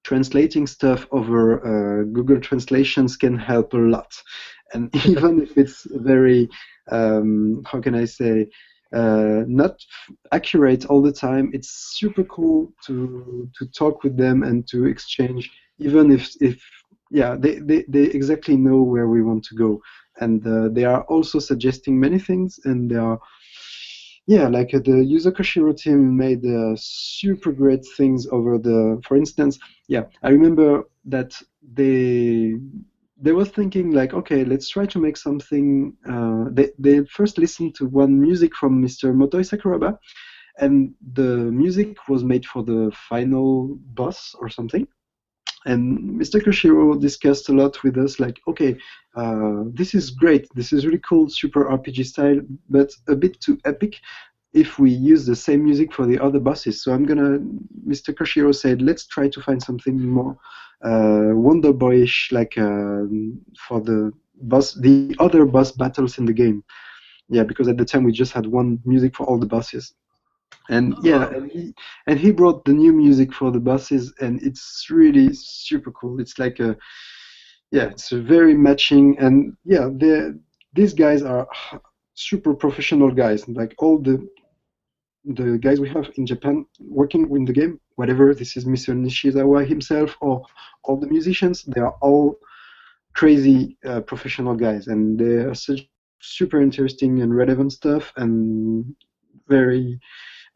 translating 0.04 0.66
stuff 0.66 1.06
over 1.10 1.60
uh, 1.60 2.04
Google 2.04 2.40
Translations 2.40 3.16
can 3.16 3.36
help 3.36 3.74
a 3.74 3.78
lot, 3.78 4.12
and 4.74 4.94
even 5.06 5.42
if 5.42 5.58
it's 5.58 5.86
very 5.90 6.48
um, 6.90 7.62
how 7.66 7.80
can 7.80 7.94
I 7.94 8.04
say 8.04 8.48
uh, 8.94 9.44
not 9.46 9.76
accurate 10.32 10.86
all 10.86 11.02
the 11.02 11.12
time. 11.12 11.50
It's 11.52 11.96
super 11.98 12.24
cool 12.24 12.72
to 12.86 13.50
to 13.58 13.66
talk 13.66 14.02
with 14.02 14.16
them 14.16 14.42
and 14.42 14.66
to 14.68 14.86
exchange, 14.86 15.50
even 15.78 16.10
if 16.10 16.30
if 16.40 16.62
yeah 17.10 17.36
they, 17.38 17.58
they, 17.60 17.84
they 17.88 18.04
exactly 18.04 18.56
know 18.56 18.82
where 18.82 19.08
we 19.08 19.22
want 19.22 19.44
to 19.44 19.54
go, 19.54 19.80
and 20.20 20.46
uh, 20.46 20.68
they 20.72 20.84
are 20.84 21.02
also 21.04 21.38
suggesting 21.38 21.98
many 21.98 22.18
things, 22.18 22.58
and 22.64 22.90
they 22.90 22.96
are 22.96 23.18
yeah 24.26 24.48
like 24.48 24.74
uh, 24.74 24.78
the 24.78 24.92
Yuzo 25.12 25.32
Koshiro 25.32 25.76
team 25.76 26.16
made 26.16 26.44
uh, 26.44 26.74
super 26.76 27.52
great 27.52 27.84
things 27.96 28.26
over 28.30 28.58
the 28.58 29.00
for 29.06 29.16
instance 29.16 29.58
yeah 29.88 30.04
I 30.22 30.28
remember 30.30 30.84
that 31.06 31.32
they 31.74 32.56
they 33.20 33.32
were 33.32 33.44
thinking 33.44 33.90
like, 33.90 34.14
okay, 34.14 34.44
let's 34.44 34.68
try 34.68 34.86
to 34.86 34.98
make 34.98 35.16
something. 35.16 35.92
Uh, 36.08 36.44
they 36.52 36.70
they 36.78 37.04
first 37.06 37.38
listened 37.38 37.74
to 37.76 37.86
one 37.86 38.20
music 38.20 38.54
from 38.54 38.80
Mr. 38.80 39.12
Motoi 39.12 39.44
Sakuraba, 39.44 39.98
and 40.58 40.94
the 41.14 41.50
music 41.62 41.96
was 42.08 42.22
made 42.22 42.46
for 42.46 42.62
the 42.62 42.92
final 43.08 43.76
boss 43.94 44.34
or 44.38 44.48
something. 44.48 44.86
And 45.66 46.20
Mr. 46.20 46.40
Koshiro 46.40 46.98
discussed 47.00 47.48
a 47.48 47.52
lot 47.52 47.82
with 47.82 47.98
us, 47.98 48.20
like, 48.20 48.40
okay, 48.46 48.76
uh, 49.16 49.64
this 49.66 49.94
is 49.94 50.10
great, 50.10 50.48
this 50.54 50.72
is 50.72 50.86
really 50.86 51.00
cool, 51.00 51.28
super 51.28 51.64
RPG 51.64 52.06
style, 52.06 52.40
but 52.70 52.92
a 53.08 53.16
bit 53.16 53.40
too 53.40 53.58
epic 53.64 53.96
if 54.54 54.78
we 54.78 54.90
use 54.90 55.26
the 55.26 55.36
same 55.36 55.64
music 55.64 55.92
for 55.92 56.06
the 56.06 56.18
other 56.18 56.40
bosses. 56.40 56.82
So 56.82 56.92
I'm 56.92 57.04
gonna, 57.04 57.38
Mr. 57.86 58.14
Koshiro 58.14 58.54
said, 58.54 58.80
let's 58.80 59.06
try 59.06 59.28
to 59.28 59.42
find 59.42 59.62
something 59.62 60.00
more 60.00 60.38
uh, 60.84 61.30
Wonder 61.34 61.72
Boyish, 61.72 62.30
like 62.32 62.56
uh, 62.56 63.04
for 63.66 63.80
the 63.80 64.12
boss, 64.42 64.74
the 64.74 65.14
other 65.18 65.44
boss 65.44 65.72
battles 65.72 66.18
in 66.18 66.24
the 66.24 66.32
game. 66.32 66.62
Yeah, 67.28 67.42
because 67.42 67.68
at 67.68 67.76
the 67.76 67.84
time 67.84 68.04
we 68.04 68.12
just 68.12 68.32
had 68.32 68.46
one 68.46 68.80
music 68.84 69.14
for 69.14 69.24
all 69.26 69.38
the 69.38 69.46
bosses. 69.46 69.92
And 70.68 70.94
yeah, 71.02 71.28
and 71.30 71.50
he, 71.50 71.74
and 72.06 72.18
he 72.18 72.30
brought 72.30 72.64
the 72.64 72.72
new 72.72 72.92
music 72.92 73.32
for 73.32 73.50
the 73.50 73.60
buses, 73.60 74.12
and 74.20 74.40
it's 74.42 74.86
really 74.90 75.32
super 75.32 75.90
cool. 75.92 76.20
It's 76.20 76.38
like 76.38 76.60
a, 76.60 76.76
yeah, 77.70 77.84
it's 77.84 78.12
a 78.12 78.20
very 78.20 78.54
matching, 78.54 79.18
and 79.18 79.56
yeah, 79.64 79.88
the 79.88 80.38
these 80.74 80.92
guys 80.92 81.22
are 81.22 81.48
super 82.14 82.52
professional 82.54 83.10
guys. 83.10 83.48
Like 83.48 83.74
all 83.78 83.98
the 83.98 84.28
the 85.24 85.58
guys 85.58 85.80
we 85.80 85.88
have 85.88 86.10
in 86.16 86.26
Japan 86.26 86.66
working 86.80 87.28
in 87.34 87.44
the 87.44 87.52
game, 87.52 87.80
whatever 87.96 88.34
this 88.34 88.56
is 88.56 88.64
Mr. 88.64 88.94
Nishizawa 88.94 89.66
himself 89.66 90.16
or 90.20 90.44
all 90.84 90.96
the 90.98 91.06
musicians, 91.08 91.64
they 91.64 91.80
are 91.80 91.96
all 92.02 92.38
crazy 93.14 93.76
uh, 93.86 94.00
professional 94.00 94.54
guys, 94.54 94.88
and 94.88 95.18
they 95.18 95.44
are 95.48 95.54
such 95.54 95.88
super 96.20 96.60
interesting 96.60 97.22
and 97.22 97.34
relevant 97.34 97.72
stuff, 97.72 98.12
and 98.16 98.94
very. 99.48 99.98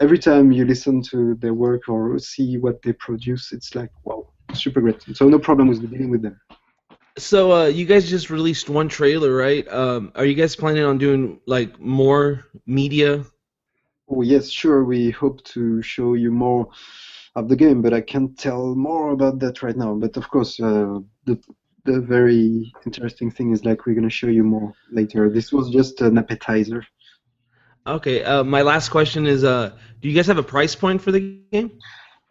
Every 0.00 0.18
time 0.18 0.52
you 0.52 0.64
listen 0.64 1.02
to 1.10 1.34
their 1.36 1.54
work 1.54 1.88
or 1.88 2.18
see 2.18 2.58
what 2.58 2.82
they 2.82 2.92
produce, 2.92 3.52
it's 3.52 3.74
like 3.74 3.90
wow, 4.04 4.28
super 4.54 4.80
great. 4.80 5.02
So 5.14 5.28
no 5.28 5.38
problem 5.38 5.68
with 5.68 5.80
dealing 5.90 6.10
with 6.10 6.22
them. 6.22 6.40
So 7.18 7.52
uh, 7.52 7.66
you 7.66 7.84
guys 7.84 8.08
just 8.08 8.30
released 8.30 8.70
one 8.70 8.88
trailer, 8.88 9.34
right? 9.36 9.68
Um, 9.68 10.12
are 10.14 10.24
you 10.24 10.34
guys 10.34 10.56
planning 10.56 10.84
on 10.84 10.96
doing 10.96 11.40
like 11.46 11.78
more 11.78 12.46
media? 12.66 13.24
Oh 14.08 14.22
yes, 14.22 14.48
sure. 14.50 14.84
We 14.84 15.10
hope 15.10 15.44
to 15.44 15.82
show 15.82 16.14
you 16.14 16.30
more 16.30 16.68
of 17.34 17.48
the 17.48 17.56
game, 17.56 17.82
but 17.82 17.92
I 17.92 18.00
can't 18.00 18.36
tell 18.38 18.74
more 18.74 19.10
about 19.12 19.38
that 19.40 19.62
right 19.62 19.76
now. 19.76 19.94
But 19.94 20.16
of 20.16 20.28
course, 20.28 20.58
uh, 20.58 21.00
the 21.26 21.38
the 21.84 22.00
very 22.00 22.72
interesting 22.86 23.30
thing 23.30 23.52
is 23.52 23.64
like 23.64 23.86
we're 23.86 23.94
gonna 23.94 24.10
show 24.10 24.28
you 24.28 24.44
more 24.44 24.72
later. 24.90 25.30
This 25.30 25.52
was 25.52 25.70
just 25.70 26.00
an 26.00 26.18
appetizer. 26.18 26.84
Okay. 27.86 28.22
Uh, 28.22 28.44
my 28.44 28.62
last 28.62 28.90
question 28.90 29.26
is: 29.26 29.44
uh, 29.44 29.72
Do 30.00 30.08
you 30.08 30.14
guys 30.14 30.26
have 30.26 30.38
a 30.38 30.42
price 30.42 30.74
point 30.74 31.02
for 31.02 31.12
the 31.12 31.40
game? 31.52 31.78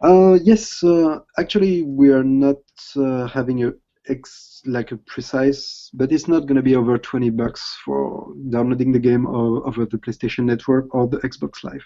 Uh, 0.02 0.34
yes, 0.42 0.82
uh, 0.82 1.20
actually, 1.38 1.82
we 1.82 2.10
are 2.10 2.24
not 2.24 2.56
uh, 2.96 3.26
having 3.26 3.64
a 3.64 3.72
ex 4.08 4.62
like 4.64 4.92
a 4.92 4.96
precise, 4.96 5.90
but 5.94 6.12
it's 6.12 6.28
not 6.28 6.46
gonna 6.46 6.62
be 6.62 6.76
over 6.76 6.98
20 6.98 7.30
bucks 7.30 7.76
for 7.84 8.32
downloading 8.50 8.92
the 8.92 8.98
game 8.98 9.26
over 9.26 9.86
the 9.86 9.98
PlayStation 9.98 10.44
Network 10.44 10.94
or 10.94 11.06
the 11.06 11.18
Xbox 11.18 11.62
Live. 11.64 11.84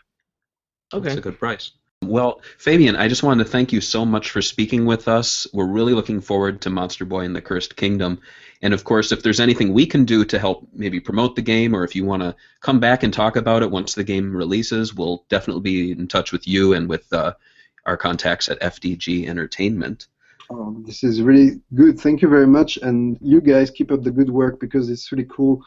Okay. 0.93 1.09
That's 1.09 1.19
a 1.19 1.23
good 1.23 1.39
price. 1.39 1.73
Well, 2.09 2.41
Fabien, 2.59 2.97
I 2.97 3.09
just 3.09 3.23
wanted 3.23 3.45
to 3.45 3.51
thank 3.51 3.73
you 3.73 3.81
so 3.81 4.05
much 4.05 4.31
for 4.31 4.43
speaking 4.43 4.87
with 4.87 5.09
us. 5.09 5.47
We're 5.53 5.67
really 5.67 5.95
looking 5.95 6.21
forward 6.21 6.61
to 6.63 6.71
Monster 6.71 7.05
Boy 7.05 7.21
and 7.21 7.35
the 7.35 7.41
Cursed 7.41 7.77
Kingdom. 7.77 8.21
And 8.63 8.73
of 8.73 8.85
course, 8.85 9.13
if 9.13 9.23
there's 9.23 9.41
anything 9.41 9.73
we 9.73 9.87
can 9.87 10.05
do 10.05 10.25
to 10.25 10.39
help 10.39 10.67
maybe 10.73 11.01
promote 11.01 11.37
the 11.37 11.43
game, 11.43 11.75
or 11.75 11.85
if 11.85 11.95
you 11.95 12.05
want 12.05 12.23
to 12.23 12.35
come 12.61 12.81
back 12.81 13.03
and 13.03 13.13
talk 13.13 13.37
about 13.37 13.63
it 13.63 13.71
once 13.71 13.95
the 13.95 14.05
game 14.05 14.35
releases, 14.35 14.95
we'll 14.95 15.25
definitely 15.29 15.63
be 15.63 15.93
in 15.93 16.09
touch 16.09 16.33
with 16.33 16.49
you 16.49 16.73
and 16.73 16.89
with 16.89 17.13
uh, 17.13 17.35
our 17.85 17.97
contacts 17.97 18.49
at 18.49 18.61
FDG 18.61 19.29
Entertainment. 19.29 20.07
Um, 20.51 20.85
this 20.87 21.03
is 21.03 21.21
really 21.21 21.61
good. 21.75 21.99
Thank 21.99 22.23
you 22.23 22.29
very 22.29 22.47
much, 22.47 22.77
and 22.79 23.19
you 23.21 23.41
guys 23.41 23.71
keep 23.71 23.91
up 23.91 24.03
the 24.03 24.11
good 24.11 24.31
work 24.31 24.61
because 24.61 24.89
it's 24.91 25.11
really 25.11 25.27
cool 25.29 25.63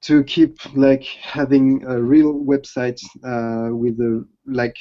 to 0.00 0.22
keep 0.24 0.58
like 0.76 1.02
having 1.04 1.84
a 1.86 2.00
real 2.00 2.34
website 2.34 3.02
uh, 3.24 3.74
with 3.74 3.98
a 4.00 4.26
like 4.46 4.76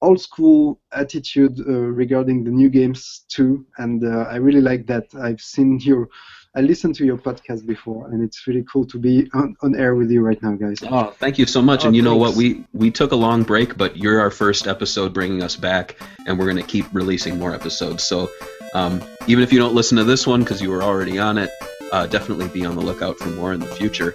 old 0.00 0.20
school 0.20 0.80
attitude 0.92 1.58
uh, 1.60 1.72
regarding 1.72 2.44
the 2.44 2.50
new 2.50 2.68
games 2.68 3.24
too. 3.28 3.66
And 3.78 4.04
uh, 4.04 4.26
I 4.30 4.36
really 4.36 4.60
like 4.60 4.86
that. 4.86 5.06
I've 5.20 5.40
seen 5.40 5.80
your, 5.80 6.08
I 6.54 6.60
listened 6.60 6.94
to 6.96 7.04
your 7.04 7.18
podcast 7.18 7.66
before, 7.66 8.08
and 8.10 8.22
it's 8.22 8.46
really 8.46 8.64
cool 8.72 8.86
to 8.86 8.98
be 8.98 9.28
on, 9.34 9.54
on 9.62 9.74
air 9.76 9.94
with 9.94 10.10
you 10.10 10.22
right 10.22 10.42
now, 10.42 10.52
guys. 10.52 10.78
Oh, 10.82 11.14
thank 11.18 11.38
you 11.38 11.46
so 11.46 11.60
much. 11.60 11.84
Oh, 11.84 11.88
and 11.88 11.96
you 11.96 12.02
know 12.02 12.16
what? 12.16 12.36
We 12.36 12.64
we 12.72 12.90
took 12.90 13.12
a 13.12 13.16
long 13.16 13.42
break, 13.42 13.76
but 13.76 13.96
you're 13.96 14.20
our 14.20 14.30
first 14.30 14.66
episode 14.66 15.12
bringing 15.12 15.42
us 15.42 15.56
back, 15.56 15.96
and 16.26 16.38
we're 16.38 16.46
going 16.46 16.56
to 16.56 16.62
keep 16.62 16.86
releasing 16.92 17.38
more 17.38 17.54
episodes. 17.54 18.02
So 18.04 18.30
um, 18.74 19.02
even 19.26 19.44
if 19.44 19.52
you 19.52 19.58
don't 19.58 19.74
listen 19.74 19.98
to 19.98 20.04
this 20.04 20.26
one 20.26 20.40
because 20.40 20.62
you 20.62 20.70
were 20.70 20.82
already 20.82 21.18
on 21.18 21.38
it, 21.38 21.50
uh, 21.92 22.06
definitely 22.06 22.48
be 22.48 22.64
on 22.64 22.76
the 22.76 22.82
lookout 22.82 23.18
for 23.18 23.28
more 23.28 23.52
in 23.52 23.60
the 23.60 23.66
future. 23.66 24.14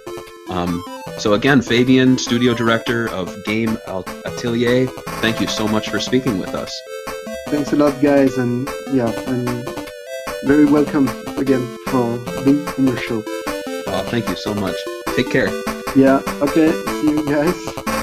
Um, 0.50 0.82
so 1.18 1.34
again, 1.34 1.60
Fabien, 1.60 2.18
studio 2.18 2.54
director 2.54 3.08
of 3.10 3.34
Game 3.44 3.78
Atelier, 3.86 4.86
thank 5.20 5.40
you 5.40 5.46
so 5.46 5.66
much 5.66 5.88
for 5.88 6.00
speaking 6.00 6.38
with 6.38 6.54
us. 6.54 6.72
Thanks 7.48 7.72
a 7.72 7.76
lot, 7.76 8.00
guys, 8.02 8.36
and 8.38 8.68
yeah, 8.92 9.10
and 9.28 9.68
very 10.44 10.64
welcome 10.64 11.08
again 11.38 11.64
for 11.88 12.18
being 12.44 12.66
in 12.78 12.88
your 12.88 12.96
show. 12.96 13.22
Uh, 13.86 14.02
thank 14.04 14.28
you 14.28 14.36
so 14.36 14.54
much. 14.54 14.76
Take 15.16 15.30
care. 15.30 15.48
Yeah. 15.96 16.20
Okay. 16.42 16.72
See 16.72 17.10
you 17.10 17.24
guys. 17.24 17.93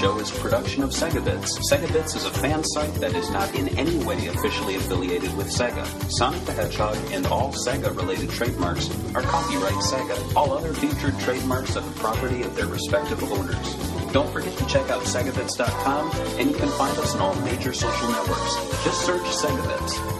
Show 0.00 0.18
is 0.18 0.34
a 0.34 0.40
production 0.40 0.82
of 0.82 0.92
SegaBits. 0.92 1.58
SegaBits 1.70 2.16
is 2.16 2.24
a 2.24 2.30
fan 2.30 2.64
site 2.64 2.94
that 2.94 3.14
is 3.14 3.30
not 3.30 3.54
in 3.54 3.68
any 3.76 4.02
way 4.02 4.28
officially 4.28 4.76
affiliated 4.76 5.36
with 5.36 5.48
Sega. 5.48 5.84
Sonic 6.10 6.42
the 6.46 6.52
Hedgehog 6.52 6.96
and 7.12 7.26
all 7.26 7.52
Sega-related 7.52 8.30
trademarks 8.30 8.88
are 9.14 9.20
copyright 9.20 9.74
Sega. 9.74 10.34
All 10.34 10.54
other 10.54 10.72
featured 10.72 11.18
trademarks 11.18 11.76
are 11.76 11.82
the 11.82 12.00
property 12.00 12.40
of 12.40 12.56
their 12.56 12.66
respective 12.66 13.22
owners. 13.24 13.74
Don't 14.10 14.32
forget 14.32 14.56
to 14.56 14.64
check 14.64 14.88
out 14.88 15.02
SegaBits.com, 15.02 16.10
and 16.38 16.50
you 16.50 16.56
can 16.56 16.70
find 16.70 16.96
us 16.96 17.14
on 17.14 17.20
all 17.20 17.34
major 17.42 17.74
social 17.74 18.10
networks. 18.10 18.54
Just 18.82 19.04
search 19.04 19.20
SegaBits. 19.20 20.19